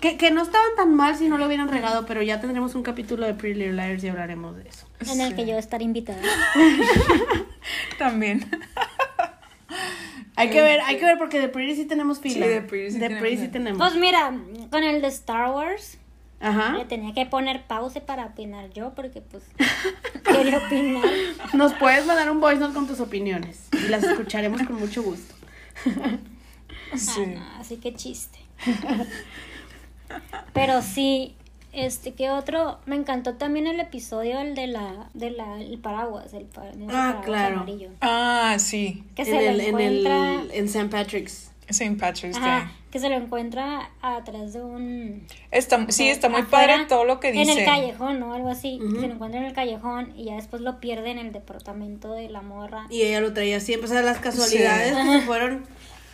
que. 0.00 0.16
Que 0.16 0.30
no 0.30 0.42
estaban 0.42 0.74
tan 0.76 0.94
mal 0.94 1.16
si 1.16 1.28
no 1.28 1.38
lo 1.38 1.46
hubieran 1.46 1.68
regado, 1.68 2.06
pero 2.06 2.22
ya 2.22 2.40
tendremos 2.40 2.74
un 2.74 2.82
capítulo 2.82 3.26
de 3.26 3.34
Pretty 3.34 3.60
Little 3.60 3.74
Liars 3.74 4.04
y 4.04 4.08
hablaremos 4.08 4.56
de 4.56 4.68
eso. 4.68 4.86
En 5.10 5.20
el 5.20 5.34
que 5.34 5.46
yo 5.46 5.56
estaré 5.56 5.84
invitada. 5.84 6.20
También. 7.98 8.50
Hay 10.36 10.50
que 10.50 10.60
ver, 10.62 10.80
hay 10.80 10.98
que 10.98 11.04
ver 11.04 11.16
porque 11.18 11.40
de 11.40 11.48
Pretty 11.48 11.76
sí 11.76 11.84
tenemos 11.86 12.18
fila. 12.20 12.46
Sí, 12.46 12.52
de 12.52 12.60
Pretty 12.62 12.92
sí 12.92 12.98
De 12.98 13.06
tenemos. 13.08 13.20
Pretty 13.20 13.36
sí 13.42 13.48
tenemos. 13.48 13.78
Pues 13.78 13.94
mira, 14.00 14.32
con 14.70 14.82
el 14.82 15.00
de 15.00 15.08
Star 15.08 15.50
Wars, 15.50 15.98
Ajá. 16.40 16.72
le 16.72 16.84
tenía 16.84 17.14
que 17.14 17.24
poner 17.26 17.64
pause 17.66 18.00
para 18.00 18.26
opinar 18.26 18.70
yo, 18.70 18.94
porque 18.94 19.20
pues 19.20 19.44
quería 20.24 20.58
opinar. 20.58 21.04
Nos 21.52 21.72
puedes 21.74 22.04
mandar 22.06 22.30
un 22.30 22.40
voice 22.40 22.58
note 22.58 22.74
con 22.74 22.86
tus 22.86 23.00
opiniones 23.00 23.68
y 23.72 23.88
las 23.88 24.02
escucharemos 24.02 24.62
con 24.62 24.76
mucho 24.76 25.02
gusto. 25.02 25.34
Sí. 26.96 27.20
Ah, 27.20 27.26
no, 27.26 27.60
así 27.60 27.76
que 27.76 27.94
chiste. 27.94 28.38
Pero 30.52 30.82
sí, 30.82 31.34
este, 31.74 32.12
¿qué 32.14 32.30
otro? 32.30 32.78
Me 32.86 32.96
encantó 32.96 33.34
también 33.34 33.66
el 33.66 33.80
episodio, 33.80 34.40
el 34.40 34.54
de 34.54 34.66
la, 34.66 35.08
de 35.14 35.30
la, 35.30 35.60
el 35.60 35.78
paraguas, 35.78 36.32
el, 36.34 36.44
pa- 36.44 36.68
ese 36.68 36.84
paraguas 36.86 37.24
claro. 37.24 37.56
amarillo. 37.56 37.90
Ah, 38.00 38.56
sí. 38.58 39.04
Que 39.14 39.22
en 39.22 39.28
se 39.28 39.48
el, 39.48 39.58
lo 39.58 39.62
en 39.64 39.80
el, 39.80 40.06
encuentra, 40.06 40.42
en 40.54 40.64
St. 40.66 40.88
Patrick's. 40.90 41.50
St. 41.66 41.96
Patrick's 41.98 42.36
ajá, 42.36 42.58
Day. 42.58 42.68
que 42.90 42.98
se 43.00 43.08
lo 43.08 43.14
encuentra 43.16 43.88
atrás 44.02 44.52
de 44.52 44.62
un... 44.62 45.26
Está, 45.50 45.86
sí, 45.88 46.08
está 46.10 46.28
muy 46.28 46.42
afuera, 46.42 46.74
padre 46.74 46.86
todo 46.86 47.04
lo 47.06 47.20
que 47.20 47.32
dice. 47.32 47.52
En 47.52 47.58
el 47.58 47.64
callejón, 47.64 48.20
¿no? 48.20 48.34
Algo 48.34 48.50
así. 48.50 48.78
Se 48.78 49.06
lo 49.06 49.14
encuentra 49.14 49.40
en 49.40 49.46
el 49.46 49.54
callejón 49.54 50.12
y 50.14 50.24
ya 50.26 50.34
después 50.34 50.60
lo 50.60 50.78
pierde 50.78 51.10
en 51.10 51.18
el 51.18 51.32
departamento 51.32 52.12
de 52.12 52.28
la 52.28 52.42
morra. 52.42 52.86
Y 52.90 53.00
ella 53.00 53.22
lo 53.22 53.32
traía 53.32 53.60
siempre. 53.60 53.88
O 53.88 53.90
sea, 53.90 54.02
las 54.02 54.18
casualidades 54.18 54.94
que 54.94 55.02
se 55.02 55.20
fueron. 55.26 55.64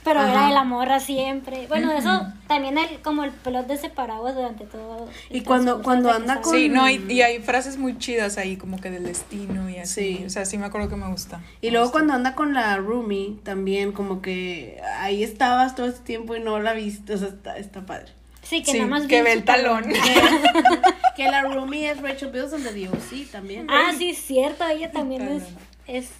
Pero 0.02 0.20
Ajá. 0.20 0.30
era 0.32 0.46
de 0.48 0.54
la 0.54 0.64
morra 0.64 0.98
siempre. 0.98 1.66
Bueno, 1.68 1.92
eso 1.92 2.26
también 2.48 2.78
el, 2.78 3.00
como 3.02 3.22
el 3.22 3.32
plot 3.32 3.66
de 3.66 3.74
ese 3.74 3.90
paraguas 3.90 4.34
durante 4.34 4.64
todo. 4.64 5.08
el 5.28 5.36
Y 5.36 5.42
cuando- 5.42 5.82
cuando 5.82 6.10
anda 6.10 6.40
con- 6.40 6.54
Sí, 6.54 6.70
no, 6.70 6.88
y, 6.88 7.04
y 7.08 7.20
hay 7.20 7.40
frases 7.40 7.76
muy 7.76 7.98
chidas 7.98 8.38
ahí, 8.38 8.56
como 8.56 8.80
que 8.80 8.90
del 8.90 9.04
destino 9.04 9.68
y 9.68 9.76
así. 9.76 10.16
Sí. 10.18 10.24
O 10.24 10.30
sea, 10.30 10.46
sí 10.46 10.56
me 10.56 10.64
acuerdo 10.64 10.88
que 10.88 10.96
me 10.96 11.06
gusta. 11.08 11.42
Y 11.60 11.66
Me 11.66 11.72
luego 11.72 11.86
gusta. 11.86 11.98
cuando 11.98 12.14
anda 12.14 12.34
con 12.34 12.54
la 12.54 12.76
roomie, 12.78 13.36
también 13.42 13.92
como 13.92 14.22
que 14.22 14.80
ahí 15.00 15.22
estabas 15.22 15.74
todo 15.74 15.86
este 15.86 16.00
tiempo 16.02 16.34
y 16.34 16.40
no 16.40 16.58
la 16.60 16.72
viste. 16.72 17.12
O 17.14 17.18
sea, 17.18 17.28
está, 17.28 17.58
está 17.58 17.84
padre. 17.84 18.12
Sí, 18.42 18.62
que 18.62 18.72
Sí, 18.72 18.78
nada 18.78 18.88
más 18.90 19.06
que 19.06 19.22
ve 19.22 19.32
el 19.34 19.44
talón. 19.44 19.84
que 21.16 21.24
la 21.30 21.42
roomie 21.42 21.90
es 21.90 22.00
Rachel 22.00 22.30
Bilson 22.32 22.62
de 22.64 22.86
DOC 22.86 23.30
también. 23.30 23.66
Ah, 23.70 23.92
sí, 23.96 24.14
cierto, 24.14 24.66
ella 24.66 24.90
también 24.90 25.28
es, 25.28 25.42
es 25.86 26.10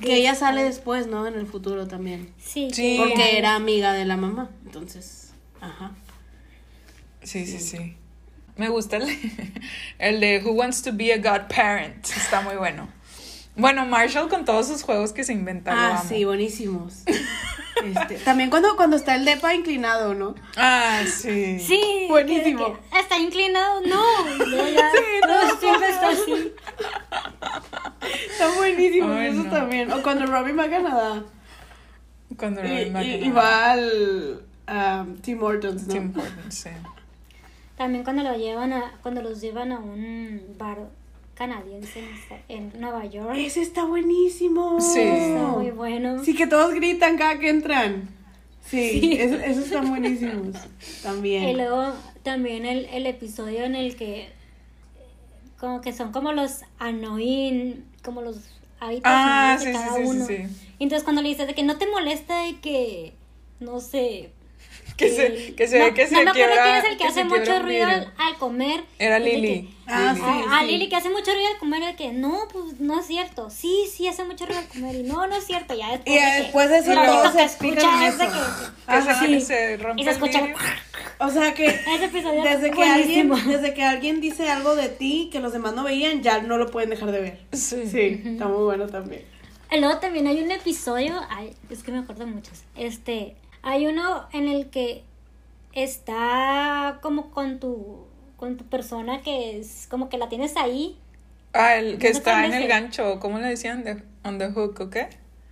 Que 0.00 0.16
ella 0.16 0.34
sale 0.34 0.62
después, 0.62 1.06
¿no? 1.08 1.26
En 1.26 1.34
el 1.34 1.46
futuro 1.46 1.88
también. 1.88 2.32
Sí, 2.38 2.68
Sí. 2.72 2.96
que 2.96 3.04
Porque 3.04 3.38
era 3.38 3.54
amiga 3.56 3.92
de 3.92 4.04
la 4.04 4.16
mamá. 4.16 4.50
Entonces, 4.64 5.32
ajá. 5.60 5.90
Sí, 7.22 7.44
sí, 7.46 7.58
sí. 7.58 7.96
Me 8.56 8.68
gusta 8.68 8.98
el, 8.98 9.06
el 9.98 10.20
de 10.20 10.42
Who 10.44 10.52
Wants 10.52 10.82
to 10.82 10.90
Be 10.92 11.12
a 11.12 11.16
Godparent. 11.18 12.04
Está 12.06 12.40
muy 12.40 12.56
bueno. 12.56 12.88
Bueno, 13.56 13.84
Marshall 13.84 14.28
con 14.28 14.44
todos 14.44 14.68
sus 14.68 14.82
juegos 14.82 15.12
que 15.12 15.24
se 15.24 15.32
inventa. 15.32 15.74
lo 15.74 15.80
Ah, 15.80 16.04
sí, 16.08 16.24
buenísimos. 16.24 17.02
Este, 17.84 18.16
también 18.18 18.48
cuando, 18.50 18.76
cuando 18.76 18.96
está 18.96 19.14
el 19.16 19.24
depa 19.24 19.54
inclinado, 19.54 20.14
¿no? 20.14 20.34
Ah, 20.56 21.02
sí. 21.06 21.58
Sí, 21.60 22.06
Buenísimo. 22.08 22.74
que- 22.74 22.90
que 22.90 23.00
está 23.00 23.18
inclinado, 23.18 23.80
no. 23.82 24.02
no, 24.46 24.68
ya, 24.68 24.90
no, 25.26 25.58
siempre 25.58 25.88
está 25.88 26.10
así. 26.10 26.52
Están 28.30 28.54
buenísimos 28.56 29.10
Ay, 29.16 29.28
esos 29.28 29.44
no. 29.46 29.50
también. 29.50 29.92
O 29.92 30.02
cuando 30.02 30.26
Robbie 30.26 30.52
va 30.52 30.64
a 30.64 30.70
Canadá. 30.70 31.22
Cuando 32.36 32.64
Y, 32.64 32.90
y 33.26 33.30
va 33.30 33.72
al 33.72 34.42
um, 34.68 35.16
Tim 35.18 35.42
Hortons, 35.42 35.86
¿no? 35.86 35.92
Tim 35.92 36.12
Hortons, 36.16 36.54
sí. 36.54 36.70
También 37.76 38.04
cuando 38.04 38.22
lo 38.22 38.36
llevan 38.36 38.72
a, 38.72 38.92
cuando 39.02 39.22
los 39.22 39.40
llevan 39.40 39.72
a 39.72 39.78
un 39.78 40.40
bar 40.58 40.88
canadiense 41.34 42.04
en, 42.48 42.70
en 42.72 42.80
Nueva 42.80 43.06
York. 43.06 43.34
Ese 43.36 43.62
está 43.62 43.84
buenísimo. 43.84 44.80
Sí. 44.80 45.00
Está 45.00 45.46
muy 45.48 45.70
bueno. 45.70 46.22
Sí, 46.24 46.34
que 46.34 46.46
todos 46.46 46.74
gritan 46.74 47.16
cada 47.16 47.38
que 47.38 47.48
entran. 47.48 48.08
Sí, 48.64 49.00
Sí. 49.00 49.12
eso- 49.18 49.36
esos 49.36 49.64
están 49.64 49.88
buenísimos. 49.88 50.56
También. 51.02 51.48
Y 51.48 51.54
luego 51.54 51.92
también 52.22 52.66
el, 52.66 52.84
el 52.86 53.06
episodio 53.06 53.64
en 53.64 53.74
el 53.74 53.96
que 53.96 54.28
como 55.60 55.80
que 55.82 55.92
son 55.92 56.12
como 56.12 56.32
los 56.32 56.62
annoying, 56.78 57.84
como 58.02 58.22
los 58.22 58.38
hábitos 58.80 59.02
Ah, 59.04 59.56
de 59.60 59.66
sí, 59.66 59.72
cada 59.72 59.96
sí, 59.96 60.02
uno. 60.04 60.26
sí. 60.26 60.36
Entonces 60.78 61.04
cuando 61.04 61.22
le 61.22 61.28
dices 61.28 61.46
de 61.46 61.54
que 61.54 61.62
no 61.62 61.78
te 61.78 61.86
molesta 61.86 62.44
de 62.44 62.60
que, 62.60 63.14
no 63.60 63.80
sé... 63.80 64.32
Que 65.00 65.08
se, 65.08 65.54
que 65.54 65.66
se 65.66 65.78
no, 65.78 65.84
ve 65.86 65.94
que 65.94 66.06
se 66.06 66.14
no 66.14 66.24
me 66.24 66.30
acuerdo 66.30 66.62
quién 66.62 66.76
es 66.76 66.84
el 66.84 66.90
que, 66.92 66.96
que 66.98 67.04
hace 67.08 67.24
mucho 67.24 67.58
ruido 67.60 67.86
al, 67.86 68.12
al 68.18 68.36
comer. 68.38 68.84
Era 68.98 69.18
que- 69.18 69.24
Ah, 69.92 70.12
Lily. 70.14 70.20
sí. 70.20 70.48
a, 70.48 70.58
a 70.58 70.64
Lili 70.64 70.88
que 70.88 70.96
hace 70.96 71.08
mucho 71.10 71.32
ruido 71.32 71.48
al 71.52 71.58
comer 71.58 71.82
de 71.84 71.96
que 71.96 72.12
no, 72.12 72.46
pues 72.52 72.78
no 72.80 73.00
es 73.00 73.06
cierto. 73.06 73.48
Sí, 73.50 73.86
sí 73.92 74.06
hace 74.06 74.22
mucho 74.24 74.44
ruido 74.46 74.60
al 74.60 74.68
comer 74.68 74.94
y 74.94 75.02
no, 75.02 75.26
no 75.26 75.34
es 75.36 75.44
cierto. 75.46 75.74
Ya 75.74 75.88
después, 75.92 76.14
Y 76.14 76.18
ya 76.18 76.26
de 76.26 76.36
que 76.36 76.42
después 76.44 76.68
de 76.70 76.78
eso 76.78 76.94
lo 76.94 77.00
único 77.02 77.32
que 77.36 77.42
escucha 77.44 78.06
es 78.08 78.18
de 78.18 78.24
que 78.26 78.32
Que 78.32 79.02
se- 79.02 79.10
Ajá. 79.10 79.26
que 79.26 79.40
se 79.40 79.76
rompe 79.78 80.02
y 80.02 80.04
se 80.04 80.10
escucha. 80.10 80.40
O 81.22 81.30
sea 81.30 81.52
que 81.54 81.66
ese 81.66 82.04
episodio 82.06 82.42
desde 82.42 82.68
es 82.68 82.74
que 82.74 82.82
alguien, 82.82 83.30
desde 83.46 83.74
que 83.74 83.82
alguien 83.82 84.20
dice 84.22 84.48
algo 84.50 84.74
de 84.74 84.88
ti 84.88 85.28
que 85.30 85.40
los 85.40 85.52
demás 85.52 85.74
no 85.74 85.84
veían, 85.84 86.22
ya 86.22 86.40
no 86.40 86.56
lo 86.56 86.70
pueden 86.70 86.88
dejar 86.90 87.10
de 87.12 87.20
ver. 87.20 87.40
Sí. 87.52 87.86
Sí, 87.86 88.22
está 88.24 88.48
muy 88.48 88.64
bueno 88.64 88.86
también. 88.86 89.24
Y 89.70 89.78
Luego 89.80 89.98
también 89.98 90.26
hay 90.28 90.40
un 90.42 90.50
episodio, 90.50 91.20
ay, 91.28 91.54
es 91.68 91.82
que 91.82 91.92
me 91.92 91.98
acuerdo 91.98 92.24
de 92.24 92.30
muchos. 92.32 92.62
Este, 92.74 93.36
hay 93.62 93.86
uno 93.86 94.26
en 94.32 94.48
el 94.48 94.70
que 94.70 95.04
está 95.72 96.98
como 97.02 97.30
con 97.30 97.60
tu 97.60 98.06
con 98.36 98.56
tu 98.56 98.64
persona 98.64 99.20
que 99.22 99.58
es 99.58 99.86
como 99.90 100.08
que 100.08 100.16
la 100.18 100.28
tienes 100.28 100.56
ahí. 100.56 100.98
Ah, 101.52 101.76
el 101.76 101.98
que 101.98 102.08
está 102.08 102.46
en 102.46 102.54
el 102.54 102.68
gancho. 102.68 103.20
¿Cómo 103.20 103.38
le 103.38 103.48
decían? 103.48 103.84
De, 103.84 104.02
on 104.24 104.38
the 104.38 104.50
hook, 104.50 104.80
¿o 104.80 104.88
qué? 104.88 105.08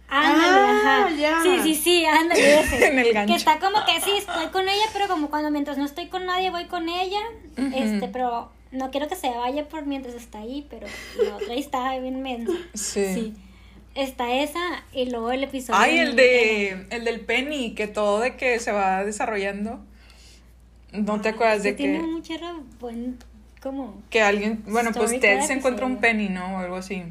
Ándale, 0.08 0.70
Ah, 0.70 1.06
ajá. 1.06 1.42
Sí, 1.42 1.58
sí, 1.62 1.74
sí, 1.74 2.06
ándale 2.06 2.60
ese. 2.60 2.88
En 2.88 2.98
el 2.98 3.12
gancho. 3.12 3.32
Que 3.34 3.38
está 3.38 3.58
como 3.58 3.84
que 3.84 4.00
sí, 4.00 4.12
estoy 4.16 4.46
con 4.46 4.66
ella, 4.68 4.84
pero 4.94 5.06
como 5.06 5.28
cuando 5.28 5.50
mientras 5.50 5.76
no 5.76 5.84
estoy 5.84 6.06
con 6.06 6.24
nadie 6.24 6.50
voy 6.50 6.64
con 6.64 6.88
ella. 6.88 7.20
Este, 7.74 8.08
pero 8.08 8.50
no 8.70 8.90
quiero 8.90 9.08
que 9.08 9.16
se 9.16 9.28
vaya 9.28 9.68
por 9.68 9.84
mientras 9.84 10.14
está 10.14 10.38
ahí, 10.38 10.66
pero 10.70 10.86
la 11.22 11.36
otra 11.36 11.52
ahí 11.52 11.60
está 11.60 11.98
bien 11.98 12.22
mensa. 12.22 12.52
Sí. 12.74 13.14
Sí. 13.14 13.34
Está 13.94 14.32
esa 14.32 14.84
y 14.92 15.10
luego 15.10 15.32
el 15.32 15.44
episodio. 15.44 15.80
Ay, 15.80 15.98
el 15.98 16.14
de 16.16 16.86
el 16.90 17.04
del 17.04 17.20
Penny, 17.20 17.74
que 17.74 17.88
todo 17.88 18.20
de 18.20 18.36
que 18.36 18.58
se 18.60 18.72
va 18.72 19.04
desarrollando. 19.04 19.80
¿No 20.92 21.20
te 21.20 21.30
acuerdas 21.30 21.62
Sí, 21.62 21.70
de 21.70 21.74
tiene 21.74 21.98
que, 21.98 22.04
un 22.04 22.22
chorro 22.22 22.62
buen 22.80 23.18
como 23.60 24.00
que 24.08 24.22
alguien, 24.22 24.62
bueno, 24.66 24.92
pues 24.92 25.18
Ted 25.18 25.40
se 25.42 25.54
encuentra 25.54 25.84
un. 25.86 25.98
Penny, 25.98 26.28
¿no? 26.28 26.56
O 26.56 26.58
algo 26.58 26.76
así. 26.76 27.02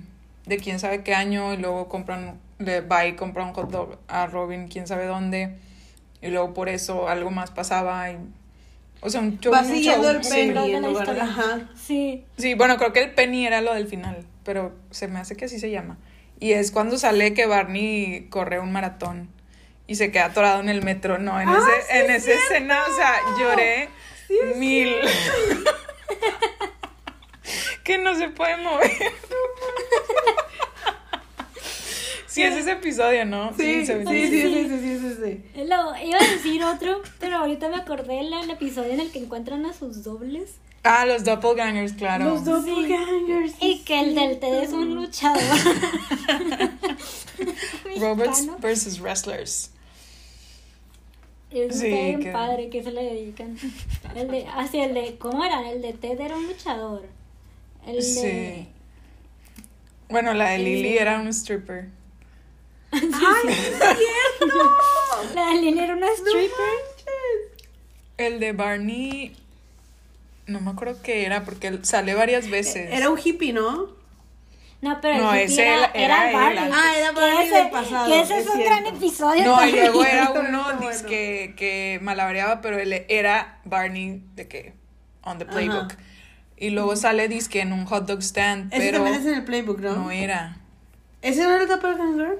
De 0.45 0.57
quién 0.57 0.80
sabe 0.80 1.03
qué 1.03 1.13
año 1.13 1.53
y 1.53 1.57
luego 1.57 1.89
compran, 1.89 2.39
le 2.57 2.82
va 2.82 3.05
y 3.05 3.15
compra 3.15 3.43
un 3.43 3.53
hot 3.53 3.69
dog 3.69 3.97
a 4.07 4.28
Robin, 4.28 4.69
quién 4.69 4.88
sabe 4.88 5.05
dónde. 5.05 5.55
Y 6.21 6.30
luego 6.30 6.53
por 6.53 6.69
eso 6.69 7.09
algo 7.09 7.30
más 7.32 7.51
pasaba 7.51 8.09
y... 8.11 8.17
O 9.01 9.09
sea, 9.09 9.21
un 9.21 9.39
show. 9.39 9.53
Va 9.53 9.59
un 9.59 9.67
siguiendo 9.67 10.07
show, 10.07 10.15
el 10.17 10.23
sí. 10.23 10.32
Penny 10.32 10.71
la 10.71 10.80
lugar. 10.80 11.19
Ajá. 11.19 11.69
Sí. 11.75 12.23
Sí, 12.38 12.53
bueno, 12.53 12.78
creo 12.78 12.93
que 12.93 13.03
el 13.03 13.11
Penny 13.11 13.45
era 13.45 13.61
lo 13.61 13.73
del 13.73 13.88
final, 13.88 14.25
pero 14.43 14.73
se 14.89 15.07
me 15.07 15.19
hace 15.19 15.36
que 15.36 15.45
así 15.45 15.59
se 15.59 15.69
llama. 15.69 15.97
Y 16.39 16.53
es 16.53 16.71
cuando 16.71 16.97
sale 16.97 17.33
que 17.33 17.45
Barney 17.45 18.27
corre 18.29 18.59
un 18.59 18.71
maratón 18.71 19.29
y 19.88 19.95
se 19.95 20.11
queda 20.11 20.25
atorado 20.25 20.59
en 20.59 20.69
el 20.69 20.83
metro. 20.83 21.17
No, 21.17 21.39
en, 21.39 21.49
Ah, 21.49 21.57
ese, 21.57 21.81
sí 21.81 21.88
en 21.97 22.11
es 22.11 22.27
esa 22.27 22.39
escena, 22.43 22.79
o 22.88 22.95
sea, 22.95 23.15
lloré 23.39 23.89
mil. 24.57 24.95
que 27.83 27.97
no 27.97 28.15
se 28.15 28.29
puede 28.29 28.57
mover. 28.57 28.91
sí, 32.27 32.43
es 32.43 32.55
ese 32.55 32.73
episodio, 32.73 33.25
¿no? 33.25 33.53
Sí, 33.57 33.85
sí, 33.85 33.85
sí, 33.85 33.93
sí, 34.05 34.27
sí, 34.27 34.41
sí, 34.41 34.79
sí, 34.79 34.99
sí, 34.99 35.17
sí. 35.23 35.63
Lo, 35.63 35.95
iba 35.97 36.19
a 36.19 36.27
decir 36.29 36.63
otro, 36.63 37.01
pero 37.19 37.38
ahorita 37.38 37.69
me 37.69 37.77
acordé 37.77 38.15
del 38.15 38.33
el 38.33 38.49
episodio 38.51 38.91
en 38.91 38.99
el 38.99 39.11
que 39.11 39.19
encuentran 39.19 39.65
a 39.65 39.73
sus 39.73 40.03
dobles. 40.03 40.55
Ah, 40.89 41.05
los 41.05 41.23
doppelgangers, 41.23 41.93
claro. 41.93 42.25
Los 42.25 42.45
doppelgangers. 42.45 43.53
Y 43.59 43.79
que 43.83 43.99
el 43.99 44.15
del 44.15 44.39
TED 44.39 44.63
es 44.63 44.71
un 44.71 44.95
luchador. 44.95 45.41
Robots 47.99 48.27
mexicano. 48.29 48.57
versus 48.59 48.99
wrestlers. 48.99 49.71
Es 51.51 51.79
Sí, 51.79 51.88
bien 51.88 52.19
que- 52.21 52.31
padre 52.31 52.69
que 52.69 52.83
se 52.83 52.91
le 52.91 53.03
dedican. 53.03 53.57
El 54.15 54.27
de, 54.29 54.45
así 54.47 54.79
el 54.79 54.93
de, 54.93 55.17
¿cómo 55.17 55.43
era? 55.43 55.69
El 55.69 55.81
de 55.81 55.93
Ted 55.93 56.19
era 56.19 56.35
un 56.35 56.47
luchador. 56.47 57.03
El 57.85 57.95
de, 57.95 58.01
Sí. 58.01 58.67
Bueno, 60.09 60.33
la 60.33 60.49
de 60.51 60.59
Lily 60.59 60.97
era 60.97 61.19
un 61.19 61.27
stripper. 61.29 61.89
la 65.35 65.47
de 65.49 65.55
Lily 65.61 65.79
era 65.79 65.95
una 65.95 66.07
stripper. 66.11 66.73
El 68.17 68.39
de 68.39 68.51
Barney, 68.53 69.35
no 70.47 70.59
me 70.61 70.71
acuerdo 70.71 71.01
qué 71.01 71.25
era, 71.25 71.43
porque 71.43 71.67
él 71.67 71.83
sale 71.85 72.13
varias 72.15 72.49
veces. 72.49 72.89
Era 72.91 73.09
un 73.09 73.19
hippie, 73.23 73.53
¿no? 73.53 73.95
No, 74.79 74.99
pero 75.01 75.15
el 75.15 75.21
No, 75.21 75.31
hippie 75.33 75.43
ese 75.45 75.67
era, 75.67 75.85
era- 75.93 76.29
era. 76.29 76.69
Ah, 76.71 76.93
era 76.97 77.09
Que 77.09 77.15
Barney 77.19 77.47
ese- 77.47 77.55
del 77.57 77.69
pasado, 77.71 78.07
Que 78.07 78.21
ese 78.21 78.37
es 78.39 78.45
es, 78.47 78.53
un 78.53 78.63
gran 78.63 78.85
episodio 78.85 79.43
No, 79.43 79.65
y 79.67 79.71
luego 79.71 80.05
era 80.05 80.31
uno 80.35 80.63
bueno. 80.63 80.89
dizque, 80.89 81.53
que 81.57 81.99
malabareaba, 82.01 82.61
pero 82.61 82.77
él 82.77 83.05
era 83.09 83.59
Barney 83.65 84.21
de 84.35 84.47
que 84.47 84.73
on 85.23 85.37
the 85.39 85.45
playbook. 85.45 85.93
Ajá. 85.93 85.97
Y 86.59 86.69
luego 86.71 86.95
sale 86.95 87.27
disque 87.27 87.61
en 87.61 87.71
un 87.73 87.85
hot 87.85 88.07
dog 88.07 88.19
stand, 88.23 88.73
Ese 88.73 88.81
pero 88.83 88.97
también 89.03 89.21
es 89.21 89.25
en 89.27 89.33
el 89.35 89.43
playbook, 89.45 89.79
¿no? 89.79 89.95
no 89.95 90.11
era. 90.11 90.57
¿Ese 91.21 91.43
no 91.43 91.51
era 91.53 91.63
el 91.63 91.67
doppelganger? 91.69 92.39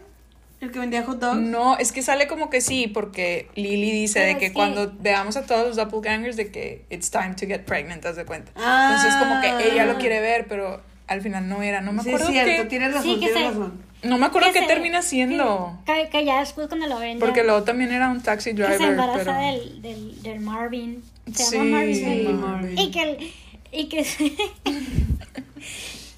¿El 0.60 0.72
que 0.72 0.80
vendía 0.80 1.04
hot 1.04 1.20
dogs? 1.20 1.40
No, 1.40 1.78
es 1.78 1.92
que 1.92 2.02
sale 2.02 2.28
como 2.28 2.50
que 2.50 2.62
sí, 2.62 2.88
porque 2.88 3.48
Lily 3.56 3.92
dice 3.92 4.20
Pero 4.22 4.34
de 4.34 4.38
que, 4.40 4.48
que- 4.48 4.54
cuando 4.54 4.92
veamos 5.00 5.38
a 5.38 5.46
todos 5.46 5.68
los 5.68 5.76
doppelgangers 5.76 6.36
de 6.36 6.52
que 6.52 6.86
it's 6.90 7.12
time 7.12 7.36
to 7.40 7.46
get 7.46 7.62
pregnant, 7.66 8.04
haz 8.06 8.16
de 8.16 8.26
cuenta. 8.26 8.52
Ah. 8.56 8.90
Entonces 8.96 9.16
como 9.20 9.40
que 9.42 9.72
ella 9.74 9.86
lo 9.86 9.98
quiere 10.00 10.20
ver, 10.20 10.48
pero 10.48 10.82
al 11.08 11.22
final 11.22 11.48
no 11.48 11.62
era, 11.62 11.82
no 11.82 11.94
me 11.94 12.02
Sí, 12.02 12.10
acuerdo 12.10 12.28
es 12.28 12.32
cierto, 12.34 12.64
qué. 12.64 12.70
tienes 12.70 12.94
razón, 12.94 13.04
Sí, 13.04 13.14
que 13.20 13.26
tienes 13.28 13.44
se, 13.44 13.48
razón. 13.50 13.84
No 14.04 14.18
me 14.18 14.26
acuerdo 14.28 14.52
que 14.52 14.60
qué 14.62 14.66
termina 14.68 15.02
siendo. 15.02 15.80
Que, 15.86 16.10
que 16.10 16.24
ya 16.26 16.40
después 16.40 16.68
cuando 16.68 16.88
lo 16.88 17.00
ven. 17.00 17.18
Porque 17.20 17.44
luego 17.44 17.64
también 17.64 17.92
era 17.92 18.10
un 18.10 18.22
taxi 18.22 18.52
que 18.52 18.62
driver. 18.64 18.78
se 18.78 18.84
embaraza 18.86 19.18
pero... 19.24 19.34
del, 19.40 19.82
del, 19.82 20.22
del 20.24 20.40
Marvin. 20.40 21.04
Se 21.34 21.44
Sí, 21.44 21.58
llama 21.58 21.78
Marvin. 21.78 21.96
Sí. 21.96 22.28
Marvin. 22.32 22.78
Y 22.80 22.92
que 22.92 23.02
el. 23.04 23.34
Y 23.72 23.90
que. 23.90 24.06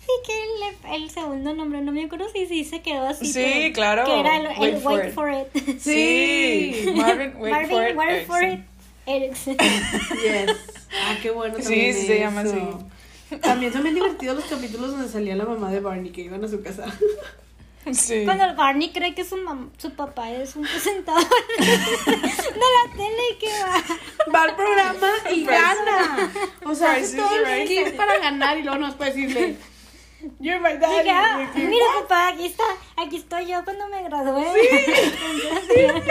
y 0.10 0.28
que 0.28 0.94
el, 0.96 1.04
el 1.04 1.10
segundo 1.12 1.54
nombre, 1.54 1.82
no 1.82 1.92
me 1.92 2.04
acuerdo 2.06 2.28
si 2.30 2.46
sí 2.48 2.64
se 2.64 2.82
quedó 2.82 3.08
así. 3.08 3.26
Sí, 3.32 3.42
pero- 3.44 3.74
claro. 3.74 4.06
Que 4.06 4.20
era 4.20 4.38
el, 4.38 4.46
el 4.48 4.58
Wait 4.60 4.82
for 4.82 4.94
Wait 5.00 5.08
it. 5.10 5.14
for 5.14 5.30
It. 5.32 5.80
Sí, 5.80 6.92
Marvin, 6.96 7.34
wait 7.38 7.52
Marvin, 7.52 7.70
for 7.70 7.84
it. 7.90 7.96
wait 7.98 8.26
for 8.28 8.44
it. 8.44 8.60
Erickson. 9.06 9.58
Yes. 10.24 10.56
Ah, 11.04 11.16
qué 11.22 11.32
bueno. 11.32 11.56
Sí, 11.58 11.64
también 11.64 11.94
sí 11.96 12.06
se 12.08 12.20
llama 12.20 12.42
eso. 12.44 12.84
También 13.42 13.72
son 13.74 13.84
bien 13.84 13.96
divertidos 13.96 14.36
los 14.38 14.46
capítulos 14.46 14.92
donde 14.92 15.08
salía 15.10 15.36
la 15.36 15.46
mamá 15.46 15.72
de 15.72 15.80
Barney 15.80 16.12
que 16.12 16.22
iban 16.22 16.44
a 16.44 16.48
su 16.48 16.62
casa. 16.64 16.86
Sí. 17.92 18.24
Cuando 18.26 18.56
Barney 18.56 18.90
cree 18.92 19.16
que 19.16 19.24
su, 19.24 19.36
mam- 19.38 19.70
su 19.78 19.92
papá 19.92 20.30
es 20.32 20.56
un 20.56 20.64
presentador 20.64 21.24
de 21.58 21.66
la 21.66 22.94
tele 22.94 23.24
y 23.32 23.36
que 23.40 23.48
va. 23.48 24.32
Va 24.36 24.44
al 24.44 24.56
programa 24.56 25.10
y 25.32 25.44
Price- 25.46 25.46
gana. 25.52 26.32
O 26.66 26.76
sea, 26.76 26.92
hace 26.94 27.18
todo 27.18 27.36
el 27.36 27.46
Right. 27.46 27.66
skit 27.66 27.96
para 27.96 28.20
ganar 28.20 28.58
y 28.58 28.64
luego 28.64 28.78
nos 28.80 28.96
puede 28.96 29.12
decirle, 29.14 29.56
You're 30.40 30.60
my 30.60 30.78
daddy. 30.78 31.04
Dije, 31.04 31.12
ah, 31.12 31.52
mira 31.56 31.86
papá, 32.02 32.28
aquí 32.30 32.46
está, 32.48 32.64
aquí 32.98 33.18
estoy 33.18 33.46
yo 33.48 33.64
cuando 33.64 33.88
me 33.88 34.04
gradué. 34.04 34.46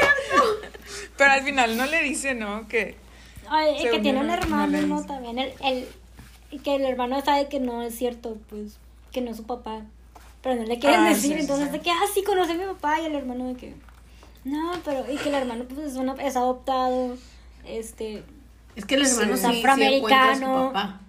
Pero 1.16 1.30
al 1.30 1.42
final 1.42 1.76
no 1.76 1.86
le 1.86 2.02
dice, 2.02 2.34
¿no? 2.34 2.66
Que. 2.68 2.96
Ay, 3.48 3.76
y 3.80 3.82
que 3.90 3.98
tiene 4.00 4.20
un 4.20 4.26
no- 4.26 4.34
no 4.36 4.42
hermano, 4.42 4.80
¿no? 4.82 5.04
También 5.04 5.38
el, 5.38 5.52
el, 5.64 5.88
y 6.50 6.58
que 6.60 6.76
el 6.76 6.84
hermano 6.84 7.20
sabe 7.22 7.48
que 7.48 7.60
no 7.60 7.82
es 7.82 7.94
cierto, 7.96 8.36
pues, 8.48 8.78
que 9.12 9.20
no 9.20 9.30
es 9.30 9.36
su 9.38 9.44
papá. 9.44 9.82
Pero 10.42 10.54
no 10.56 10.62
le 10.64 10.78
quieren 10.78 11.00
Ah, 11.00 11.08
decir, 11.08 11.30
sí, 11.32 11.34
sí, 11.34 11.40
entonces 11.40 11.66
sí. 11.66 11.72
de 11.72 11.80
que, 11.80 11.90
ah, 11.90 12.04
sí, 12.14 12.22
conoce 12.22 12.52
a 12.52 12.56
mi 12.56 12.64
papá, 12.64 13.00
y 13.00 13.06
el 13.06 13.14
hermano 13.14 13.48
de 13.48 13.54
que, 13.56 13.74
no, 14.44 14.72
pero, 14.84 15.04
y 15.10 15.16
que 15.16 15.28
el 15.30 15.34
hermano, 15.34 15.64
pues, 15.64 15.80
es, 15.80 15.94
una, 15.96 16.14
es 16.14 16.36
adoptado, 16.36 17.16
este, 17.66 18.22
Es 18.76 18.84
que 18.84 18.94
el 18.94 19.06
hermano 19.06 19.36
Sí. 19.36 19.42
sí, 19.46 19.52
sí 19.52 19.58
encuentra 19.82 20.30
a 20.30 20.36
su 20.36 20.44
Afroamericano. 20.44 20.72
papá. 20.72 21.00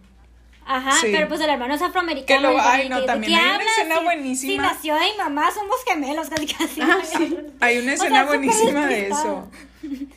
Ajá, 0.71 0.91
Sí. 1.01 1.07
pero 1.11 1.27
pues 1.27 1.41
el 1.41 1.49
hermano 1.49 1.73
es 1.73 1.81
afroamericano. 1.81 2.49
Que 2.49 2.53
y 2.53 2.57
como 2.57 2.69
ay, 2.69 2.89
no, 2.89 3.01
¿de 3.01 3.07
también 3.07 3.39
hay 3.39 3.55
una 3.55 3.63
escena 3.65 3.97
Si- 3.97 4.03
buenísima. 4.03 4.51
Si 4.51 4.57
nació 4.75 4.93
de 4.95 5.01
mi 5.11 5.17
mamá, 5.17 5.49
somos 5.51 5.77
gemelos, 5.87 6.29
casi 6.29 6.45
casi. 6.45 6.81
Ah, 6.81 6.99
sí. 7.03 7.37
Hay 7.59 7.79
una 7.79 7.93
O 7.93 7.95
sea, 7.97 8.05
escena 8.05 8.23
buenísima 8.25 8.85
de 8.87 9.07
eso. 9.07 9.47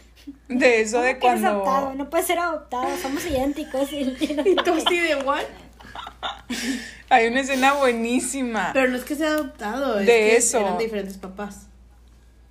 De 0.48 0.82
eso 0.82 0.98
¿Cómo 0.98 1.05
de 1.05 1.46
adoptado? 1.46 1.62
cuando. 1.64 1.94
No 2.05 2.11
puede 2.11 2.22
ser 2.24 2.38
adoptado, 2.38 2.86
somos 3.00 3.24
idénticos. 3.24 3.90
Y, 3.92 3.96
y- 4.20 4.42
Y 4.50 4.57
tú 4.57 4.74
así 4.74 4.98
de 4.98 5.16
what? 5.16 5.40
Hay 7.09 7.26
una 7.28 7.40
escena 7.40 7.72
buenísima. 7.74 8.70
Pero 8.74 8.88
no 8.90 8.96
es 8.96 9.05
que 9.05 9.14
sea 9.14 9.28
adoptado, 9.28 9.98
es 10.00 10.07
De 10.07 10.12
que 10.12 10.36
eso. 10.36 10.59
eran 10.61 10.76
diferentes 10.78 11.16
papás. 11.16 11.66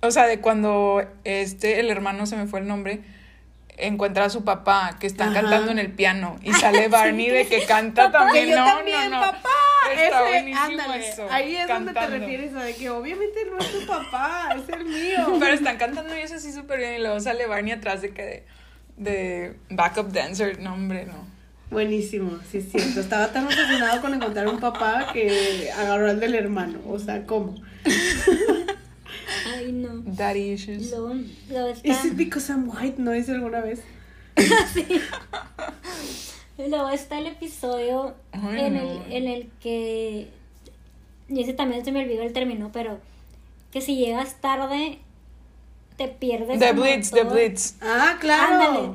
O 0.00 0.10
sea, 0.10 0.26
de 0.26 0.40
cuando 0.40 1.02
este, 1.24 1.78
el 1.80 1.90
hermano 1.90 2.26
se 2.26 2.36
me 2.36 2.46
fue 2.46 2.58
el 2.60 2.66
nombre, 2.66 3.00
encuentra 3.78 4.26
a 4.26 4.30
su 4.30 4.44
papá 4.44 4.96
que 5.00 5.06
están 5.06 5.30
Ajá. 5.30 5.40
cantando 5.40 5.70
en 5.72 5.78
el 5.78 5.90
piano 5.92 6.38
y 6.42 6.52
sale 6.52 6.88
Barney 6.88 7.28
de 7.30 7.46
que 7.46 7.64
canta 7.64 8.10
también. 8.12 8.50
Yo 8.50 8.56
no, 8.60 8.64
también, 8.66 9.10
no, 9.10 9.20
no. 9.20 9.32
papá. 9.32 9.48
Está 9.92 10.20
Ese, 10.20 10.28
buenísimo 10.30 10.64
ándale, 10.64 11.08
eso. 11.08 11.26
Ahí 11.30 11.56
es 11.56 11.66
donde 11.68 11.92
te 11.92 11.98
cantando. 11.98 12.18
refieres 12.26 12.54
a 12.54 12.78
que 12.78 12.90
obviamente 12.90 13.40
no 13.50 13.58
es 13.58 13.72
tu 13.72 13.86
papá, 13.86 14.50
es 14.56 14.68
el 14.68 14.84
mío. 14.84 15.36
Pero 15.40 15.54
están 15.54 15.76
cantando 15.76 16.16
y 16.16 16.20
eso 16.20 16.38
sí 16.38 16.52
súper 16.52 16.78
bien. 16.78 16.94
Y 16.94 16.98
luego 16.98 17.18
sale 17.20 17.46
Barney 17.46 17.72
atrás 17.72 18.00
de 18.02 18.10
que 18.10 18.22
de, 18.22 18.46
de 18.96 19.56
backup 19.70 20.12
dancer. 20.12 20.60
No, 20.60 20.74
hombre, 20.74 21.06
no. 21.06 21.26
Buenísimo, 21.70 22.38
sí 22.50 22.58
es 22.58 22.70
cierto. 22.70 23.00
Estaba 23.00 23.32
tan 23.32 23.46
obsesionado 23.46 24.00
con 24.02 24.12
encontrar 24.14 24.46
un 24.46 24.60
papá 24.60 25.08
que 25.12 25.70
agarró 25.76 26.10
al 26.10 26.20
del 26.20 26.34
hermano. 26.34 26.78
O 26.86 26.98
sea, 26.98 27.24
¿cómo? 27.24 27.54
Ay, 29.54 29.72
no. 29.72 30.02
Daddy 30.04 30.52
issues. 30.52 30.90
Luego, 30.90 31.14
luego 31.48 31.68
está, 31.68 31.88
Is 31.88 32.04
it 32.04 32.16
because 32.16 32.50
I'm 32.50 32.68
white? 32.68 32.94
¿No 32.98 33.12
dice 33.12 33.32
alguna 33.32 33.60
vez? 33.60 33.80
luego 36.58 36.88
está 36.90 37.18
el 37.18 37.26
episodio 37.26 38.14
Ay, 38.32 38.60
en, 38.60 38.74
no. 38.74 38.80
el, 38.80 39.12
en 39.12 39.28
el 39.28 39.50
que. 39.60 40.30
Y 41.28 41.40
ese 41.42 41.52
también 41.52 41.84
se 41.84 41.92
me 41.92 42.02
olvidó 42.02 42.22
el 42.22 42.32
término, 42.32 42.70
pero 42.72 43.00
que 43.72 43.80
si 43.80 43.96
llegas 43.96 44.40
tarde, 44.40 44.98
te 45.96 46.08
pierdes. 46.08 46.58
The 46.58 46.72
Blitz, 46.72 47.10
The. 47.10 47.24
Blitz. 47.24 47.74
Ah, 47.80 48.16
claro. 48.20 48.54
Ándale. 48.54 48.94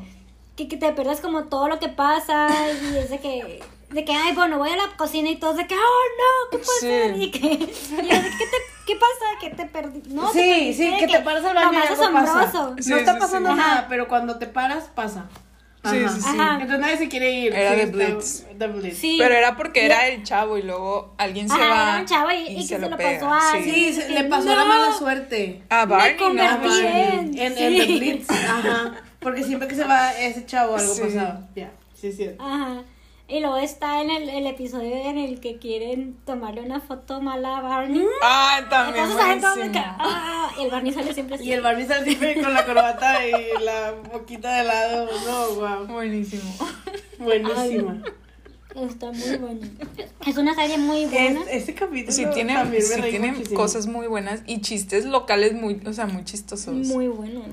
Que, 0.55 0.67
que 0.67 0.77
te 0.77 0.91
pierdes 0.93 1.19
como 1.19 1.45
todo 1.45 1.67
lo 1.67 1.79
que 1.79 1.89
pasa 1.89 2.49
y 2.71 2.97
es 2.97 3.09
de 3.09 3.19
que, 3.19 3.61
de 3.91 4.05
que, 4.05 4.11
ay, 4.11 4.33
bueno, 4.33 4.57
voy 4.57 4.69
a 4.69 4.75
la 4.75 4.97
cocina 4.97 5.29
y 5.29 5.35
todos 5.37 5.57
de 5.57 5.67
que, 5.67 5.75
oh, 5.75 5.77
no, 5.77 6.49
¿qué 6.51 6.57
pasa? 6.57 6.79
Sí. 6.79 7.23
Y 7.23 7.31
que, 7.31 7.47
y 7.53 7.57
de, 7.57 7.67
¿qué, 7.67 8.45
te, 8.45 8.57
¿qué 8.87 8.95
pasa? 8.95 9.25
¿Qué 9.39 9.49
te 9.51 9.65
perdí? 9.65 10.01
No, 10.09 10.31
te 10.31 10.39
sí, 10.43 10.49
perdiste 10.49 10.83
sí, 10.85 10.91
de 10.91 10.97
que 10.97 11.07
te 11.07 11.19
paras 11.19 11.45
al 11.45 11.53
baño 11.55 11.69
y 11.71 11.73
Lo 11.73 11.79
más 11.79 11.91
algo 11.99 12.13
pasa. 12.13 12.41
asombroso. 12.41 12.75
Sí, 12.83 12.89
no 12.89 12.97
está 12.97 13.13
sí, 13.13 13.19
pasando 13.19 13.49
sí. 13.51 13.55
nada, 13.57 13.73
Ajá. 13.73 13.85
pero 13.89 14.07
cuando 14.07 14.39
te 14.39 14.47
paras, 14.47 14.85
pasa. 14.95 15.25
Sí, 15.89 16.03
Ajá. 16.03 16.09
sí, 16.15 16.21
sí. 16.21 16.29
Ajá. 16.29 16.53
Entonces 16.55 16.79
nadie 16.79 16.97
se 16.97 17.07
quiere 17.07 17.31
ir. 17.31 17.53
Era 17.53 17.69
Sí, 17.71 17.75
The 17.77 17.83
está- 17.83 17.95
Blitz. 18.15 18.45
The 18.57 18.67
Blitz. 18.67 18.97
Sí. 18.97 19.15
Pero 19.19 19.35
era 19.35 19.55
porque 19.55 19.85
era 19.85 20.07
el 20.07 20.23
chavo 20.23 20.57
y 20.57 20.63
luego 20.63 21.13
alguien 21.17 21.47
se 21.47 21.53
Ajá, 21.55 21.67
va. 21.69 21.89
era 21.91 21.99
un 22.01 22.05
chavo 22.07 22.31
y- 22.31 22.47
y 22.47 22.55
que 22.57 22.63
se 22.75 22.79
lo 22.79 22.97
pega, 22.97 23.19
pasó 23.19 23.33
a 23.33 23.39
sí. 23.51 23.57
alguien. 23.57 23.75
Sí, 23.75 23.93
se- 23.93 24.07
que 24.07 24.13
le 24.13 24.23
pasó 24.25 24.45
no. 24.49 24.55
la 24.55 24.65
mala 24.65 24.91
suerte. 24.93 25.63
A 25.69 25.85
Barney, 25.85 26.13
Me 26.13 26.17
¿no? 26.17 26.23
Ah, 26.43 26.57
convertí 26.57 26.67
Barney. 26.83 27.01
en- 27.19 27.37
En, 27.39 27.55
sí. 27.55 27.63
en 27.63 27.77
The 27.77 27.85
Blitz. 27.85 28.29
Ajá. 28.31 28.91
Porque 29.19 29.43
siempre 29.43 29.67
que 29.67 29.75
se 29.75 29.83
va 29.83 30.13
ese 30.13 30.45
chavo 30.45 30.75
algo 30.75 30.93
Sí. 30.93 31.01
pasaba. 31.01 31.41
Ya, 31.55 31.71
sí, 31.93 32.11
sí. 32.11 32.31
Ajá. 32.39 32.81
Y 33.29 33.41
luego 33.41 33.57
está 33.57 34.01
en 34.01 34.09
el, 34.09 34.29
el 34.29 34.47
episodio 34.47 34.95
en 34.95 35.17
el 35.17 35.41
que 35.41 35.57
quieren 35.57 36.15
tomarle 36.25 36.61
una 36.61 36.79
foto 36.79 37.19
mala 37.21 37.57
a 37.57 37.61
Barney. 37.61 38.05
Ah, 38.23 38.59
también 38.69 39.03
Entonces 39.05 39.69
que, 39.71 39.79
ah, 39.83 40.49
y 40.57 40.61
el 40.63 40.71
Barney 40.71 40.93
sale 40.93 41.13
siempre 41.13 41.35
así. 41.35 41.43
Y 41.43 41.51
el 41.51 41.61
Barney 41.61 41.85
sale 41.85 42.05
siempre 42.05 42.41
con 42.41 42.53
la 42.53 42.65
corbata 42.65 43.27
y 43.27 43.61
la 43.63 43.91
boquita 44.13 44.55
de 44.57 44.63
lado. 44.63 45.09
No, 45.25 45.55
wow. 45.55 45.87
Buenísimo. 45.87 46.43
Buenísima. 47.19 48.01
Está 48.75 49.11
muy 49.11 49.37
bueno. 49.37 49.67
Es 50.25 50.37
una 50.37 50.53
serie 50.55 50.77
muy 50.77 51.05
buena. 51.07 51.41
Es- 51.41 51.63
ese 51.63 51.73
capítulo 51.73 52.11
Sí 52.13 52.25
tiene, 52.33 52.53
también 52.53 52.83
me 52.83 52.95
sí 52.95 53.01
reí 53.01 53.11
tiene 53.11 53.31
muchísimo. 53.31 53.57
cosas 53.59 53.87
muy 53.87 54.07
buenas 54.07 54.41
y 54.45 54.61
chistes 54.61 55.03
locales 55.05 55.53
muy, 55.53 55.81
o 55.85 55.93
sea, 55.93 56.05
muy 56.05 56.23
chistosos. 56.23 56.73
Muy 56.87 57.07
buenos. 57.07 57.47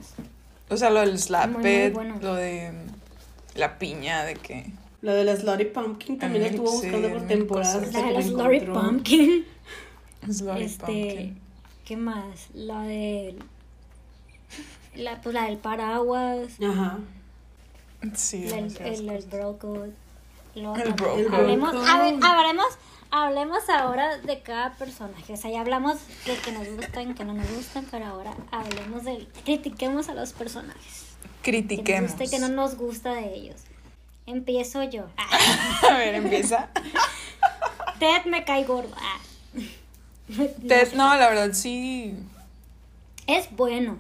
O 0.69 0.77
sea, 0.77 0.91
lo 0.91 1.01
del 1.01 1.19
slap 1.19 1.51
Muy, 1.51 1.63
muy 1.63 1.71
it, 1.87 1.93
bueno. 1.95 2.19
lo 2.21 2.35
de 2.35 2.73
la 3.57 3.79
piña, 3.79 4.25
de 4.25 4.35
que... 4.35 4.67
Lo 5.05 5.13
de 5.13 5.23
la 5.25 5.37
Slutty 5.37 5.67
Pumpkin 5.67 6.19
también 6.19 6.45
estuvo 6.45 6.69
sí, 6.69 6.87
buscando 6.89 7.11
por 7.11 7.27
temporadas. 7.27 7.93
La 7.93 8.01
que 8.01 8.07
de 8.07 8.13
la 8.13 8.21
encontró. 8.21 8.73
Pumpkin. 8.73 9.45
Slutty 10.33 10.63
Este. 10.63 10.85
Pumpkin. 10.87 11.39
¿Qué 11.85 11.97
más? 11.99 12.49
La 12.55 12.83
de. 12.85 13.37
La, 14.95 15.21
pues 15.21 15.35
la 15.35 15.45
del 15.45 15.59
paraguas. 15.59 16.49
Ajá. 16.63 16.99
Sí, 18.15 18.47
la- 18.49 18.59
el, 18.59 18.77
el, 18.81 19.09
el 19.11 19.25
bro 19.27 19.59
code. 19.59 19.93
Luego 20.55 20.77
El 20.77 20.95
también 20.95 20.97
bro 20.97 21.15
code. 21.15 21.37
Hablemos, 21.37 21.75
a 21.89 22.03
ver, 22.03 22.15
hablemos, 22.23 22.67
hablemos 23.11 23.69
ahora 23.69 24.17
de 24.19 24.41
cada 24.41 24.73
personaje. 24.75 25.35
O 25.35 25.37
sea, 25.37 25.51
ya 25.51 25.61
hablamos 25.61 25.99
de 26.25 26.35
que 26.37 26.53
nos 26.53 26.67
gustan, 26.77 27.15
que 27.15 27.25
no 27.27 27.35
nos 27.35 27.51
gustan, 27.55 27.87
pero 27.91 28.07
ahora 28.07 28.35
hablemos 28.51 29.05
de. 29.05 29.27
Critiquemos 29.45 30.09
a 30.09 30.15
los 30.15 30.33
personajes. 30.33 31.05
Que 31.43 31.53
nos 31.53 31.61
Critiquemos. 31.67 32.13
y 32.21 32.29
que 32.31 32.39
no 32.39 32.49
nos 32.49 32.77
gusta 32.77 33.13
de 33.13 33.35
ellos. 33.35 33.57
Empiezo 34.27 34.83
yo. 34.85 35.07
A 35.91 35.97
ver, 35.97 36.15
empieza. 36.15 36.69
Ted 37.99 38.25
me 38.27 38.45
cae 38.45 38.65
gordo. 38.65 38.95
Ah. 38.97 39.21
Ted, 40.69 40.95
no, 40.95 41.15
la 41.17 41.29
verdad 41.29 41.53
sí. 41.53 42.15
Es 43.27 43.51
bueno, 43.55 43.99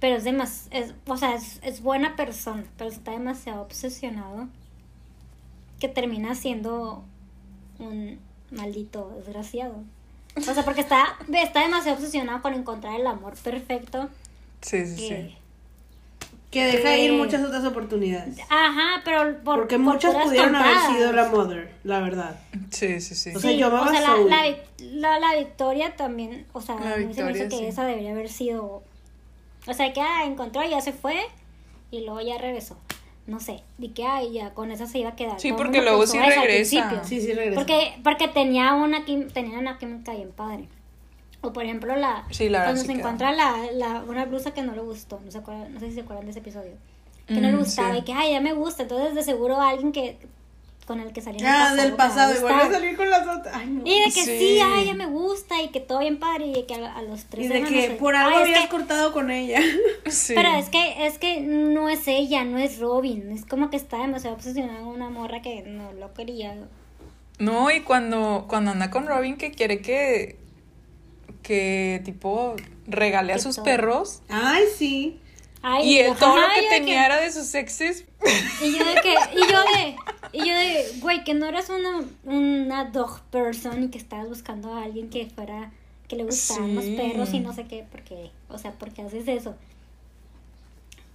pero 0.00 0.16
es 0.16 0.24
demasiado, 0.24 0.92
o 1.06 1.16
sea, 1.16 1.34
es, 1.34 1.60
es 1.62 1.82
buena 1.82 2.16
persona, 2.16 2.64
pero 2.76 2.90
está 2.90 3.12
demasiado 3.12 3.62
obsesionado 3.62 4.48
que 5.80 5.88
termina 5.88 6.34
siendo 6.34 7.04
un 7.78 8.18
maldito 8.50 9.12
desgraciado. 9.16 9.82
O 10.36 10.40
sea, 10.40 10.64
porque 10.64 10.80
está, 10.80 11.16
está 11.32 11.60
demasiado 11.60 11.98
obsesionado 11.98 12.42
con 12.42 12.54
encontrar 12.54 12.98
el 12.98 13.06
amor 13.06 13.34
perfecto. 13.36 14.08
Sí, 14.60 14.84
sí, 14.86 14.96
Que, 14.96 15.22
sí. 15.28 15.36
Que 16.54 16.64
deja 16.66 16.82
Que- 16.90 17.04
ir 17.04 17.12
muchas 17.12 17.44
otras 17.44 17.64
oportunidades. 17.64 18.38
Ajá, 18.48 19.02
pero 19.04 19.38
por, 19.42 19.56
Porque 19.58 19.74
por 19.76 19.84
muchas 19.94 20.14
pudieron 20.14 20.54
haber 20.54 20.76
sido 20.96 21.12
la 21.12 21.28
mother, 21.28 21.70
la 21.82 22.00
verdad. 22.00 22.38
Sí, 22.70 23.00
sí, 23.00 23.14
sí. 23.14 23.34
O 23.34 23.40
sea, 23.40 23.50
Sí, 23.50 23.58
yo 23.58 23.66
amaba 23.66 23.86
o 23.86 23.90
sea, 23.90 24.00
la, 24.00 24.16
la, 24.18 24.56
la- 24.78 25.18
la 25.18 25.36
victoria 25.36 25.96
también, 25.96 26.46
o 26.52 26.60
sea, 26.60 26.76
La 26.76 26.94
a 26.94 26.96
mí 26.98 27.12
se 27.12 27.24
me 27.24 27.32
hizo 27.32 27.48
que 27.48 27.56
sí. 27.58 27.64
esa 27.66 27.84
debería 27.84 28.12
haber 28.12 28.28
sido, 28.28 28.82
o 29.66 29.74
sea, 29.74 29.92
que 29.92 30.00
ah, 30.00 30.24
encontró 30.24 30.64
y 30.64 30.70
ya 30.70 30.80
se 30.80 30.92
fue 30.92 31.16
y 31.90 32.04
luego 32.04 32.20
ya 32.20 32.38
regresó. 32.38 32.78
No 33.26 33.40
sé, 33.40 33.62
y 33.78 33.88
que 33.88 34.04
ay, 34.06 34.32
ya 34.34 34.50
con 34.54 34.70
esa 34.70 34.86
se 34.86 34.98
iba 34.98 35.08
a 35.10 35.16
quedar. 35.16 35.40
Sí, 35.40 35.48
Todo 35.48 35.56
porque 35.58 35.82
luego 35.82 36.06
sí 36.06 36.18
regresa. 36.18 37.02
Sí, 37.04 37.20
sí, 37.20 37.32
regresa. 37.32 37.56
Porque, 37.58 37.94
porque 38.04 38.28
tenía 38.28 38.74
una 38.74 39.04
tenía 39.04 39.58
una 39.58 39.78
química 39.78 40.12
bien 40.12 40.30
padre. 40.30 40.68
O 41.48 41.52
por 41.52 41.64
ejemplo 41.64 41.94
la 41.96 42.24
Sí, 42.30 42.48
la 42.48 42.64
cuando 42.64 42.80
se 42.80 42.86
queda. 42.88 42.98
encuentra 42.98 43.32
la, 43.32 43.54
la, 43.72 44.02
una 44.08 44.24
blusa 44.24 44.52
que 44.52 44.62
no 44.62 44.74
le 44.74 44.80
gustó, 44.80 45.20
no 45.24 45.30
se 45.30 45.40
no 45.40 45.80
sé 45.80 45.88
si 45.88 45.94
se 45.94 46.00
acuerdan 46.00 46.24
de 46.24 46.30
ese 46.30 46.40
episodio. 46.40 46.72
Que 47.26 47.34
no 47.34 47.48
le 47.48 47.52
Mm, 47.54 47.58
gustaba 47.58 47.92
sí. 47.92 47.98
y 48.00 48.02
que 48.02 48.12
ay 48.12 48.32
ya 48.32 48.40
me 48.40 48.52
gusta, 48.52 48.82
entonces 48.82 49.14
de 49.14 49.22
seguro 49.22 49.60
alguien 49.60 49.92
que 49.92 50.18
con 50.86 51.00
el 51.00 51.14
que 51.14 51.20
el 51.20 51.36
Ah, 51.46 51.74
del 51.74 51.94
pasado, 51.94 52.34
y 52.36 52.40
vuelve 52.40 52.58
a 52.60 52.64
gusta. 52.64 52.78
salir 52.78 52.94
con 52.98 53.08
las 53.08 53.22
otras. 53.26 53.54
Ay, 53.56 53.66
no. 53.68 53.80
Y 53.86 53.98
de 54.00 54.04
que 54.04 54.10
sí, 54.10 54.24
Sí. 54.38 54.60
ay, 54.62 54.82
ella 54.82 54.92
me 54.92 55.06
gusta 55.06 55.62
y 55.62 55.68
que 55.68 55.80
todo 55.80 56.00
bien 56.00 56.18
padre 56.18 56.48
y 56.48 56.52
de 56.52 56.66
que 56.66 56.74
a, 56.74 56.94
a 56.94 57.00
los 57.00 57.24
tres 57.24 57.46
Y 57.46 57.48
de 57.48 57.62
que 57.62 57.96
por 57.98 58.14
algo 58.14 58.36
habías 58.40 58.60
que- 58.64 58.68
cortado 58.68 59.10
con 59.14 59.30
ella. 59.30 59.60
Sí. 60.06 60.34
Pero 60.34 60.50
es 60.56 60.68
que, 60.68 61.06
es 61.06 61.16
que 61.16 61.40
no 61.40 61.88
es 61.88 62.06
ella, 62.06 62.44
no 62.44 62.58
es 62.58 62.78
Robin. 62.80 63.32
Es 63.32 63.46
como 63.46 63.70
que 63.70 63.78
está 63.78 63.96
demasiado 63.96 64.36
obsesionada 64.36 64.80
con 64.80 64.88
una 64.88 65.08
morra 65.08 65.40
que 65.40 65.62
no 65.62 65.94
lo 65.94 66.12
quería. 66.12 66.54
No, 67.38 67.70
y 67.70 67.80
cuando, 67.80 68.44
cuando 68.46 68.72
anda 68.72 68.90
con 68.90 69.06
Robin 69.06 69.38
que 69.38 69.52
quiere 69.52 69.80
que, 69.80 70.36
que 71.44 72.02
tipo 72.04 72.56
regale 72.88 73.32
a 73.32 73.38
sus 73.38 73.56
todo. 73.56 73.64
perros. 73.64 74.22
Ay, 74.28 74.64
sí. 74.76 75.20
Ay, 75.62 75.88
Y 75.88 75.98
él, 75.98 76.10
ajá, 76.10 76.18
todo 76.20 76.36
lo 76.36 76.46
que 76.48 76.68
tenía 76.68 77.06
era 77.06 77.20
de 77.20 77.30
sus 77.32 77.54
exes. 77.54 78.04
Y 78.60 78.76
yo 78.76 78.84
de 78.84 78.94
que, 79.00 79.14
y 79.34 79.50
yo 79.50 79.60
de, 79.62 79.96
y 80.32 80.48
yo 80.48 80.54
de, 80.54 80.92
güey, 81.00 81.24
que 81.24 81.32
no 81.34 81.46
eras 81.46 81.70
una, 81.70 82.04
una 82.24 82.84
dog 82.86 83.20
person 83.30 83.84
y 83.84 83.88
que 83.88 83.96
estabas 83.98 84.28
buscando 84.28 84.74
a 84.74 84.82
alguien 84.82 85.08
que 85.08 85.26
fuera, 85.26 85.70
que 86.08 86.16
le 86.16 86.24
gustaran 86.24 86.74
los 86.74 86.84
perros 86.84 87.32
y 87.32 87.40
no 87.40 87.54
sé 87.54 87.66
qué, 87.66 87.86
porque, 87.90 88.30
o 88.48 88.58
sea, 88.58 88.72
porque 88.72 89.02
haces 89.02 89.26
eso. 89.28 89.54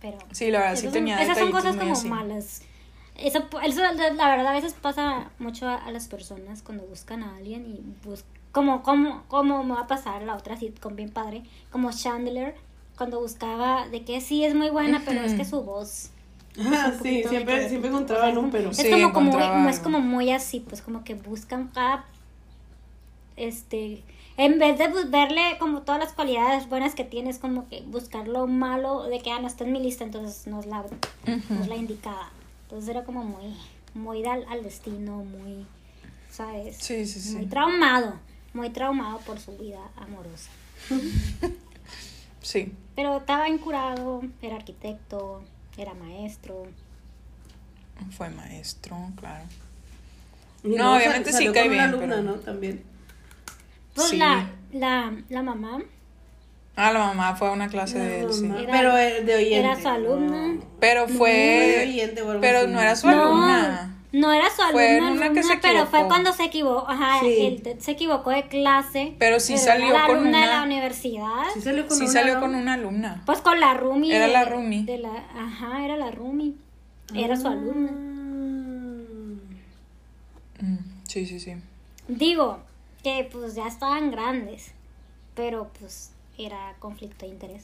Pero. 0.01 0.17
Sí, 0.31 0.49
la 0.49 0.59
verdad, 0.59 0.75
sí 0.75 0.87
esas 0.87 0.93
tenía 0.93 1.15
son, 1.17 1.23
esas 1.25 1.37
son 1.37 1.51
cosas 1.51 1.75
como 1.75 1.91
así. 1.93 2.07
malas. 2.07 2.61
Eso, 3.15 3.47
eso, 3.63 3.81
la 3.83 4.29
verdad, 4.29 4.47
a 4.47 4.53
veces 4.53 4.73
pasa 4.73 5.29
mucho 5.39 5.67
a, 5.67 5.75
a 5.75 5.91
las 5.91 6.07
personas 6.07 6.61
cuando 6.63 6.85
buscan 6.85 7.21
a 7.21 7.35
alguien 7.35 7.65
y 7.67 7.81
bus 8.07 8.23
como, 8.51 8.83
como, 8.83 9.23
como 9.27 9.63
me 9.63 9.73
va 9.73 9.81
a 9.81 9.87
pasar 9.87 10.23
la 10.23 10.35
otra 10.35 10.57
sitcom 10.57 10.95
bien 10.95 11.09
padre, 11.09 11.43
como 11.71 11.91
Chandler, 11.91 12.55
cuando 12.97 13.19
buscaba 13.19 13.87
de 13.87 14.03
que 14.03 14.21
sí 14.21 14.43
es 14.43 14.55
muy 14.55 14.69
buena, 14.69 15.01
pero 15.05 15.21
es 15.21 15.33
que 15.33 15.45
su 15.45 15.63
voz 15.63 16.11
Ah, 16.57 16.91
sí, 16.91 16.97
poquito 16.97 17.29
de 17.29 17.35
siempre, 17.35 17.69
siempre 17.69 17.89
encontraban 17.89 18.37
un 18.37 18.51
pero. 18.51 18.71
Es 18.71 18.77
Sí, 18.77 18.89
como, 18.89 19.13
como, 19.13 19.29
encontraba 19.29 19.69
es 19.69 19.79
como 19.79 19.99
muy 19.99 20.31
así, 20.31 20.59
pues 20.59 20.81
como 20.81 21.03
que 21.03 21.13
buscan 21.13 21.67
cada, 21.69 22.05
este, 23.37 24.03
en 24.37 24.59
vez 24.59 24.77
de 24.77 24.87
verle 25.05 25.57
como 25.59 25.81
todas 25.81 25.99
las 25.99 26.13
cualidades 26.13 26.67
buenas 26.67 26.95
que 26.95 27.03
tiene, 27.03 27.29
es 27.29 27.39
como 27.39 27.69
que 27.69 27.81
buscar 27.81 28.27
lo 28.27 28.47
malo 28.47 29.03
de 29.03 29.19
que, 29.19 29.31
ah, 29.31 29.39
no 29.39 29.47
está 29.47 29.63
en 29.63 29.71
mi 29.71 29.81
lista, 29.81 30.03
entonces 30.03 30.47
no 30.47 30.59
es 30.59 30.65
la, 30.65 30.83
no 31.49 31.61
es 31.61 31.67
la 31.67 31.75
indicada. 31.75 32.31
Entonces 32.63 32.89
era 32.89 33.03
como 33.03 33.23
muy, 33.23 33.55
muy 33.93 34.25
al, 34.25 34.45
al 34.49 34.63
destino, 34.63 35.23
muy, 35.23 35.65
¿sabes? 36.29 36.77
Sí, 36.77 37.05
sí, 37.05 37.19
sí. 37.21 37.35
Muy 37.35 37.45
traumado, 37.45 38.15
muy 38.59 38.69
traumado 38.71 39.19
por 39.19 39.39
su 39.39 39.57
vida 39.57 39.79
amorosa. 39.95 40.49
Sí. 42.41 42.73
Pero 42.95 43.17
estaba 43.17 43.47
incurado, 43.47 44.21
era 44.41 44.57
arquitecto, 44.57 45.41
era 45.77 45.93
maestro. 45.93 46.67
Fue 48.11 48.29
maestro, 48.29 48.97
claro. 49.15 49.45
No, 50.63 50.97
obviamente 50.97 51.31
sal- 51.31 51.41
sí 51.41 51.49
cae 51.53 51.69
bien, 51.69 51.81
alumna, 51.81 52.15
pero- 52.15 52.21
¿no? 52.21 52.33
También. 52.35 52.83
Pues 53.95 54.09
Sí. 54.09 54.17
la, 54.17 54.49
la, 54.71 55.13
la 55.29 55.41
mamá 55.43 55.79
Ah, 56.75 56.93
la 56.93 56.99
mamá 56.99 57.35
fue 57.35 57.49
a 57.49 57.51
una 57.51 57.67
clase 57.67 57.99
de 57.99 58.21
él, 58.21 58.33
sí. 58.33 58.45
Era- 58.45 58.71
pero 58.71 58.97
eh, 58.97 59.21
de 59.25 59.35
oyente. 59.35 59.59
era 59.59 59.81
su 59.81 59.87
alumna. 59.87 60.57
Pero 60.79 61.07
fue. 61.09 61.85
oyente 61.87 62.21
o 62.21 62.29
algo 62.29 62.41
Pero 62.41 62.59
así. 62.59 62.67
no 62.71 62.79
era 62.79 62.95
su 62.95 63.07
no, 63.07 63.21
alumna. 63.21 63.95
No 64.11 64.31
era 64.31 64.49
su 64.49 64.61
alumna, 64.61 64.71
Fue 64.71 65.01
una 65.01 65.19
que 65.19 65.25
alumna, 65.39 65.43
se 65.43 65.57
pero 65.59 65.85
fue 65.87 66.07
cuando 66.07 66.33
se 66.33 66.43
equivocó, 66.45 66.87
ajá, 66.89 67.19
Sí. 67.21 67.61
él 67.63 67.75
se 67.79 67.91
equivocó 67.91 68.31
de 68.31 68.47
clase. 68.47 69.15
Pero 69.19 69.39
sí 69.39 69.57
salió 69.57 69.91
la 69.93 70.07
con 70.07 70.17
alumna 70.17 70.39
de 70.39 70.43
una- 70.45 70.57
la 70.59 70.63
universidad. 70.63 71.43
Sí 71.53 71.61
salió 71.61 71.87
con 71.87 71.97
Sí 71.97 72.03
una, 72.03 72.13
salió 72.13 72.33
¿no? 72.35 72.41
con 72.41 72.55
una 72.55 72.73
alumna. 72.73 73.21
Pues 73.25 73.39
con 73.41 73.59
la 73.59 73.73
roomie. 73.75 74.15
Era 74.15 74.27
de- 74.27 74.33
la. 74.33 74.45
De 74.45 74.97
la, 74.97 75.11
ajá, 75.37 75.85
era 75.85 75.95
la 75.97 76.09
roomie. 76.11 76.53
Era 77.13 77.35
su 77.37 77.47
alumna. 77.47 77.91
Ah. 77.91 77.95
Mm, 80.61 80.77
Sí, 81.07 81.25
sí, 81.25 81.39
sí. 81.39 81.53
Digo, 82.07 82.59
que 83.03 83.27
pues 83.31 83.55
ya 83.55 83.67
estaban 83.67 84.11
grandes, 84.11 84.71
pero 85.35 85.69
pues 85.79 86.11
era 86.37 86.75
conflicto 86.79 87.25
de 87.25 87.31
interés. 87.31 87.63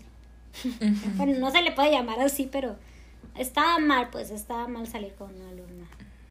Bueno, 1.17 1.37
no 1.39 1.51
se 1.51 1.61
le 1.61 1.71
puede 1.71 1.91
llamar 1.91 2.19
así, 2.21 2.47
pero 2.51 2.75
estaba 3.37 3.77
mal, 3.79 4.09
pues 4.11 4.29
estaba 4.31 4.67
mal 4.67 4.87
salir 4.87 5.13
con 5.15 5.33
una 5.35 5.49
alumna. 5.49 5.64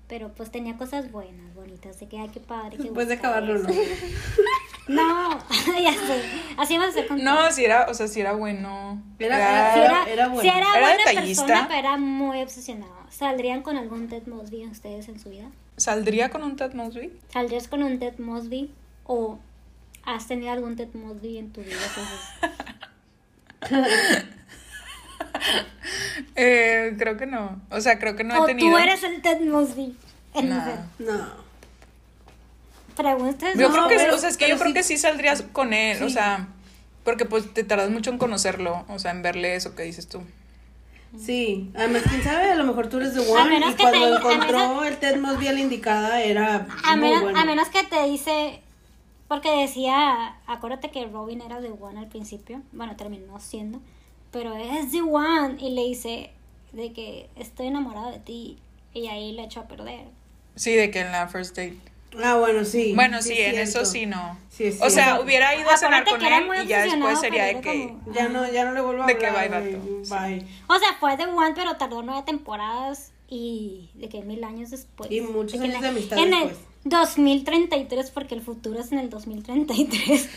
Pero 0.09 0.29
pues 0.35 0.51
tenía 0.51 0.77
cosas 0.77 1.11
buenas, 1.11 1.55
bonitas, 1.55 1.99
de 1.99 2.07
que 2.09 2.19
ay, 2.19 2.29
qué 2.29 2.41
padre. 2.41 2.77
Que 2.77 2.83
Después 2.85 3.09
de 3.09 3.15
acabarlo, 3.15 3.59
¿no? 3.59 3.69
No, 4.87 5.39
ya 5.83 5.93
sé. 5.95 6.23
Así 6.59 6.75
vamos 6.77 6.89
a 6.89 6.99
hacer 6.99 7.07
con 7.09 7.17
todo. 7.17 7.25
No, 7.25 7.51
si 7.51 7.65
era, 7.65 7.87
o 7.89 7.95
sea, 7.95 8.07
si 8.07 8.21
era 8.21 8.33
bueno. 8.35 9.03
Era- 9.19 9.39
era- 9.39 9.75
era, 9.87 10.05
era 10.13 10.29
bueno. 10.29 10.43
sí 10.43 10.49
era 10.49 10.59
Era 10.77 10.81
buena 10.89 11.05
detallista. 11.07 11.47
persona, 11.47 11.69
pero 11.69 11.79
era 11.81 11.97
muy 11.97 12.43
obsesionado. 12.43 12.93
¿Saldrían 13.09 13.63
con 13.63 13.79
algún 13.79 14.09
Ted 14.09 14.27
Mosby 14.27 14.67
ustedes 14.67 15.09
en 15.09 15.19
su 15.19 15.31
vida? 15.31 15.51
¿Saldría 15.79 16.29
con 16.29 16.43
un 16.43 16.57
Ted 16.57 16.75
Mosby? 16.75 17.19
¿Saldrías 17.33 17.67
con 17.69 17.83
un 17.83 17.99
Ted 17.99 18.19
Mosby? 18.19 18.71
¿O 19.05 19.39
has 20.05 20.27
tenido 20.29 20.53
algún 20.53 20.77
Ted 20.77 20.93
Mosby 20.93 21.39
en 21.39 21.51
tu 21.51 21.63
vida? 21.63 21.79
Eh, 26.37 26.95
creo 26.99 27.17
que 27.17 27.27
no. 27.27 27.61
O 27.71 27.81
sea, 27.81 27.99
creo 27.99 28.17
que 28.17 28.25
no 28.25 28.35
he 28.35 28.39
o 28.39 28.45
tenido. 28.47 28.71
tú 28.71 28.79
eres 28.79 29.03
el 29.03 29.21
Ted 29.23 29.41
Mosby. 29.41 29.97
En 30.35 30.49
No. 30.49 30.55
mujer. 30.57 30.79
No. 30.99 31.27
Preguntas. 32.97 33.55
Yo 33.57 33.69
No, 33.69 33.75
creo 33.75 33.89
que, 33.89 33.97
pero- 33.97 34.15
o 34.15 34.19
sea, 34.19 34.29
es 34.29 34.37
que 34.37 34.49
yo 34.49 34.59
creo 34.59 34.73
que 34.73 34.83
sí 34.83 34.97
saldrías 34.97 35.43
con 35.53 35.73
él, 35.73 36.03
o 36.03 36.09
sea, 36.09 36.49
porque 37.05 37.25
pues 37.25 37.53
te 37.53 37.65
tardas 37.65 37.91
mucho 37.91 38.11
en 38.11 38.19
conocerlo, 38.19 38.85
o 38.89 38.99
sea, 38.99 39.11
en 39.11 39.23
verle 39.23 39.57
eso 39.57 39.75
que 39.75 39.83
dices 39.83 40.09
tú. 40.09 40.23
Sí, 41.19 41.71
además, 41.77 42.03
quién 42.09 42.23
sabe, 42.25 42.51
a 42.51 42.55
lo 42.57 42.65
mejor 42.65 42.89
tú 42.89 42.97
eres 42.97 43.15
de 43.15 43.25
A 43.25 43.31
One 43.33 43.51
menos 43.51 43.71
y 43.73 43.75
que 43.75 43.83
cuando 43.83 43.99
te- 44.01 44.05
a 44.07 44.17
encontró 44.17 44.59
menos- 44.59 44.87
el 44.87 44.97
Ted 44.97 45.17
Mosby 45.21 45.49
a 45.49 45.53
la 45.53 45.61
indicada 45.61 46.23
era 46.23 46.67
A 46.85 46.97
muy 46.97 47.09
menos, 47.09 47.23
bueno. 47.23 47.39
a 47.39 47.45
menos 47.45 47.69
que 47.69 47.83
te 47.85 48.03
dice. 48.07 48.61
Porque 49.29 49.51
decía. 49.51 50.37
Acuérdate 50.47 50.91
que 50.91 51.07
Robin 51.07 51.41
era 51.41 51.61
The 51.61 51.71
One 51.81 51.99
al 51.99 52.09
principio. 52.09 52.61
Bueno, 52.73 52.95
terminó 52.97 53.41
siendo. 53.41 53.81
Pero 54.35 54.55
es 54.55 54.91
The 54.93 55.01
One. 55.01 55.57
Y 55.59 55.71
le 55.71 55.85
dice. 55.85 56.31
De 56.73 56.93
que 56.93 57.31
estoy 57.37 57.69
enamorado 57.69 58.11
de 58.11 58.19
ti. 58.19 58.59
Y 58.93 59.07
ahí 59.07 59.33
le 59.33 59.45
echó 59.45 59.61
a 59.61 59.69
perder. 59.69 60.05
Sí, 60.57 60.73
de 60.75 60.91
que 60.91 61.01
en 61.01 61.11
la 61.13 61.27
first 61.29 61.57
date. 61.57 61.79
Ah, 62.23 62.37
bueno, 62.37 62.65
sí. 62.65 62.93
Bueno, 62.95 63.23
sí, 63.23 63.33
es 63.33 63.55
en 63.55 63.61
eso 63.61 63.85
cierto. 63.85 63.91
sí 63.91 64.07
no. 64.07 64.39
Sí, 64.51 64.65
es 64.65 64.81
o 64.83 64.89
sea, 64.91 65.21
hubiera 65.21 65.57
ido 65.57 65.69
a 65.71 65.77
cenar 65.77 66.05
con 66.05 66.23
él 66.25 66.45
y 66.65 66.67
ya 66.69 66.83
después 66.85 67.19
sería 67.19 67.45
de 67.47 67.61
que 67.61 67.89
como- 67.89 68.13
Ya 68.13 68.29
no, 68.29 68.49
ya 68.53 68.65
no 68.65 68.73
le 68.73 68.81
vuelvo 68.83 69.03
a 69.03 69.07
De 69.07 69.19
que 69.19 69.27
hablar. 69.27 69.51
bye, 69.65 69.75
vato. 69.77 69.85
Bye. 70.15 70.47
O 70.69 70.79
sea, 70.79 70.91
fue 71.01 71.17
The 71.17 71.25
One, 71.27 71.55
pero 71.57 71.77
tardó 71.77 72.03
nueve 72.03 72.23
temporadas. 72.27 73.11
Y 73.29 73.89
de 73.95 74.09
que 74.09 74.23
mil 74.23 74.45
años 74.45 74.71
después. 74.71 75.11
Y 75.11 75.21
muchos 75.23 75.59
que 75.61 75.65
años 75.67 75.77
en 75.77 75.81
de 75.83 75.89
el- 75.89 75.97
amistad 75.97 76.19
En 76.19 76.31
después. 76.31 76.57
el 76.85 76.91
2033, 76.91 78.11
porque 78.13 78.35
el 78.37 78.43
futuro 78.43 78.79
es 78.79 78.93
en 78.93 78.99
el 79.01 79.11
2033. 79.11 80.29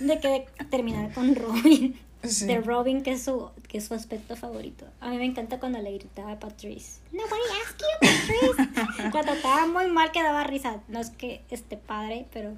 De 0.00 0.18
que 0.18 0.28
de 0.28 0.46
terminar 0.70 1.12
con 1.12 1.34
Robin. 1.36 1.96
Sí. 2.24 2.46
De 2.46 2.60
Robin, 2.60 3.02
que 3.02 3.12
es, 3.12 3.22
su, 3.24 3.50
que 3.68 3.78
es 3.78 3.84
su 3.86 3.94
aspecto 3.94 4.36
favorito. 4.36 4.86
A 5.00 5.10
mí 5.10 5.16
me 5.16 5.24
encanta 5.24 5.58
cuando 5.58 5.80
le 5.80 5.92
gritaba 5.92 6.32
a 6.32 6.38
Patrice. 6.38 7.00
Nobody 7.10 7.42
asked 7.64 7.80
you, 7.80 8.56
Patrice. 8.56 9.10
cuando 9.10 9.32
estaba 9.32 9.66
muy 9.66 9.90
mal 9.90 10.12
que 10.12 10.22
daba 10.22 10.44
risa. 10.44 10.80
No 10.88 11.00
es 11.00 11.10
que 11.10 11.42
esté 11.50 11.76
padre, 11.76 12.26
pero 12.32 12.52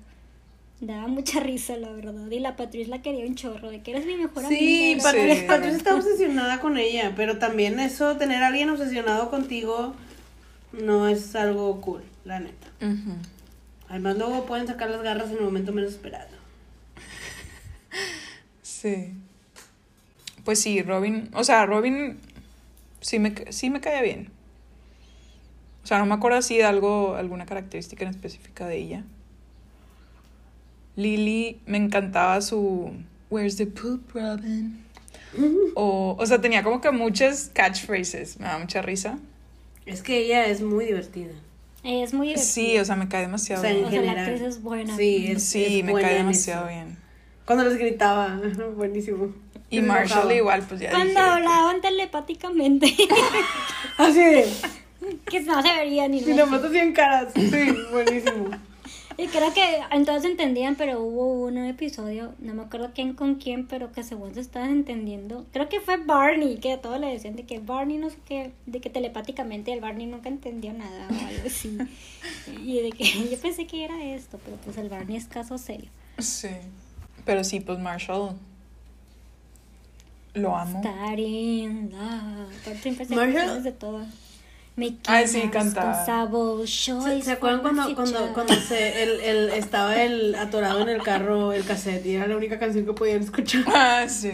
daba 0.81 1.07
mucha 1.07 1.41
risa, 1.41 1.77
la 1.77 1.91
verdad. 1.93 2.31
Y 2.31 2.41
la 2.41 2.57
Patrice 2.57 2.91
la 2.91 3.01
quería 3.01 3.25
un 3.27 3.37
chorro, 3.37 3.71
de 3.71 3.83
que 3.83 3.93
eres 3.93 4.07
mi 4.07 4.17
mejor 4.17 4.47
Sí, 4.47 4.93
amiga. 4.93 5.11
Sí. 5.11 5.47
Patricia 5.47 5.77
está 5.77 5.95
obsesionada 5.97 6.61
con 6.61 6.77
ella, 6.77 7.15
pero 7.17 7.39
también 7.39 7.81
eso, 7.81 8.17
tener 8.17 8.43
a 8.43 8.49
alguien 8.49 8.69
obsesionado 8.71 9.31
contigo, 9.31 9.95
no 10.73 11.09
es 11.09 11.35
algo 11.37 11.81
cool, 11.81 12.03
la 12.25 12.41
neta. 12.41 12.69
Además, 13.89 14.19
luego 14.19 14.45
pueden 14.45 14.67
sacar 14.67 14.91
las 14.91 15.03
garras 15.03 15.31
en 15.31 15.39
el 15.39 15.45
momento 15.45 15.73
menos 15.73 15.93
esperado. 15.93 16.29
Sí. 18.63 19.15
Pues 20.45 20.61
sí, 20.61 20.83
Robin, 20.83 21.31
o 21.35 21.43
sea, 21.45 21.67
Robin 21.67 22.19
sí 23.01 23.19
me, 23.19 23.35
sí 23.51 23.71
me 23.71 23.81
caía 23.81 24.03
bien. 24.03 24.31
O 25.83 25.87
sea, 25.87 25.99
no 25.99 26.07
me 26.07 26.15
acuerdo 26.15 26.39
así 26.39 26.57
de 26.57 26.65
algo, 26.65 27.15
alguna 27.17 27.47
característica 27.47 28.05
en 28.05 28.11
específica 28.11 28.67
de 28.67 28.77
ella. 28.79 29.05
Lily 30.97 31.61
me 31.67 31.79
encantaba 31.79 32.41
su 32.41 32.93
Where's 33.31 33.57
the 33.57 33.67
poop, 33.67 34.13
Robin? 34.15 34.85
O, 35.75 36.17
o 36.19 36.27
sea, 36.27 36.41
tenía 36.41 36.63
como 36.63 36.81
que 36.81 36.91
muchas 36.93 37.51
catchphrases, 37.53 38.39
me 38.39 38.47
da 38.47 38.59
mucha 38.59 38.81
risa. 38.83 39.19
Es 39.85 40.03
que 40.03 40.19
ella 40.19 40.47
es 40.47 40.63
muy 40.63 40.87
divertida. 40.87 41.33
Ella 41.83 42.05
es 42.05 42.15
muy 42.15 42.29
divertida. 42.29 42.47
Sí, 42.47 42.79
o 42.79 42.85
sea, 42.85 42.97
me 42.97 43.09
cae 43.09 43.23
demasiado 43.23 43.61
O 43.61 43.65
sea, 43.65 43.71
en 43.73 43.77
bien. 43.77 43.87
O 43.89 43.91
sea, 43.91 44.15
la 44.15 44.23
actriz 44.23 44.41
es 44.41 44.63
buena. 44.63 44.97
Sí, 44.97 45.27
es, 45.29 45.43
Sí, 45.43 45.81
es 45.81 45.85
me 45.85 45.93
buena 45.93 46.09
cae 46.09 46.19
demasiado 46.19 46.69
eso. 46.69 46.75
bien. 46.75 46.97
Cuando 47.45 47.65
les 47.65 47.77
gritaba, 47.77 48.41
buenísimo. 48.77 49.35
Y 49.71 49.81
Marshall 49.81 50.31
igual, 50.33 50.63
pues 50.69 50.81
ya 50.81 50.91
Cuando 50.91 51.09
dije. 51.09 51.21
hablaban 51.21 51.81
telepáticamente. 51.81 52.95
Así 53.99 54.21
de, 54.21 54.47
que 55.27 55.41
no 55.41 55.63
se 55.63 55.73
veía 55.73 56.09
ni 56.09 56.19
y 56.19 56.35
nomás 56.35 56.63
hacían 56.63 56.93
caras. 56.93 57.33
Sí, 57.35 57.77
buenísimo. 57.91 58.51
Y 59.17 59.29
creo 59.29 59.55
que 59.55 59.81
entonces 59.93 60.29
entendían, 60.29 60.75
pero 60.75 61.01
hubo 61.01 61.45
un 61.45 61.57
episodio, 61.59 62.35
no 62.41 62.55
me 62.55 62.63
acuerdo 62.63 62.91
quién 62.95 63.15
con 63.15 63.37
quién, 63.37 63.67
pero 63.69 63.93
que 63.93 64.03
según 64.03 64.35
se 64.35 64.41
estaban 64.41 64.71
entendiendo. 64.71 65.47
Creo 65.53 65.69
que 65.69 65.81
fue 65.81 65.99
Barney, 65.99 66.57
que 66.57 66.73
a 66.73 66.81
todos 66.81 66.99
le 66.99 67.07
decían 67.07 67.37
de 67.37 67.45
que 67.45 67.61
Barney 67.61 67.99
no 67.99 68.11
sé 68.11 68.17
qué, 68.27 68.53
de 68.67 68.81
que 68.81 68.91
telepáticamente 68.91 69.73
el 69.73 69.81
Barney 69.81 70.07
nunca 70.07 70.29
entendió 70.29 70.73
nada 70.73 71.07
o 71.09 71.27
algo 71.29 71.47
así. 71.47 71.79
Y 72.65 72.81
de 72.81 72.91
que 72.91 73.05
yo 73.31 73.39
pensé 73.39 73.67
que 73.69 73.85
era 73.85 74.03
esto, 74.05 74.41
pero 74.45 74.57
pues 74.57 74.77
el 74.79 74.89
Barney 74.89 75.17
es 75.17 75.27
caso 75.27 75.59
serio. 75.59 75.91
Sí. 76.19 76.49
Pero 77.25 77.45
sí, 77.45 77.61
pues 77.61 77.79
Marshall. 77.79 78.35
Lo 80.35 80.57
amo. 80.57 80.81
Marshall- 83.17 83.63
de 83.63 83.73
todo. 83.73 84.05
Ay, 85.07 85.29
sí, 85.29 85.43
cantaba. 85.53 85.93
¿Se, 87.05 87.23
se 87.23 87.33
acuerdan 87.33 87.61
cuando, 87.63 87.83
cuando, 87.95 88.19
cuando 88.35 88.55
se, 88.55 89.03
el, 89.05 89.21
el, 89.21 89.49
estaba 89.51 90.03
el 90.03 90.35
atorado 90.35 90.81
en 90.81 90.89
el 90.89 91.01
carro, 91.03 91.53
el 91.53 91.65
cassette, 91.65 92.05
y 92.07 92.15
era 92.17 92.27
la 92.27 92.37
única 92.37 92.59
canción 92.59 92.85
que 92.85 92.93
podían 92.93 93.23
escuchar? 93.23 93.63
Ah, 93.69 94.07
sí. 94.09 94.33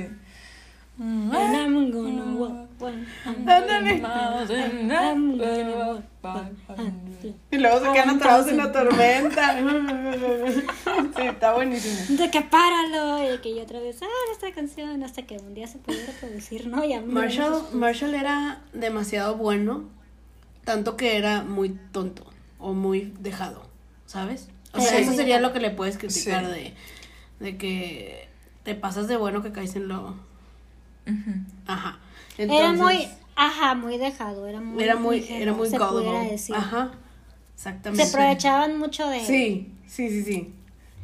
Y 7.53 7.59
luego 7.59 7.79
se 7.79 7.93
quedan 7.93 8.09
Ah, 8.11 8.13
atorados 8.17 8.49
en 8.49 8.57
la 8.59 8.73
tormenta. 8.73 9.57
Sí, 11.17 11.23
está 11.27 11.55
buenísimo. 11.55 12.19
De 12.19 12.31
que 12.31 12.41
páralo, 12.43 13.23
y 13.25 13.29
de 13.29 13.41
que 13.41 13.55
yo 13.55 13.63
otra 13.63 13.81
vez, 13.81 14.01
ah, 14.03 14.07
esta 14.33 14.53
canción, 14.53 15.03
hasta 15.03 15.23
que 15.23 15.37
un 15.39 15.55
día 15.55 15.67
se 15.67 15.79
pudiera 15.79 16.07
reproducir, 16.07 16.67
¿no? 16.67 16.85
Y 16.85 16.93
a 16.93 17.01
mí 17.01 17.07
me 17.07 17.13
Marshall, 17.15 17.63
Marshall 17.73 18.15
era 18.15 18.61
demasiado 18.73 19.37
bueno, 19.37 19.85
tanto 20.65 20.97
que 20.97 21.17
era 21.17 21.43
muy 21.43 21.71
tonto 21.93 22.25
o 22.59 22.73
muy 22.75 23.13
dejado, 23.21 23.63
¿sabes? 24.07 24.49
O 24.73 24.81
sea, 24.81 24.91
Sí. 24.99 25.03
eso 25.03 25.13
sería 25.15 25.41
lo 25.41 25.53
que 25.53 25.61
le 25.61 25.71
puedes 25.71 25.99
criticar 25.99 26.45
Sí. 26.47 26.51
de, 26.53 26.75
de 27.41 27.57
que 27.59 28.29
te 28.63 28.75
pasas 28.75 29.09
de 29.09 29.17
bueno 29.17 29.43
que 29.43 29.53
caes 29.53 29.75
en 29.77 29.89
lo... 29.89 30.15
Ajá. 31.67 31.99
Era 32.39 32.53
Entonces, 32.53 32.79
muy, 32.81 33.09
ajá, 33.37 33.75
muy 33.75 33.99
dejado, 33.99 34.47
era 34.47 34.61
muy, 34.61 34.83
Era 34.83 34.97
muy, 34.97 35.17
ingenuo, 35.19 35.43
era 35.43 35.53
muy 35.53 35.69
se 35.69 35.77
pudiera 35.79 35.93
gullible. 36.13 36.31
decir. 36.31 36.55
Ajá. 36.57 36.93
Se 37.55 37.69
Exactamente. 37.69 38.03
aprovechaban 38.05 38.79
mucho 38.79 39.07
de 39.09 39.19
él. 39.21 39.27
Sí, 39.27 39.73
sí, 39.87 40.09
sí, 40.09 40.23
sí. 40.25 40.53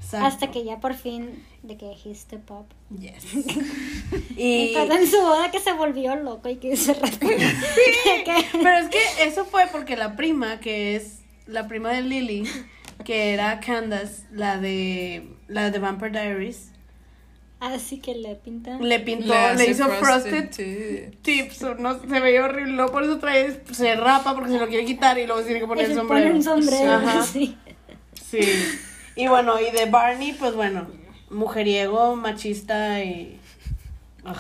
Exacto. 0.01 0.27
Hasta 0.27 0.51
que 0.51 0.65
ya 0.65 0.79
por 0.81 0.95
fin, 0.95 1.45
de 1.63 1.77
que 1.77 1.89
dijiste 1.89 2.39
pop. 2.39 2.67
Yes. 2.99 3.25
Y 4.37 4.75
en 4.75 5.07
su 5.11 5.17
boda 5.21 5.51
que 5.51 5.59
se 5.59 5.73
volvió 5.73 6.15
loco 6.17 6.49
y 6.49 6.57
que 6.57 6.77
se 6.77 6.95
rapó. 6.95 7.17
Pero 8.53 8.77
es 8.79 8.89
que 8.89 9.03
eso 9.27 9.45
fue 9.45 9.67
porque 9.73 9.97
la 9.97 10.15
prima, 10.17 10.61
que 10.61 10.97
es 10.97 11.19
la 11.47 11.67
prima 11.69 11.91
de 11.91 12.03
Lily, 12.03 12.49
que 13.05 13.33
era 13.35 13.61
Candace, 13.61 14.25
la 14.31 14.59
de 14.59 15.29
la 15.49 15.71
de 15.71 15.79
Vampire 15.79 16.11
Diaries, 16.11 16.71
Así 17.59 17.99
que 18.01 18.15
le 18.15 18.35
pintan. 18.35 18.87
le 18.87 19.01
pintó, 19.01 19.33
Le 19.57 19.71
hizo 19.71 19.89
frosted 19.89 20.51
prostitute. 20.51 21.11
tips, 21.23 21.63
no 21.79 21.99
se 21.99 22.21
veía 22.21 22.45
horrible, 22.45 22.73
luego 22.73 22.93
por 22.93 23.03
eso 23.05 23.19
trae, 23.19 23.63
se 23.73 23.97
rapa 23.97 24.35
porque 24.35 24.51
se 24.51 24.59
lo 24.59 24.69
quiere 24.69 24.85
quitar 24.85 25.19
y 25.19 25.27
luego 25.27 25.41
se 25.41 25.47
tiene 25.47 25.61
que 25.61 25.67
poner 25.67 25.87
el 25.91 25.95
sombrero. 25.97 26.25
pone 26.27 26.37
un 26.37 26.43
sombrero, 26.43 26.93
Ajá. 26.93 27.23
sí. 27.33 27.57
Sí. 28.29 28.41
Y 29.17 29.29
bueno, 29.29 29.59
y 29.61 29.71
de 29.71 29.87
Barney, 29.87 30.35
pues 30.35 30.55
bueno, 30.55 30.87
mujeriego, 31.31 32.15
machista 32.17 33.03
y. 33.03 33.41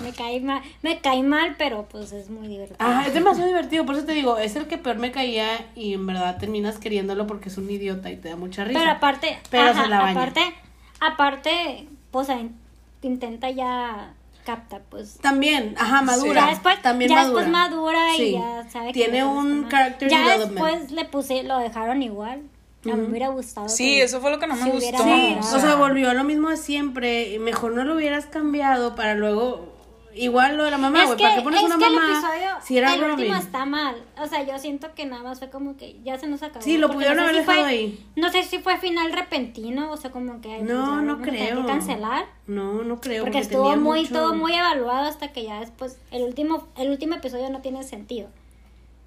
Me 0.02 0.12
cae 0.12 0.40
mal, 0.40 0.60
me 0.82 1.00
cae 1.00 1.22
mal, 1.22 1.54
pero 1.56 1.86
pues 1.88 2.10
es 2.12 2.28
muy 2.28 2.48
divertido. 2.48 2.76
Ajá, 2.80 3.06
es 3.06 3.14
demasiado 3.14 3.46
divertido, 3.48 3.86
por 3.86 3.94
eso 3.94 4.04
te 4.04 4.12
digo, 4.12 4.36
es 4.36 4.56
el 4.56 4.66
que 4.66 4.78
peor 4.78 4.96
me 4.96 5.12
caía 5.12 5.46
y 5.76 5.94
en 5.94 6.04
verdad 6.06 6.38
terminas 6.38 6.78
queriéndolo 6.78 7.28
porque 7.28 7.48
es 7.50 7.56
un 7.56 7.70
idiota 7.70 8.10
y 8.10 8.16
te 8.16 8.28
da 8.30 8.36
mucha 8.36 8.64
risa. 8.64 8.80
Pero 8.80 8.90
aparte, 8.90 9.38
Pero 9.48 9.70
ajá, 9.70 9.84
se 9.84 9.88
la 9.88 10.00
baña. 10.00 10.10
aparte, 10.20 10.40
aparte, 11.00 11.86
pues 12.10 12.28
intenta 13.06 13.50
ya 13.50 14.14
capta, 14.44 14.80
pues. 14.88 15.18
También, 15.20 15.74
ajá, 15.78 16.02
madura. 16.02 16.42
Ya 16.42 16.50
después, 16.50 16.80
también 16.82 17.10
ya 17.10 17.16
madura. 17.16 17.42
después 17.44 17.52
madura 17.52 18.14
y 18.14 18.16
Sí. 18.16 18.32
ya 18.32 18.66
sabe 18.70 18.86
que 18.88 18.92
Tiene 18.92 19.24
gusta 19.24 19.40
un 19.40 19.68
character 19.68 20.08
Ya 20.08 20.18
development. 20.20 20.50
después 20.52 20.90
le 20.92 21.04
puse, 21.06 21.42
lo 21.42 21.58
dejaron 21.58 22.02
igual. 22.02 22.42
A 22.84 22.88
mí 22.94 23.02
me 23.02 23.08
hubiera 23.08 23.28
gustado. 23.28 23.68
Sí, 23.68 23.96
que 23.96 24.02
eso 24.04 24.20
fue 24.20 24.30
lo 24.30 24.38
que 24.38 24.46
no 24.46 24.54
me 24.54 24.70
gustó. 24.70 25.02
Sí, 25.02 25.36
o 25.40 25.58
sea, 25.58 25.74
volvió 25.74 26.08
a 26.10 26.14
lo 26.14 26.22
mismo 26.22 26.50
de 26.50 26.56
siempre. 26.56 27.36
Mejor 27.40 27.72
no 27.72 27.82
lo 27.82 27.96
hubieras 27.96 28.26
cambiado 28.26 28.94
para 28.94 29.14
luego. 29.16 29.74
Igual 30.16 30.56
lo 30.56 30.64
de 30.64 30.70
la 30.70 30.78
mamá, 30.78 31.04
güey. 31.04 31.18
¿Para 31.18 31.36
qué 31.36 31.42
pones 31.42 31.60
es 31.60 31.66
una 31.66 31.78
que 31.78 31.86
el 31.86 31.92
mamá 31.94 32.12
episodio, 32.12 32.48
si 32.62 32.78
era 32.78 32.94
el 32.94 33.00
Robin? 33.00 33.14
último 33.14 33.36
está 33.36 33.64
mal. 33.66 33.96
O 34.18 34.26
sea, 34.26 34.42
yo 34.42 34.58
siento 34.58 34.94
que 34.94 35.04
nada 35.06 35.22
más 35.22 35.38
fue 35.38 35.50
como 35.50 35.76
que 35.76 35.96
ya 36.04 36.18
se 36.18 36.26
nos 36.26 36.42
acabó. 36.42 36.62
Sí, 36.64 36.78
lo 36.78 36.90
pudieron 36.90 37.16
no 37.18 37.22
haber 37.24 37.36
si 37.36 37.42
fue- 37.42 37.54
dejado 37.54 37.68
ahí. 37.68 38.06
No 38.16 38.30
sé 38.30 38.42
si 38.44 38.58
fue 38.58 38.78
final 38.78 39.12
repentino, 39.12 39.90
o 39.92 39.96
sea, 39.96 40.10
como 40.10 40.40
que. 40.40 40.48
pues, 40.48 40.62
No, 40.62 41.02
no 41.02 41.20
creo. 41.22 41.60
que 41.62 41.66
cancelar. 41.66 42.26
No, 42.46 42.82
no 42.82 43.00
creo. 43.00 43.24
Porque 43.24 43.38
porque 43.38 43.54
estuvo 43.54 43.76
muy, 43.76 44.00
mucho- 44.02 44.12
todo 44.14 44.34
muy 44.34 44.54
evaluado 44.54 45.06
hasta 45.08 45.32
que 45.32 45.44
ya 45.44 45.60
después, 45.60 45.98
el 46.10 46.22
último, 46.22 46.66
el 46.76 46.90
último 46.90 47.14
episodio 47.16 47.50
no 47.50 47.60
tiene 47.60 47.82
sentido. 47.82 48.28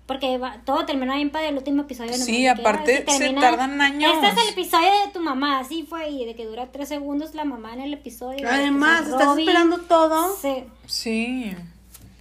Porque 0.09 0.39
va- 0.39 0.57
todo 0.65 0.87
termina 0.87 1.15
bien 1.17 1.29
para 1.29 1.47
el 1.49 1.55
último 1.55 1.83
episodio. 1.83 2.15
Sí, 2.15 2.47
aparte 2.47 3.05
se 3.07 3.29
tardan 3.35 3.79
años. 3.79 4.11
Este 4.15 4.27
es 4.27 4.47
el 4.47 4.53
episodio 4.53 4.87
de 5.05 5.11
tu 5.13 5.19
mamá, 5.19 5.59
así 5.59 5.83
fue, 5.83 6.09
y 6.09 6.25
de 6.25 6.33
que 6.35 6.45
dura 6.47 6.71
tres 6.71 6.89
segundos 6.89 7.35
la 7.35 7.45
mamá 7.45 7.73
en 7.73 7.81
el 7.81 7.93
episodio. 7.93 8.49
Además, 8.49 9.01
estás 9.07 9.23
Robin. 9.27 9.47
esperando 9.47 9.77
todo. 9.81 10.35
Sí, 10.35 10.63
Sí. 10.87 11.55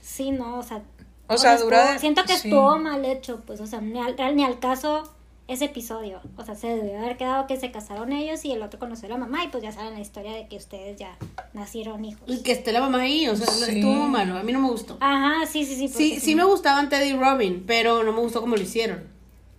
sí, 0.03 0.31
no, 0.33 0.59
o 0.59 0.63
sea. 0.63 0.83
O 1.29 1.39
sea, 1.39 1.57
dura 1.57 1.79
estuvo- 1.79 1.93
de- 1.95 1.99
Siento 1.99 2.23
que 2.25 2.37
sí. 2.37 2.49
estuvo 2.49 2.77
mal 2.79 3.03
hecho, 3.07 3.41
pues, 3.47 3.59
o 3.63 3.67
sea, 3.67 3.81
ni 3.81 3.99
al, 3.99 4.17
ni 4.37 4.45
al 4.45 4.59
caso 4.59 5.11
ese 5.49 5.65
episodio. 5.65 6.21
O 6.37 6.45
sea, 6.45 6.55
se 6.55 6.69
debió 6.69 6.99
haber 6.99 7.17
quedado 7.17 7.47
que 7.47 7.57
se 7.57 7.71
casaron 7.73 8.13
ellos 8.13 8.45
y 8.45 8.53
el 8.53 8.63
otro 8.63 8.79
conoció 8.79 9.07
a 9.07 9.11
la 9.13 9.17
mamá, 9.17 9.45
y 9.45 9.49
pues 9.49 9.63
ya 9.63 9.73
saben 9.73 9.95
la 9.95 10.01
historia 10.01 10.33
de 10.35 10.47
que 10.47 10.57
ustedes 10.57 10.97
ya 10.99 11.17
nacieron 11.55 12.05
hijos. 12.05 12.23
Y 12.27 12.43
que 12.43 12.53
esté 12.53 12.71
la 12.71 12.81
mamá 12.81 13.01
ahí, 13.01 13.27
o 13.29 13.35
sea, 13.35 13.47
Sí. 13.47 13.79
estuvo 13.79 13.95
malo. 14.07 14.37
A 14.39 14.43
mí 14.45 14.53
no 14.53 14.61
me 14.61 14.69
gustó. 14.69 14.97
Ajá, 15.01 15.45
sí, 15.47 15.65
sí, 15.65 15.75
sí. 15.75 15.89
Sí, 15.89 16.21
sí 16.21 16.35
me 16.37 16.45
gustaban 16.45 16.89
Teddy 16.89 17.11
y 17.11 17.17
Robin, 17.17 17.65
pero 17.67 18.05
no 18.05 18.13
me 18.13 18.21
gustó 18.21 18.41
cómo 18.41 18.55
lo 18.57 18.63
hicieron, 18.63 19.03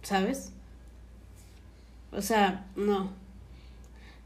¿sabes? 0.03 0.53
O 2.11 2.21
sea, 2.21 2.65
no. 2.75 3.11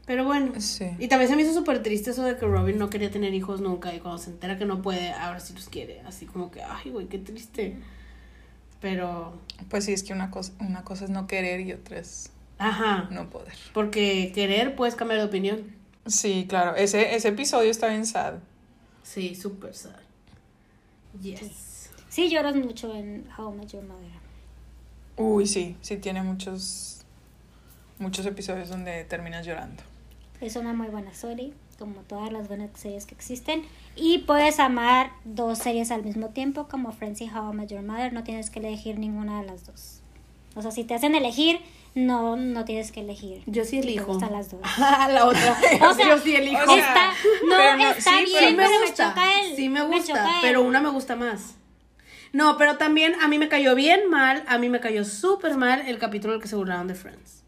Pero 0.06 0.24
bueno. 0.24 0.52
Sí. 0.60 0.86
Y 0.98 1.08
también 1.08 1.30
se 1.30 1.36
me 1.36 1.42
hizo 1.42 1.54
súper 1.54 1.82
triste 1.82 2.10
eso 2.10 2.22
de 2.24 2.36
que 2.36 2.44
Robin 2.46 2.76
no 2.78 2.90
quería 2.90 3.10
tener 3.10 3.32
hijos 3.32 3.60
nunca 3.62 3.94
y 3.94 4.00
cuando 4.00 4.18
se 4.18 4.30
entera 4.30 4.58
que 4.58 4.66
no 4.66 4.82
puede, 4.82 5.10
ahora 5.12 5.40
sí 5.40 5.54
los 5.54 5.68
quiere. 5.70 6.00
Así 6.00 6.26
como 6.26 6.50
que, 6.50 6.62
ay, 6.62 6.90
güey, 6.90 7.06
qué 7.06 7.18
triste. 7.18 7.76
Pero, 8.84 9.32
Pues 9.70 9.86
sí, 9.86 9.94
es 9.94 10.02
que 10.02 10.12
una 10.12 10.30
cosa, 10.30 10.52
una 10.60 10.84
cosa 10.84 11.04
es 11.06 11.10
no 11.10 11.26
querer 11.26 11.60
y 11.60 11.72
otra 11.72 11.98
es 11.98 12.30
ajá. 12.58 13.08
no 13.10 13.30
poder. 13.30 13.54
Porque 13.72 14.30
querer 14.34 14.76
puedes 14.76 14.94
cambiar 14.94 15.20
de 15.20 15.26
opinión. 15.26 15.74
Sí, 16.04 16.44
claro. 16.46 16.76
Ese, 16.76 17.14
ese 17.14 17.28
episodio 17.28 17.70
está 17.70 17.88
bien 17.88 18.04
sad. 18.04 18.34
Sí, 19.02 19.34
súper 19.34 19.74
sad. 19.74 19.96
Yes. 21.22 21.88
Sí, 22.10 22.28
lloras 22.28 22.56
mucho 22.56 22.94
en 22.94 23.26
How 23.38 23.54
I 23.54 23.56
Met 23.56 23.72
Your 23.72 23.84
Mother. 23.84 24.10
Uy, 25.16 25.46
sí. 25.46 25.78
Sí 25.80 25.96
tiene 25.96 26.22
muchos, 26.22 27.06
muchos 27.98 28.26
episodios 28.26 28.68
donde 28.68 29.04
terminas 29.04 29.46
llorando. 29.46 29.82
Es 30.42 30.56
una 30.56 30.74
muy 30.74 30.88
buena 30.88 31.14
serie, 31.14 31.54
como 31.76 32.00
todas 32.02 32.32
las 32.32 32.48
buenas 32.48 32.70
series 32.74 33.06
que 33.06 33.14
existen. 33.14 33.62
Y 33.96 34.18
puedes 34.18 34.58
amar 34.60 35.10
dos 35.24 35.58
series 35.58 35.90
al 35.90 36.02
mismo 36.04 36.28
tiempo, 36.30 36.68
como 36.68 36.92
Friends 36.92 37.20
y 37.20 37.30
How 37.30 37.52
I 37.52 37.56
Met 37.56 37.68
Your 37.70 37.82
Mother. 37.82 38.12
No 38.12 38.24
tienes 38.24 38.50
que 38.50 38.58
elegir 38.60 38.98
ninguna 38.98 39.40
de 39.40 39.46
las 39.46 39.66
dos. 39.66 40.00
O 40.56 40.62
sea, 40.62 40.70
si 40.70 40.84
te 40.84 40.94
hacen 40.94 41.14
elegir, 41.14 41.60
no, 41.94 42.36
no 42.36 42.64
tienes 42.64 42.92
que 42.92 43.00
elegir. 43.00 43.42
Yo 43.46 43.64
sí 43.64 43.78
elijo. 43.78 44.06
gustan 44.06 44.32
las 44.32 44.50
dos. 44.50 44.60
la 44.78 45.26
otra. 45.26 45.56
O 45.88 45.94
sea, 45.94 46.08
yo 46.08 46.18
sí 46.18 46.34
elijo. 46.36 46.62
o 46.62 46.74
sea, 46.74 46.78
está, 46.88 47.08
no, 47.46 47.56
pero 47.56 47.76
no- 47.76 47.90
está 47.90 48.10
sí, 48.18 48.24
bien, 48.26 48.34
pero 48.34 48.44
sí 48.46 48.54
me 48.56 48.56
pero 48.56 48.70
me 48.70 48.86
gusta. 48.86 49.08
choca 49.10 49.40
el. 49.40 49.56
sí 49.56 49.68
me 49.68 49.82
gusta, 49.82 50.30
pero 50.42 50.62
una 50.62 50.80
me 50.80 50.90
gusta 50.90 51.16
más. 51.16 51.54
No, 52.32 52.56
pero 52.58 52.78
también 52.78 53.14
a 53.22 53.28
mí 53.28 53.38
me 53.38 53.48
cayó 53.48 53.76
bien 53.76 54.10
mal, 54.10 54.42
a 54.48 54.58
mí 54.58 54.68
me 54.68 54.80
cayó 54.80 55.04
súper 55.04 55.56
mal 55.56 55.86
el 55.86 55.98
capítulo 55.98 56.32
en 56.32 56.38
el 56.38 56.42
que 56.42 56.48
se 56.48 56.56
burlaron 56.56 56.88
de 56.88 56.96
Friends. 56.96 57.43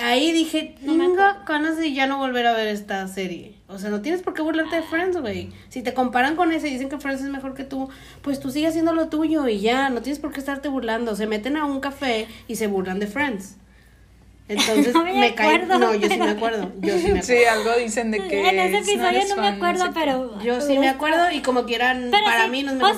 Ahí 0.00 0.32
dije, 0.32 0.76
No 0.82 0.94
me 0.94 1.04
tengo 1.04 1.22
acuerdo. 1.22 1.44
ganas 1.46 1.76
de 1.76 1.92
ya 1.92 2.06
no 2.06 2.18
volver 2.18 2.46
a 2.46 2.52
ver 2.54 2.68
esta 2.68 3.06
serie. 3.08 3.54
O 3.68 3.78
sea, 3.78 3.90
no 3.90 4.00
tienes 4.00 4.22
por 4.22 4.34
qué 4.34 4.42
burlarte 4.42 4.76
de 4.76 4.82
Friends, 4.82 5.16
güey. 5.20 5.50
Si 5.68 5.82
te 5.82 5.94
comparan 5.94 6.34
con 6.36 6.50
ese 6.52 6.68
y 6.68 6.72
dicen 6.72 6.88
que 6.88 6.98
Friends 6.98 7.22
es 7.22 7.28
mejor 7.28 7.54
que 7.54 7.64
tú, 7.64 7.88
pues 8.22 8.40
tú 8.40 8.50
sigue 8.50 8.66
haciendo 8.66 8.92
lo 8.94 9.08
tuyo 9.08 9.46
y 9.46 9.60
ya, 9.60 9.88
no 9.90 10.02
tienes 10.02 10.18
por 10.18 10.32
qué 10.32 10.40
estarte 10.40 10.68
burlando. 10.68 11.14
Se 11.16 11.26
meten 11.26 11.56
a 11.56 11.64
un 11.66 11.80
café 11.80 12.26
y 12.48 12.56
se 12.56 12.66
burlan 12.66 12.98
de 12.98 13.06
Friends. 13.06 13.56
Entonces 14.48 14.92
No 14.94 15.04
me 15.04 15.12
me, 15.12 15.34
cae. 15.34 15.54
acuerdo, 15.56 15.78
No, 15.78 15.94
yo 15.94 16.08
sí 16.08 16.16
me 16.18 16.30
acuerdo. 16.30 16.72
Yo 16.80 16.94
sí 16.98 17.02
me 17.12 17.20
acuerdo. 17.20 17.22
Sí, 17.26 17.44
algo 17.44 17.70
dicen 17.78 18.10
de 18.10 18.26
que. 18.26 18.48
En 18.48 18.58
ese 18.58 18.78
episodio 18.92 19.20
as 19.20 19.28
no 19.28 19.36
me 19.42 19.48
acuerdo, 19.48 19.84
no 19.84 19.92
sé 19.92 19.98
qué. 19.98 20.00
pero. 20.00 20.42
Yo 20.42 20.60
sí 20.60 20.78
me 20.78 20.88
acuerdo 20.88 21.30
y 21.30 21.40
como 21.42 21.64
quieran, 21.66 22.08
Pero 22.10 22.24
para 22.24 22.44
sí, 22.46 22.50
mí 22.50 22.62
no 22.64 22.72
es 22.72 22.82
O 22.82 22.94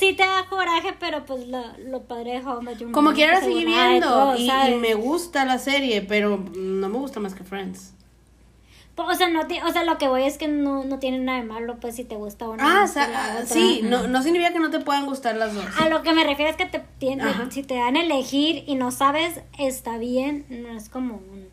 sí 0.00 0.14
te 0.14 0.24
da 0.24 0.46
coraje, 0.48 0.94
pero 0.98 1.24
pues 1.24 1.46
lo, 1.46 1.62
lo 1.86 2.02
padre 2.02 2.40
de 2.40 2.62
Met 2.62 2.78
Your 2.78 2.90
Como 2.90 3.12
quiera 3.12 3.34
la 3.34 3.40
seguí 3.40 3.64
viendo 3.64 4.08
todo, 4.08 4.36
y, 4.36 4.50
me 4.80 4.94
gusta 4.94 5.44
la 5.44 5.58
serie, 5.58 6.02
pero 6.02 6.38
no 6.56 6.88
me 6.88 6.98
gusta 6.98 7.20
más 7.20 7.34
que 7.34 7.44
Friends. 7.44 7.92
O 8.96 9.14
sea, 9.14 9.30
no 9.30 9.40
o 9.40 9.72
sea, 9.72 9.84
lo 9.84 9.96
que 9.96 10.08
voy 10.08 10.24
es 10.24 10.36
que 10.36 10.46
no, 10.46 10.84
no 10.84 10.98
tiene 10.98 11.18
nada 11.18 11.40
de 11.40 11.46
malo, 11.46 11.76
pues 11.80 11.96
si 11.96 12.04
te 12.04 12.16
gusta 12.16 12.48
una. 12.48 12.80
Ah, 12.80 12.84
o 12.84 12.86
sea, 12.86 13.38
otra. 13.42 13.46
sí, 13.46 13.80
no, 13.82 14.06
no 14.06 14.22
significa 14.22 14.52
que 14.52 14.58
no 14.58 14.70
te 14.70 14.80
puedan 14.80 15.06
gustar 15.06 15.36
las 15.36 15.54
dos. 15.54 15.64
A 15.78 15.88
lo 15.88 16.02
que 16.02 16.12
me 16.12 16.22
refiero 16.24 16.50
es 16.50 16.56
que 16.56 16.66
te 16.66 17.20
Ajá. 17.20 17.50
si 17.50 17.62
te 17.62 17.76
dan 17.76 17.96
a 17.96 18.02
elegir 18.02 18.64
y 18.66 18.74
no 18.74 18.90
sabes, 18.90 19.40
está 19.58 19.96
bien, 19.96 20.44
no 20.50 20.76
es 20.76 20.90
como 20.90 21.14
un... 21.14 21.48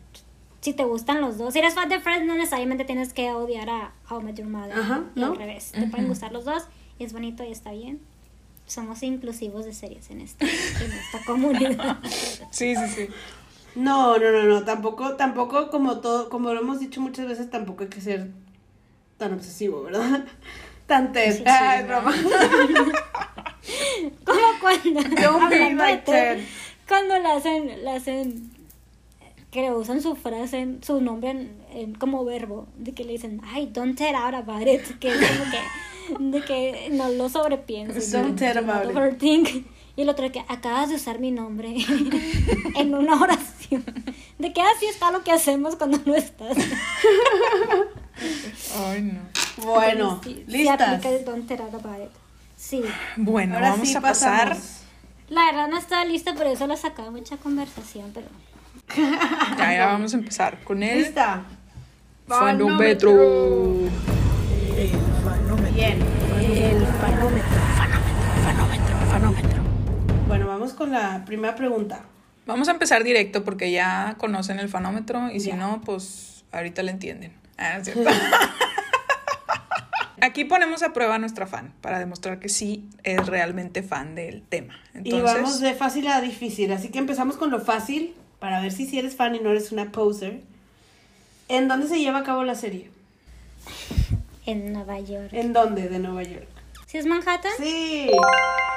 si 0.60 0.74
te 0.74 0.84
gustan 0.84 1.22
los 1.22 1.38
dos. 1.38 1.54
Si 1.54 1.58
eres 1.58 1.74
fan 1.74 1.88
de 1.88 2.00
Friends, 2.00 2.26
no 2.26 2.34
necesariamente 2.34 2.84
tienes 2.84 3.14
que 3.14 3.32
odiar 3.32 3.70
a 3.70 3.92
How 4.10 4.20
I 4.20 4.24
Met 4.24 4.36
Your 4.36 4.48
Mother. 4.48 4.78
Ajá, 4.78 5.04
y 5.14 5.20
¿no? 5.20 5.28
al 5.28 5.36
revés. 5.36 5.72
Te 5.72 5.86
pueden 5.86 6.08
gustar 6.08 6.32
los 6.32 6.44
dos 6.44 6.64
y 6.98 7.04
es 7.04 7.14
bonito 7.14 7.44
y 7.44 7.52
está 7.52 7.72
bien. 7.72 8.00
Somos 8.68 9.02
inclusivos 9.02 9.64
de 9.64 9.72
series 9.74 10.08
en 10.10 10.20
esta, 10.20 10.44
en 10.46 10.92
esta 10.92 11.24
comunidad. 11.26 11.98
Sí, 12.50 12.76
sí, 12.76 12.88
sí. 12.94 13.08
No, 13.74 14.16
no, 14.18 14.30
no, 14.32 14.44
no, 14.44 14.64
tampoco, 14.64 15.14
tampoco 15.16 15.70
como 15.70 16.00
todo, 16.00 16.28
como 16.30 16.52
lo 16.54 16.60
hemos 16.60 16.78
dicho 16.80 17.00
muchas 17.00 17.26
veces, 17.26 17.50
tampoco 17.50 17.82
hay 17.84 17.88
que 17.90 18.00
ser 18.00 18.30
tan 19.16 19.32
obsesivo, 19.34 19.82
¿verdad? 19.82 20.24
Tan 20.86 21.12
Ted. 21.12 21.36
Sí, 21.36 21.42
Ay, 21.46 21.80
sí, 21.80 21.86
broma. 21.86 22.14
Como 24.24 24.40
cuando. 24.60 25.00
Hablando 25.00 25.84
de. 25.84 26.44
Cuando 26.86 27.18
le 27.18 27.28
hacen, 27.28 27.84
le 27.84 27.90
hacen. 27.90 28.50
Que 29.50 29.70
usan 29.70 30.02
su 30.02 30.14
frase, 30.14 30.76
su 30.82 31.00
nombre 31.00 31.30
en, 31.30 31.56
en- 31.72 31.94
como 31.94 32.24
verbo. 32.24 32.66
De 32.76 32.92
que 32.92 33.04
le 33.04 33.12
dicen, 33.12 33.40
ay, 33.44 33.68
don't 33.72 33.96
tell 33.96 34.14
out 34.14 34.34
about 34.34 34.66
it. 34.66 34.98
Que 34.98 35.08
es 35.08 35.16
como 35.16 35.50
que. 35.50 35.58
De 36.18 36.40
que 36.42 36.88
no 36.92 37.08
lo 37.10 37.28
sobrepienses. 37.28 38.12
Don't 38.12 38.40
about 38.56 38.84
it. 38.90 38.96
overthink. 38.96 39.48
Y 39.96 40.02
el 40.02 40.08
otro 40.08 40.24
de 40.24 40.32
que 40.32 40.44
acabas 40.48 40.88
de 40.90 40.94
usar 40.94 41.18
mi 41.18 41.30
nombre 41.32 41.74
en 42.76 42.94
una 42.94 43.20
oración. 43.20 43.84
De 44.38 44.52
que 44.52 44.60
así 44.60 44.86
está 44.86 45.10
lo 45.10 45.24
que 45.24 45.32
hacemos 45.32 45.74
cuando 45.76 45.98
no 46.06 46.14
estás. 46.14 46.56
Ay, 48.86 49.02
no. 49.02 49.20
Bueno, 49.64 50.20
Sí, 50.22 50.44
sí 50.46 50.52
listas. 50.52 51.02
don't 51.24 51.50
about 51.50 52.00
it. 52.04 52.10
Sí. 52.56 52.82
Bueno, 53.16 53.56
Ahora 53.56 53.70
vamos 53.70 53.88
sí 53.88 53.96
a 53.96 54.00
pasar. 54.00 54.48
pasamos. 54.50 54.74
La 55.30 55.44
verdad 55.46 55.68
no 55.68 55.78
estaba 55.78 56.04
lista, 56.04 56.34
por 56.34 56.46
eso 56.46 56.66
la 56.66 56.76
sacaba 56.76 57.10
mucha 57.10 57.36
conversación, 57.36 58.12
pero... 58.14 58.26
Ya, 59.58 59.74
ya 59.74 59.86
vamos 59.86 60.14
a 60.14 60.16
empezar 60.16 60.62
con 60.64 60.82
el 60.82 60.98
Lista. 61.02 61.42
fanómetro. 62.26 63.10
Bien. 65.78 65.96
El 66.40 66.84
fanómetro, 66.86 67.58
fanómetro, 67.76 68.16
fanómetro, 68.42 68.96
fanómetro. 69.12 69.62
Bueno, 70.26 70.48
vamos 70.48 70.72
con 70.72 70.90
la 70.90 71.24
primera 71.24 71.54
pregunta. 71.54 72.00
Vamos 72.46 72.66
a 72.66 72.72
empezar 72.72 73.04
directo 73.04 73.44
porque 73.44 73.70
ya 73.70 74.16
conocen 74.18 74.58
el 74.58 74.68
fanómetro 74.68 75.30
y 75.30 75.38
si 75.38 75.50
Ya. 75.50 75.56
no, 75.56 75.80
pues 75.82 76.42
ahorita 76.50 76.82
le 76.82 76.90
entienden. 76.90 77.32
Ah, 77.58 77.76
es 77.76 77.84
cierto. 77.92 78.10
Aquí 80.20 80.44
ponemos 80.44 80.82
a 80.82 80.92
prueba 80.92 81.14
a 81.14 81.18
nuestra 81.20 81.46
fan 81.46 81.72
para 81.80 82.00
demostrar 82.00 82.40
que 82.40 82.48
sí 82.48 82.88
es 83.04 83.24
realmente 83.28 83.84
fan 83.84 84.16
del 84.16 84.42
tema. 84.42 84.74
Y 85.04 85.12
vamos 85.20 85.60
de 85.60 85.74
fácil 85.74 86.08
a 86.08 86.20
difícil, 86.20 86.72
así 86.72 86.88
que 86.88 86.98
empezamos 86.98 87.36
con 87.36 87.52
lo 87.52 87.60
fácil 87.60 88.16
para 88.40 88.60
ver 88.60 88.72
si 88.72 88.84
sí 88.84 88.98
eres 88.98 89.14
fan 89.14 89.36
y 89.36 89.38
no 89.38 89.50
eres 89.52 89.70
una 89.70 89.92
poser. 89.92 90.40
¿En 91.46 91.68
dónde 91.68 91.86
se 91.86 92.00
lleva 92.00 92.18
a 92.18 92.24
cabo 92.24 92.42
la 92.42 92.56
serie? 92.56 92.90
En 94.50 94.72
Nueva 94.72 94.98
York. 95.00 95.28
¿En 95.32 95.52
dónde 95.52 95.88
de 95.88 95.98
Nueva 95.98 96.22
York? 96.22 96.46
¿Sí 96.86 96.96
es 96.96 97.04
Manhattan? 97.04 97.52
Sí. 97.58 98.10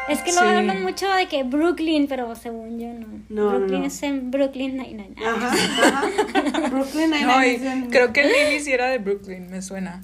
Es 0.10 0.20
que 0.22 0.34
lo 0.34 0.42
Sí. 0.42 0.46
hablan 0.48 0.82
mucho 0.84 1.10
de 1.14 1.28
que 1.28 1.44
Brooklyn, 1.44 2.08
pero 2.10 2.36
según 2.36 2.78
yo 2.78 2.88
no. 2.94 3.08
No, 3.30 3.52
no, 3.54 3.58
Brooklyn 3.60 3.80
no. 3.82 3.86
es 3.88 4.04
en 4.04 4.32
Brooklyn 4.32 4.76
Nine-Nine. 4.76 5.16
Ajá, 5.26 5.48
ajá. 5.50 6.70
Brooklyn 6.70 7.10
no, 7.12 7.40
Nine-Nine 7.40 7.72
en- 7.72 7.90
creo 7.90 8.12
que 8.12 8.24
Lily 8.24 8.60
sí 8.60 8.74
era 8.74 8.88
de 8.88 8.98
Brooklyn, 8.98 9.50
me 9.50 9.62
suena. 9.62 10.02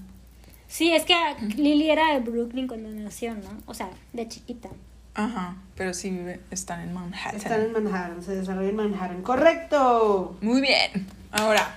Sí, 0.70 0.94
es 0.94 1.04
que 1.04 1.16
Lily 1.58 1.90
era 1.90 2.14
de 2.14 2.20
Brooklyn 2.20 2.68
cuando 2.68 2.90
nació, 2.90 3.34
¿no? 3.34 3.50
O 3.66 3.74
sea, 3.74 3.90
de 4.14 4.28
chiquita. 4.28 4.70
Ajá, 5.14 5.56
pero 5.76 5.94
sí 5.94 6.10
vive- 6.12 6.40
están 6.52 6.80
en 6.82 6.94
Manhattan. 6.94 7.36
Están 7.36 7.62
en 7.62 7.72
Manhattan, 7.74 8.22
se 8.24 8.36
desarrolla 8.36 8.70
en 8.70 8.76
Manhattan. 8.78 9.22
¡Correcto! 9.24 10.38
Muy 10.42 10.62
bien. 10.62 11.08
Ahora, 11.32 11.74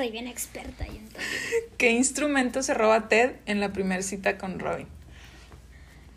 Soy 0.00 0.10
bien 0.12 0.28
experta 0.28 0.86
y 0.88 0.96
entonces. 0.96 1.22
¿qué 1.76 1.90
instrumento 1.90 2.62
se 2.62 2.72
roba 2.72 3.08
Ted 3.08 3.32
en 3.44 3.60
la 3.60 3.70
primera 3.74 4.00
cita 4.00 4.38
con 4.38 4.58
Robin? 4.58 4.86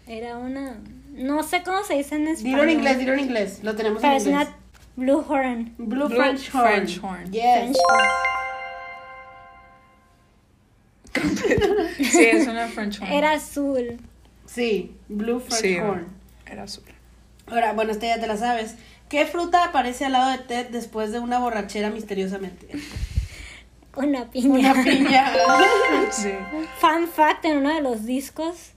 Era 0.07 0.37
una. 0.37 0.77
No 1.11 1.43
sé 1.43 1.63
cómo 1.63 1.83
se 1.83 1.95
dice 1.95 2.15
en 2.15 2.29
español. 2.29 2.61
Dilo 2.61 2.63
en 2.63 2.69
inglés, 2.69 2.97
dilo 2.97 3.11
en 3.11 3.19
inglés. 3.19 3.59
Lo 3.61 3.75
tenemos 3.75 3.99
Pero 4.01 4.13
en 4.13 4.17
es 4.21 4.25
inglés. 4.25 4.47
una 4.47 4.57
Blue 4.95 5.25
Horn. 5.27 5.73
Blue, 5.77 6.07
Blue 6.07 6.15
French 6.15 6.55
Horn. 6.55 6.65
French 6.65 6.99
horn. 7.03 7.31
Yes. 7.33 7.43
French 7.43 7.77
horn. 7.91 8.07
Sí, 11.97 12.23
es 12.23 12.47
una 12.47 12.67
French 12.69 13.01
horn. 13.01 13.11
Era 13.11 13.33
azul. 13.33 13.99
Sí, 14.45 14.95
Blue 15.09 15.41
French 15.41 15.61
Sí, 15.61 15.77
Horn. 15.77 16.07
era 16.45 16.63
azul. 16.63 16.85
Ahora, 17.47 17.73
bueno, 17.73 17.91
esta 17.91 18.07
ya 18.07 18.21
te 18.21 18.27
la 18.27 18.37
sabes. 18.37 18.75
¿Qué 19.09 19.25
fruta 19.25 19.65
aparece 19.65 20.05
al 20.05 20.13
lado 20.13 20.31
de 20.31 20.37
Ted 20.37 20.67
después 20.69 21.11
de 21.11 21.19
una 21.19 21.39
borrachera 21.39 21.89
misteriosamente? 21.89 22.67
Una 23.95 24.25
piña. 24.31 24.71
Una 24.73 24.83
piña. 24.83 25.33
Sí. 26.11 26.31
Fun 26.79 27.07
fact: 27.07 27.45
en 27.45 27.57
uno 27.57 27.73
de 27.73 27.81
los 27.81 28.05
discos 28.05 28.71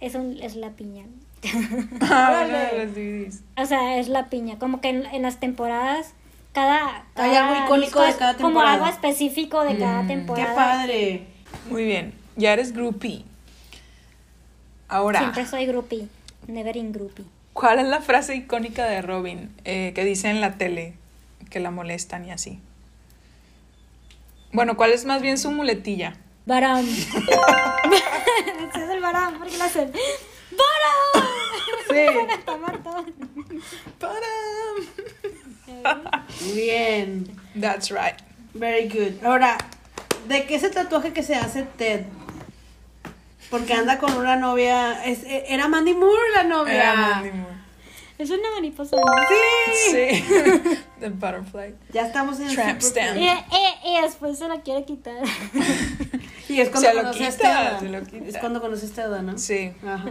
es, 0.00 0.14
un, 0.14 0.38
es 0.42 0.56
la 0.56 0.70
piña. 0.70 1.04
Ah, 2.00 2.44
uno 2.46 2.58
de 2.58 2.84
los 2.84 2.94
DVDs. 2.94 3.42
O 3.56 3.64
sea, 3.66 3.98
es 3.98 4.08
la 4.08 4.28
piña. 4.28 4.58
Como 4.58 4.80
que 4.80 4.88
en, 4.90 5.06
en 5.06 5.22
las 5.22 5.38
temporadas, 5.40 6.12
cada. 6.52 7.04
Hay 7.14 7.30
cada 7.32 7.48
algo 7.48 7.64
icónico 7.66 8.02
de 8.02 8.14
cada 8.16 8.34
Como 8.34 8.48
temporada. 8.48 8.72
algo 8.74 8.86
específico 8.86 9.62
de 9.64 9.78
cada 9.78 10.02
Mm. 10.02 10.06
¡Qué 10.08 10.14
temporada. 10.14 10.54
padre! 10.54 11.26
Muy 11.70 11.84
bien, 11.84 12.12
ya 12.36 12.52
eres 12.52 12.72
groupie. 12.72 13.24
Ahora, 14.88 15.20
Siempre 15.20 15.46
soy 15.46 15.66
groupie. 15.66 16.08
Never 16.48 16.76
in 16.76 16.92
groupie. 16.92 17.24
¿cuál 17.52 17.78
es 17.78 17.86
la 17.86 18.00
frase 18.00 18.34
icónica 18.36 18.86
de 18.86 19.02
Robin 19.02 19.50
eh, 19.64 19.92
que 19.94 20.04
dice 20.04 20.30
en 20.30 20.40
la 20.40 20.56
tele 20.56 20.94
que 21.50 21.60
la 21.60 21.70
molestan 21.70 22.24
y 22.24 22.30
así? 22.30 22.58
Bueno, 24.52 24.76
¿cuál 24.76 24.92
es 24.92 25.04
más 25.04 25.22
bien 25.22 25.38
su 25.38 25.50
muletilla? 25.50 26.14
Baram. 26.46 26.84
Ese 26.88 28.84
es 28.84 28.90
el 28.90 29.00
Baram, 29.00 29.38
porque 29.38 29.56
le 29.56 29.62
hacen. 29.64 29.92
¡Baram! 30.52 31.28
Sí. 31.88 32.06
Muerto. 32.60 33.04
Bien. 36.54 37.26
That's 37.60 37.90
right. 37.90 38.16
Very 38.54 38.88
good. 38.88 39.24
Ahora, 39.24 39.56
¿de 40.28 40.46
qué 40.46 40.56
es 40.56 40.62
el 40.64 40.72
tatuaje 40.72 41.12
que 41.12 41.22
se 41.22 41.34
hace 41.36 41.62
Ted? 41.62 42.02
Porque 43.50 43.74
anda 43.74 43.98
con 43.98 44.16
una 44.16 44.36
novia. 44.36 45.04
es- 45.04 45.24
e- 45.24 45.44
era 45.48 45.68
Mandy 45.68 45.94
Moore 45.94 46.22
la 46.34 46.42
novia. 46.44 46.74
Era 46.74 46.94
Mandy 46.96 47.30
Moore. 47.32 47.54
Es 48.20 48.30
una 48.30 48.50
mariposa. 48.54 48.96
¿no? 48.96 49.02
Sí. 49.90 49.90
Sí. 49.90 50.24
The 51.00 51.08
butterfly. 51.08 51.74
Ya 51.92 52.06
estamos 52.06 52.38
en 52.40 52.54
Tramp 52.54 52.80
stamp. 52.82 53.16
Y, 53.16 53.24
y- 53.24 53.96
y 53.98 54.02
después 54.02 54.38
se 54.38 54.46
la 54.48 54.60
quiere 54.60 54.84
quitar. 54.84 55.16
Y 56.48 56.60
es 56.60 56.68
cuando 56.68 56.88
Se 56.88 56.94
lo 56.94 57.08
a 57.08 57.10
quita, 57.12 57.28
Estela. 57.28 57.78
se 57.80 57.88
lo 57.88 58.02
quita. 58.02 58.24
Es 58.26 58.38
cuando 58.38 58.60
conoce 58.60 59.00
a 59.00 59.22
¿no? 59.22 59.38
Sí. 59.38 59.72
Ajá. 59.86 60.10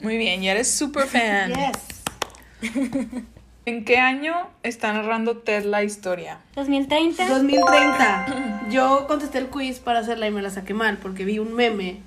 Muy 0.00 0.16
bien, 0.16 0.40
ya 0.40 0.52
eres 0.52 0.70
super 0.70 1.06
fan. 1.06 1.52
Yes. 1.52 2.72
¿En 3.66 3.84
qué 3.84 3.98
año 3.98 4.34
está 4.62 4.92
narrando 4.92 5.36
Ted 5.36 5.64
la 5.64 5.84
historia? 5.84 6.38
2030. 6.56 7.28
2030. 7.28 8.68
Yo 8.70 9.06
contesté 9.06 9.38
el 9.38 9.48
quiz 9.48 9.78
para 9.80 10.00
hacerla 10.00 10.26
y 10.26 10.30
me 10.30 10.40
la 10.42 10.48
saqué 10.50 10.72
mal 10.74 10.96
porque 10.98 11.24
vi 11.26 11.38
un 11.38 11.52
meme 11.54 12.00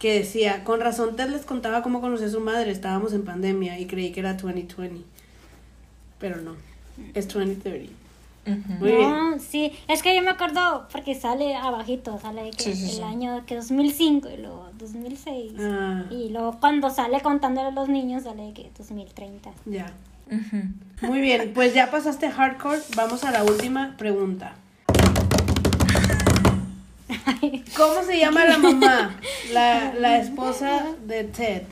que 0.00 0.14
decía, 0.18 0.64
con 0.64 0.80
razón 0.80 1.14
Ted 1.14 1.28
les 1.30 1.42
contaba 1.44 1.82
cómo 1.82 2.00
conoció 2.00 2.26
a 2.26 2.30
su 2.30 2.40
madre, 2.40 2.72
estábamos 2.72 3.12
en 3.12 3.24
pandemia 3.24 3.78
y 3.78 3.86
creí 3.86 4.10
que 4.10 4.18
era 4.20 4.34
2020. 4.34 5.02
Pero 6.18 6.36
no, 6.38 6.56
es 7.14 7.28
2030. 7.28 7.92
Ujú. 8.46 8.72
Muy 8.80 8.92
bien. 8.92 9.10
No, 9.10 9.38
sí, 9.38 9.70
es 9.86 10.02
que 10.02 10.16
yo 10.16 10.22
me 10.22 10.30
acuerdo 10.30 10.88
porque 10.90 11.14
sale 11.14 11.54
abajito, 11.54 12.18
sale 12.18 12.50
que 12.50 12.62
Sí, 12.64 12.74
sí, 12.74 12.84
el 12.84 12.96
sí. 12.96 13.02
año 13.02 13.44
que 13.46 13.54
2005 13.56 14.30
y 14.30 14.36
luego 14.38 14.70
2006. 14.78 15.52
Ah, 15.60 16.04
Y 16.10 16.30
luego 16.30 16.58
cuando 16.58 16.88
sale 16.90 17.20
contándole 17.20 17.68
a 17.68 17.70
los 17.70 17.88
niños 17.90 18.22
sale 18.24 18.52
que 18.54 18.70
2030. 18.76 19.50
ya. 19.66 19.92
Ujú. 20.30 21.06
Muy 21.08 21.20
bien, 21.20 21.52
pues 21.54 21.74
ya 21.74 21.90
pasaste 21.90 22.30
hardcore, 22.30 22.80
vamos 22.96 23.24
a 23.24 23.30
la 23.32 23.44
última 23.44 23.96
pregunta. 23.98 24.54
¿Cómo 27.80 28.02
se 28.04 28.18
llama 28.18 28.44
la 28.44 28.58
mamá? 28.58 29.18
La, 29.52 29.92
la 29.94 30.18
esposa 30.18 30.82
de 31.00 31.24
Ted. 31.24 31.62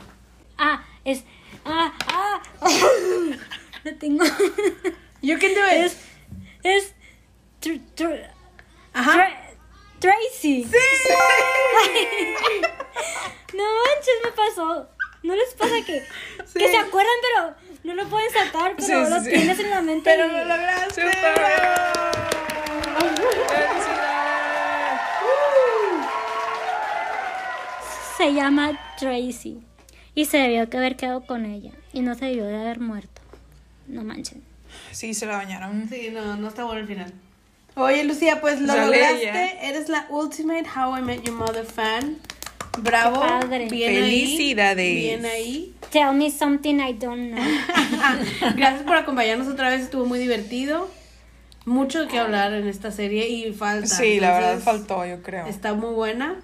Ah, 0.57 0.83
es 1.05 1.23
ah, 1.65 1.93
ah. 2.07 2.41
Lo 3.83 3.95
tengo. 3.95 4.25
You 5.21 5.37
can 5.39 5.53
do 5.53 5.61
it. 5.67 5.85
es 5.85 5.97
es 6.63 6.93
Tr- 7.61 7.81
Tr- 7.95 8.27
Ajá. 8.93 9.13
Tra- 9.15 9.37
Tracy. 9.99 10.65
No 13.53 13.63
manches, 13.63 14.15
me 14.23 14.31
pasó. 14.31 14.89
¿No 15.23 15.35
les 15.35 15.53
pasa 15.55 15.73
que, 15.85 16.01
que 16.53 16.67
se 16.69 16.77
acuerdan 16.77 17.13
pero 17.21 17.55
no 17.83 17.93
lo 18.03 18.07
pueden 18.09 18.31
sacar, 18.31 18.73
pero 18.77 18.87
Sí, 18.87 18.93
sí, 19.05 19.09
lo 19.11 19.19
sí. 19.21 19.29
tienes 19.31 19.59
en 19.59 19.69
la 19.69 19.81
mente? 19.81 20.09
Pero 20.09 20.25
y- 20.27 20.31
lo 20.31 20.45
lograste. 20.45 21.01
Se 28.19 28.33
llama 28.33 28.77
Tracy. 28.99 29.59
Y 30.13 30.25
se 30.25 30.37
debió 30.37 30.69
que 30.69 30.77
haber 30.77 30.97
quedado 30.97 31.25
con 31.25 31.45
ella. 31.45 31.71
Y 31.93 32.01
no 32.01 32.15
se 32.15 32.25
debió 32.25 32.45
de 32.45 32.57
haber 32.57 32.79
muerto. 32.81 33.21
No 33.87 34.03
manchen. 34.03 34.43
Sí, 34.91 35.13
se 35.13 35.25
la 35.25 35.37
bañaron. 35.37 35.87
Sí, 35.89 36.09
no, 36.11 36.35
no 36.35 36.49
está 36.49 36.65
bueno 36.65 36.81
el 36.81 36.87
final. 36.87 37.13
Oye, 37.75 38.03
Lucía, 38.03 38.41
pues 38.41 38.59
lo 38.59 38.67
Sale 38.67 38.85
lograste. 38.87 39.21
ella. 39.23 39.51
Eres 39.63 39.87
la 39.87 40.05
ultimate 40.09 40.65
How 40.75 40.97
I 40.97 41.01
Met 41.01 41.23
Your 41.23 41.35
Mother 41.35 41.65
fan. 41.65 42.17
Bravo. 42.79 43.21
Padre. 43.21 43.69
Bien 43.69 43.95
Felicidades. 43.95 44.85
Ahí, 44.85 44.95
bien 45.01 45.25
ahí. 45.25 45.73
Tell 45.89 46.13
me 46.13 46.29
something 46.29 46.75
I 46.75 46.91
don't 46.93 47.31
know. 47.31 47.43
Gracias 48.57 48.83
por 48.83 48.97
acompañarnos 48.97 49.47
otra 49.47 49.69
vez. 49.69 49.81
Estuvo 49.83 50.05
muy 50.05 50.19
divertido. 50.19 50.89
Mucho 51.65 52.07
que 52.09 52.19
hablar 52.19 52.51
en 52.53 52.67
esta 52.67 52.91
serie 52.91 53.29
y 53.29 53.53
falta. 53.53 53.87
Sí, 53.87 54.19
la 54.19 54.33
verdad 54.33 54.53
entonces, 54.55 54.87
faltó, 54.87 55.05
yo 55.05 55.21
creo. 55.23 55.45
Está 55.47 55.73
muy 55.73 55.93
buena. 55.93 56.35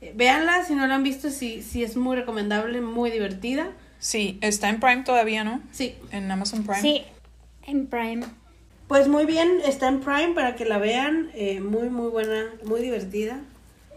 Eh, 0.00 0.12
Véanla 0.16 0.64
si 0.64 0.74
no 0.74 0.86
la 0.86 0.94
han 0.96 1.02
visto. 1.02 1.30
Sí, 1.30 1.62
sí 1.62 1.82
es 1.82 1.96
muy 1.96 2.16
recomendable, 2.16 2.80
muy 2.80 3.10
divertida. 3.10 3.70
Sí, 3.98 4.38
está 4.40 4.68
en 4.70 4.80
Prime 4.80 5.02
todavía, 5.04 5.44
¿no? 5.44 5.60
Sí. 5.72 5.94
En 6.10 6.30
Amazon 6.30 6.64
Prime. 6.64 6.80
Sí, 6.80 7.02
en 7.66 7.86
Prime. 7.86 8.24
Pues 8.88 9.06
muy 9.08 9.24
bien, 9.26 9.48
está 9.64 9.88
en 9.88 10.00
Prime 10.00 10.32
para 10.34 10.56
que 10.56 10.64
la 10.64 10.78
vean. 10.78 11.30
eh, 11.34 11.60
muy, 11.60 11.90
muy 11.90 12.08
buena, 12.08 12.46
muy 12.64 12.80
divertida. 12.80 13.40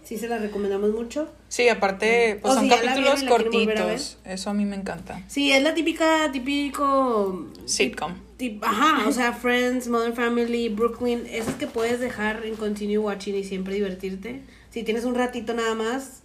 Sí, 0.03 0.17
se 0.17 0.27
la 0.27 0.37
recomendamos 0.37 0.91
mucho. 0.91 1.31
Sí, 1.47 1.69
aparte, 1.69 2.37
pues 2.41 2.51
O 2.51 2.55
son 2.57 2.65
si 2.65 2.69
capítulos 2.69 3.23
a 3.23 3.27
cortitos. 3.27 4.17
Eso 4.25 4.49
a 4.49 4.53
mí 4.53 4.65
me 4.65 4.75
encanta. 4.75 5.21
Sí, 5.29 5.53
es 5.53 5.63
la 5.63 5.73
típica, 5.73 6.29
típico... 6.33 7.47
Sitcom. 7.65 8.13
tip- 8.37 8.61
ajá, 8.63 9.07
o 9.07 9.11
sea, 9.13 9.31
Friends, 9.31 9.87
Modern 9.87 10.13
Family, 10.13 10.67
Brooklyn, 10.67 11.23
esas 11.31 11.55
que 11.55 11.67
puedes 11.67 12.01
dejar 12.01 12.45
en 12.45 12.55
continue 12.57 12.97
watching 12.97 13.35
y 13.35 13.45
siempre 13.45 13.75
divertirte. 13.75 14.41
Si 14.73 14.81
tienes 14.83 15.05
un 15.05 15.13
ratito 15.13 15.53
nada 15.53 15.75
más, 15.75 16.21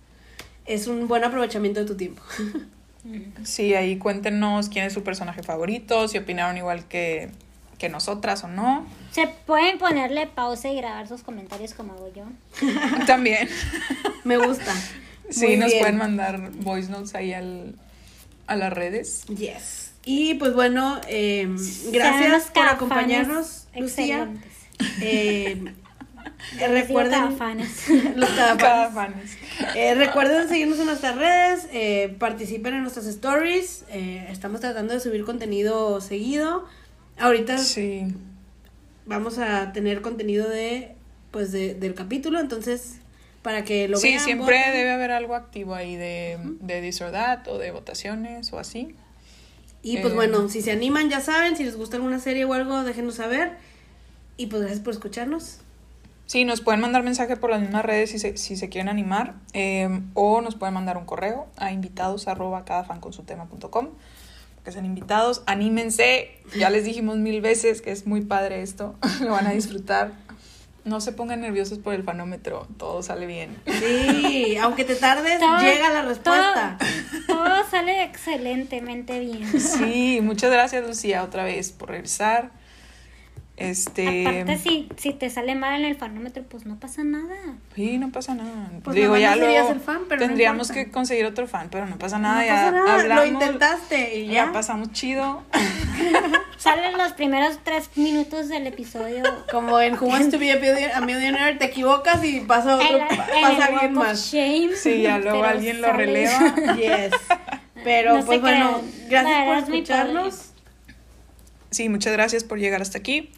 es 0.64 0.86
un 0.86 1.06
buen 1.06 1.22
aprovechamiento 1.22 1.80
de 1.80 1.86
tu 1.86 1.96
tiempo. 1.96 2.22
Sí, 3.44 3.74
ahí 3.74 3.96
cuéntenos 3.96 4.68
quién 4.68 4.84
es 4.84 4.92
su 4.92 5.02
personaje 5.02 5.42
favorito, 5.42 6.08
si 6.08 6.18
opinaron 6.18 6.58
igual 6.58 6.84
que, 6.88 7.30
que 7.78 7.88
nosotras 7.88 8.44
o 8.44 8.48
no. 8.48 8.84
Se 9.12 9.28
pueden 9.46 9.78
ponerle 9.78 10.26
pausa 10.26 10.68
y 10.68 10.76
grabar 10.76 11.08
sus 11.08 11.22
comentarios 11.22 11.72
como 11.72 11.92
hago 11.94 12.12
yo. 12.12 12.24
También. 13.06 13.48
Me 14.24 14.36
gusta. 14.36 14.74
Sí, 15.30 15.46
Muy 15.46 15.56
nos 15.56 15.68
bien. 15.68 15.78
pueden 15.80 15.96
mandar 15.96 16.50
voice 16.56 16.90
notes 16.90 17.14
ahí 17.14 17.32
al, 17.32 17.76
a 18.46 18.56
las 18.56 18.72
redes. 18.72 19.24
Yes. 19.26 19.92
Y 20.04 20.34
pues 20.34 20.52
bueno, 20.52 21.00
eh, 21.08 21.48
gracias 21.92 22.50
por 22.50 22.66
acompañarnos, 22.66 23.68
Lucía. 23.76 24.28
excelentes. 24.98 25.74
Eh, 26.60 26.68
recuerden 26.68 27.20
los 28.16 28.30
cadafanes. 28.30 28.58
Cada 28.58 28.90
fans. 28.90 29.36
Eh, 29.74 29.94
recuerden 29.94 30.48
seguirnos 30.48 30.78
en 30.78 30.86
nuestras 30.86 31.16
redes, 31.16 31.68
eh, 31.72 32.14
participen 32.18 32.74
en 32.74 32.82
nuestras 32.82 33.06
stories. 33.06 33.84
eh, 33.90 34.26
estamos 34.30 34.60
tratando 34.60 34.94
de 34.94 35.00
subir 35.00 35.24
contenido 35.24 36.00
seguido. 36.00 36.66
Ahorita 37.18 37.58
Sí. 37.58 38.06
vamos 39.06 39.38
a 39.38 39.72
tener 39.72 40.00
contenido 40.02 40.48
de 40.48 40.94
pues 41.30 41.52
de, 41.52 41.74
del 41.74 41.94
capítulo, 41.94 42.40
entonces 42.40 42.98
para 43.42 43.64
que 43.64 43.86
lo 43.88 43.98
Sí, 43.98 44.08
vean. 44.10 44.20
siempre 44.24 44.56
voten. 44.58 44.72
debe 44.72 44.90
haber 44.90 45.10
algo 45.10 45.34
activo 45.34 45.74
ahí 45.74 45.96
de, 45.96 46.38
de 46.60 46.80
this 46.80 47.00
or 47.02 47.10
that 47.12 47.46
o 47.48 47.58
de 47.58 47.70
votaciones 47.70 48.52
o 48.52 48.58
así. 48.58 48.94
Y 49.82 49.98
pues 49.98 50.12
eh, 50.12 50.16
bueno, 50.16 50.48
si 50.48 50.62
se 50.62 50.70
animan 50.72 51.10
ya 51.10 51.20
saben, 51.20 51.56
si 51.56 51.64
les 51.64 51.76
gusta 51.76 51.96
alguna 51.96 52.18
serie 52.18 52.44
o 52.44 52.52
algo, 52.54 52.82
déjenos 52.84 53.16
saber. 53.16 53.52
Y 54.36 54.46
pues 54.46 54.62
gracias 54.62 54.80
por 54.82 54.92
escucharnos. 54.94 55.58
Sí, 56.28 56.44
nos 56.44 56.60
pueden 56.60 56.80
mandar 56.82 57.02
mensaje 57.02 57.36
por 57.36 57.48
las 57.48 57.60
mismas 57.62 57.84
redes 57.86 58.10
si 58.10 58.18
se, 58.18 58.36
si 58.36 58.56
se 58.56 58.68
quieren 58.68 58.90
animar 58.90 59.34
eh, 59.54 59.88
o 60.12 60.42
nos 60.42 60.56
pueden 60.56 60.74
mandar 60.74 60.98
un 60.98 61.06
correo 61.06 61.46
a 61.56 61.72
invitados 61.72 62.28
arroba 62.28 62.66
cadafanconsutema.com 62.66 63.88
que 64.62 64.72
sean 64.72 64.84
invitados, 64.84 65.42
anímense, 65.46 66.30
ya 66.58 66.68
les 66.68 66.84
dijimos 66.84 67.16
mil 67.16 67.40
veces 67.40 67.80
que 67.80 67.90
es 67.92 68.06
muy 68.06 68.20
padre 68.20 68.60
esto, 68.60 68.94
lo 69.22 69.30
van 69.32 69.46
a 69.46 69.52
disfrutar. 69.52 70.12
No 70.84 71.00
se 71.00 71.12
pongan 71.12 71.40
nerviosos 71.40 71.78
por 71.78 71.94
el 71.94 72.02
fanómetro, 72.02 72.66
todo 72.76 73.02
sale 73.02 73.24
bien. 73.26 73.56
Sí, 73.66 74.56
aunque 74.60 74.84
te 74.84 74.96
tardes, 74.96 75.38
Todo- 75.40 75.58
llega 75.60 75.90
la 75.92 76.02
respuesta. 76.02 76.76
Todo, 77.26 77.38
todo 77.38 77.70
sale 77.70 78.02
excelentemente 78.04 79.18
bien. 79.20 79.60
Sí, 79.60 80.20
muchas 80.22 80.50
gracias 80.50 80.86
Lucía 80.86 81.24
otra 81.24 81.44
vez 81.44 81.72
por 81.72 81.88
revisar. 81.90 82.50
Este, 83.58 84.24
Aparte, 84.24 84.56
si, 84.58 84.88
si 84.96 85.12
te 85.12 85.28
sale 85.30 85.56
mal 85.56 85.80
en 85.80 85.86
el 85.86 85.96
fanómetro, 85.96 86.44
pues 86.44 86.64
no 86.64 86.78
pasa 86.78 87.02
nada. 87.02 87.34
sí, 87.74 87.98
no 87.98 88.12
pasa 88.12 88.34
nada. 88.34 88.70
Pues 88.84 88.94
Digo, 88.94 89.16
ya 89.16 89.34
lo 89.34 89.48
el 89.48 89.80
fan, 89.80 90.02
pero 90.08 90.24
tendríamos 90.24 90.70
que 90.70 90.92
conseguir 90.92 91.26
otro 91.26 91.48
fan, 91.48 91.68
pero 91.68 91.84
no 91.86 91.98
pasa 91.98 92.20
nada, 92.20 92.40
no 92.40 92.46
ya 92.46 92.54
pasa 92.54 92.70
nada, 92.70 92.94
hablamos, 92.94 93.24
lo 93.24 93.32
intentaste 93.32 94.16
y 94.16 94.26
ya 94.28 94.46
ya. 94.46 94.52
pasamos 94.52 94.92
chido. 94.92 95.42
Salen 96.56 96.96
los 96.96 97.12
primeros 97.14 97.58
tres 97.64 97.90
minutos 97.96 98.48
del 98.48 98.68
episodio. 98.68 99.24
Como 99.50 99.80
en 99.80 99.94
Who 100.00 100.06
Wants 100.06 100.30
to 100.30 100.38
be 100.38 100.52
a 100.52 101.00
Millionaire, 101.00 101.56
te 101.58 101.64
equivocas 101.64 102.24
y 102.24 102.38
pasa 102.40 102.76
otro, 102.76 102.98
pasa 103.08 103.56
el 103.56 103.62
alguien 103.62 103.94
más. 103.94 104.30
Shame. 104.30 104.76
Sí, 104.76 105.02
ya 105.02 105.18
luego 105.18 105.42
alguien 105.42 105.80
lo 105.80 105.92
releva. 105.92 106.54
Yes. 106.76 107.12
Pero 107.82 108.24
pues 108.24 108.40
bueno, 108.40 108.82
crean. 109.08 109.24
gracias 109.24 109.44
por 109.46 109.56
escucharnos. 109.56 110.52
Sí, 111.70 111.88
muchas 111.88 112.12
gracias 112.12 112.44
por 112.44 112.60
llegar 112.60 112.82
hasta 112.82 112.98
aquí. 112.98 113.32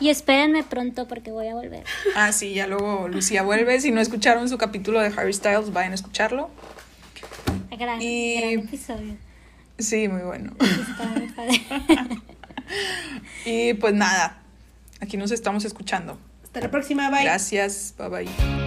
Y 0.00 0.08
espérenme 0.10 0.62
pronto 0.64 1.06
porque 1.08 1.30
voy 1.30 1.48
a 1.48 1.54
volver. 1.54 1.84
Ah, 2.16 2.32
sí, 2.32 2.52
ya 2.54 2.66
luego 2.66 3.08
Lucía 3.08 3.42
vuelve. 3.42 3.80
Si 3.80 3.90
no 3.90 4.00
escucharon 4.00 4.48
su 4.48 4.58
capítulo 4.58 5.00
de 5.00 5.08
Harry 5.16 5.32
Styles, 5.32 5.72
vayan 5.72 5.92
a 5.92 5.94
escucharlo. 5.94 6.50
Gran, 7.78 8.00
Y- 8.02 8.36
gran 8.40 8.66
episodio. 8.66 9.16
Sí, 9.78 10.06
muy 10.08 10.22
bueno. 10.22 10.52
Está 10.60 11.06
muy 11.06 11.28
padre. 11.28 11.62
Y 13.44 13.74
pues 13.74 13.92
nada, 13.92 14.38
aquí 15.00 15.16
nos 15.18 15.30
estamos 15.30 15.64
escuchando. 15.66 16.18
Hasta 16.44 16.60
la 16.60 16.70
próxima, 16.70 17.10
bye. 17.10 17.22
Gracias, 17.24 17.94
bye 17.98 18.08
bye. 18.08 18.63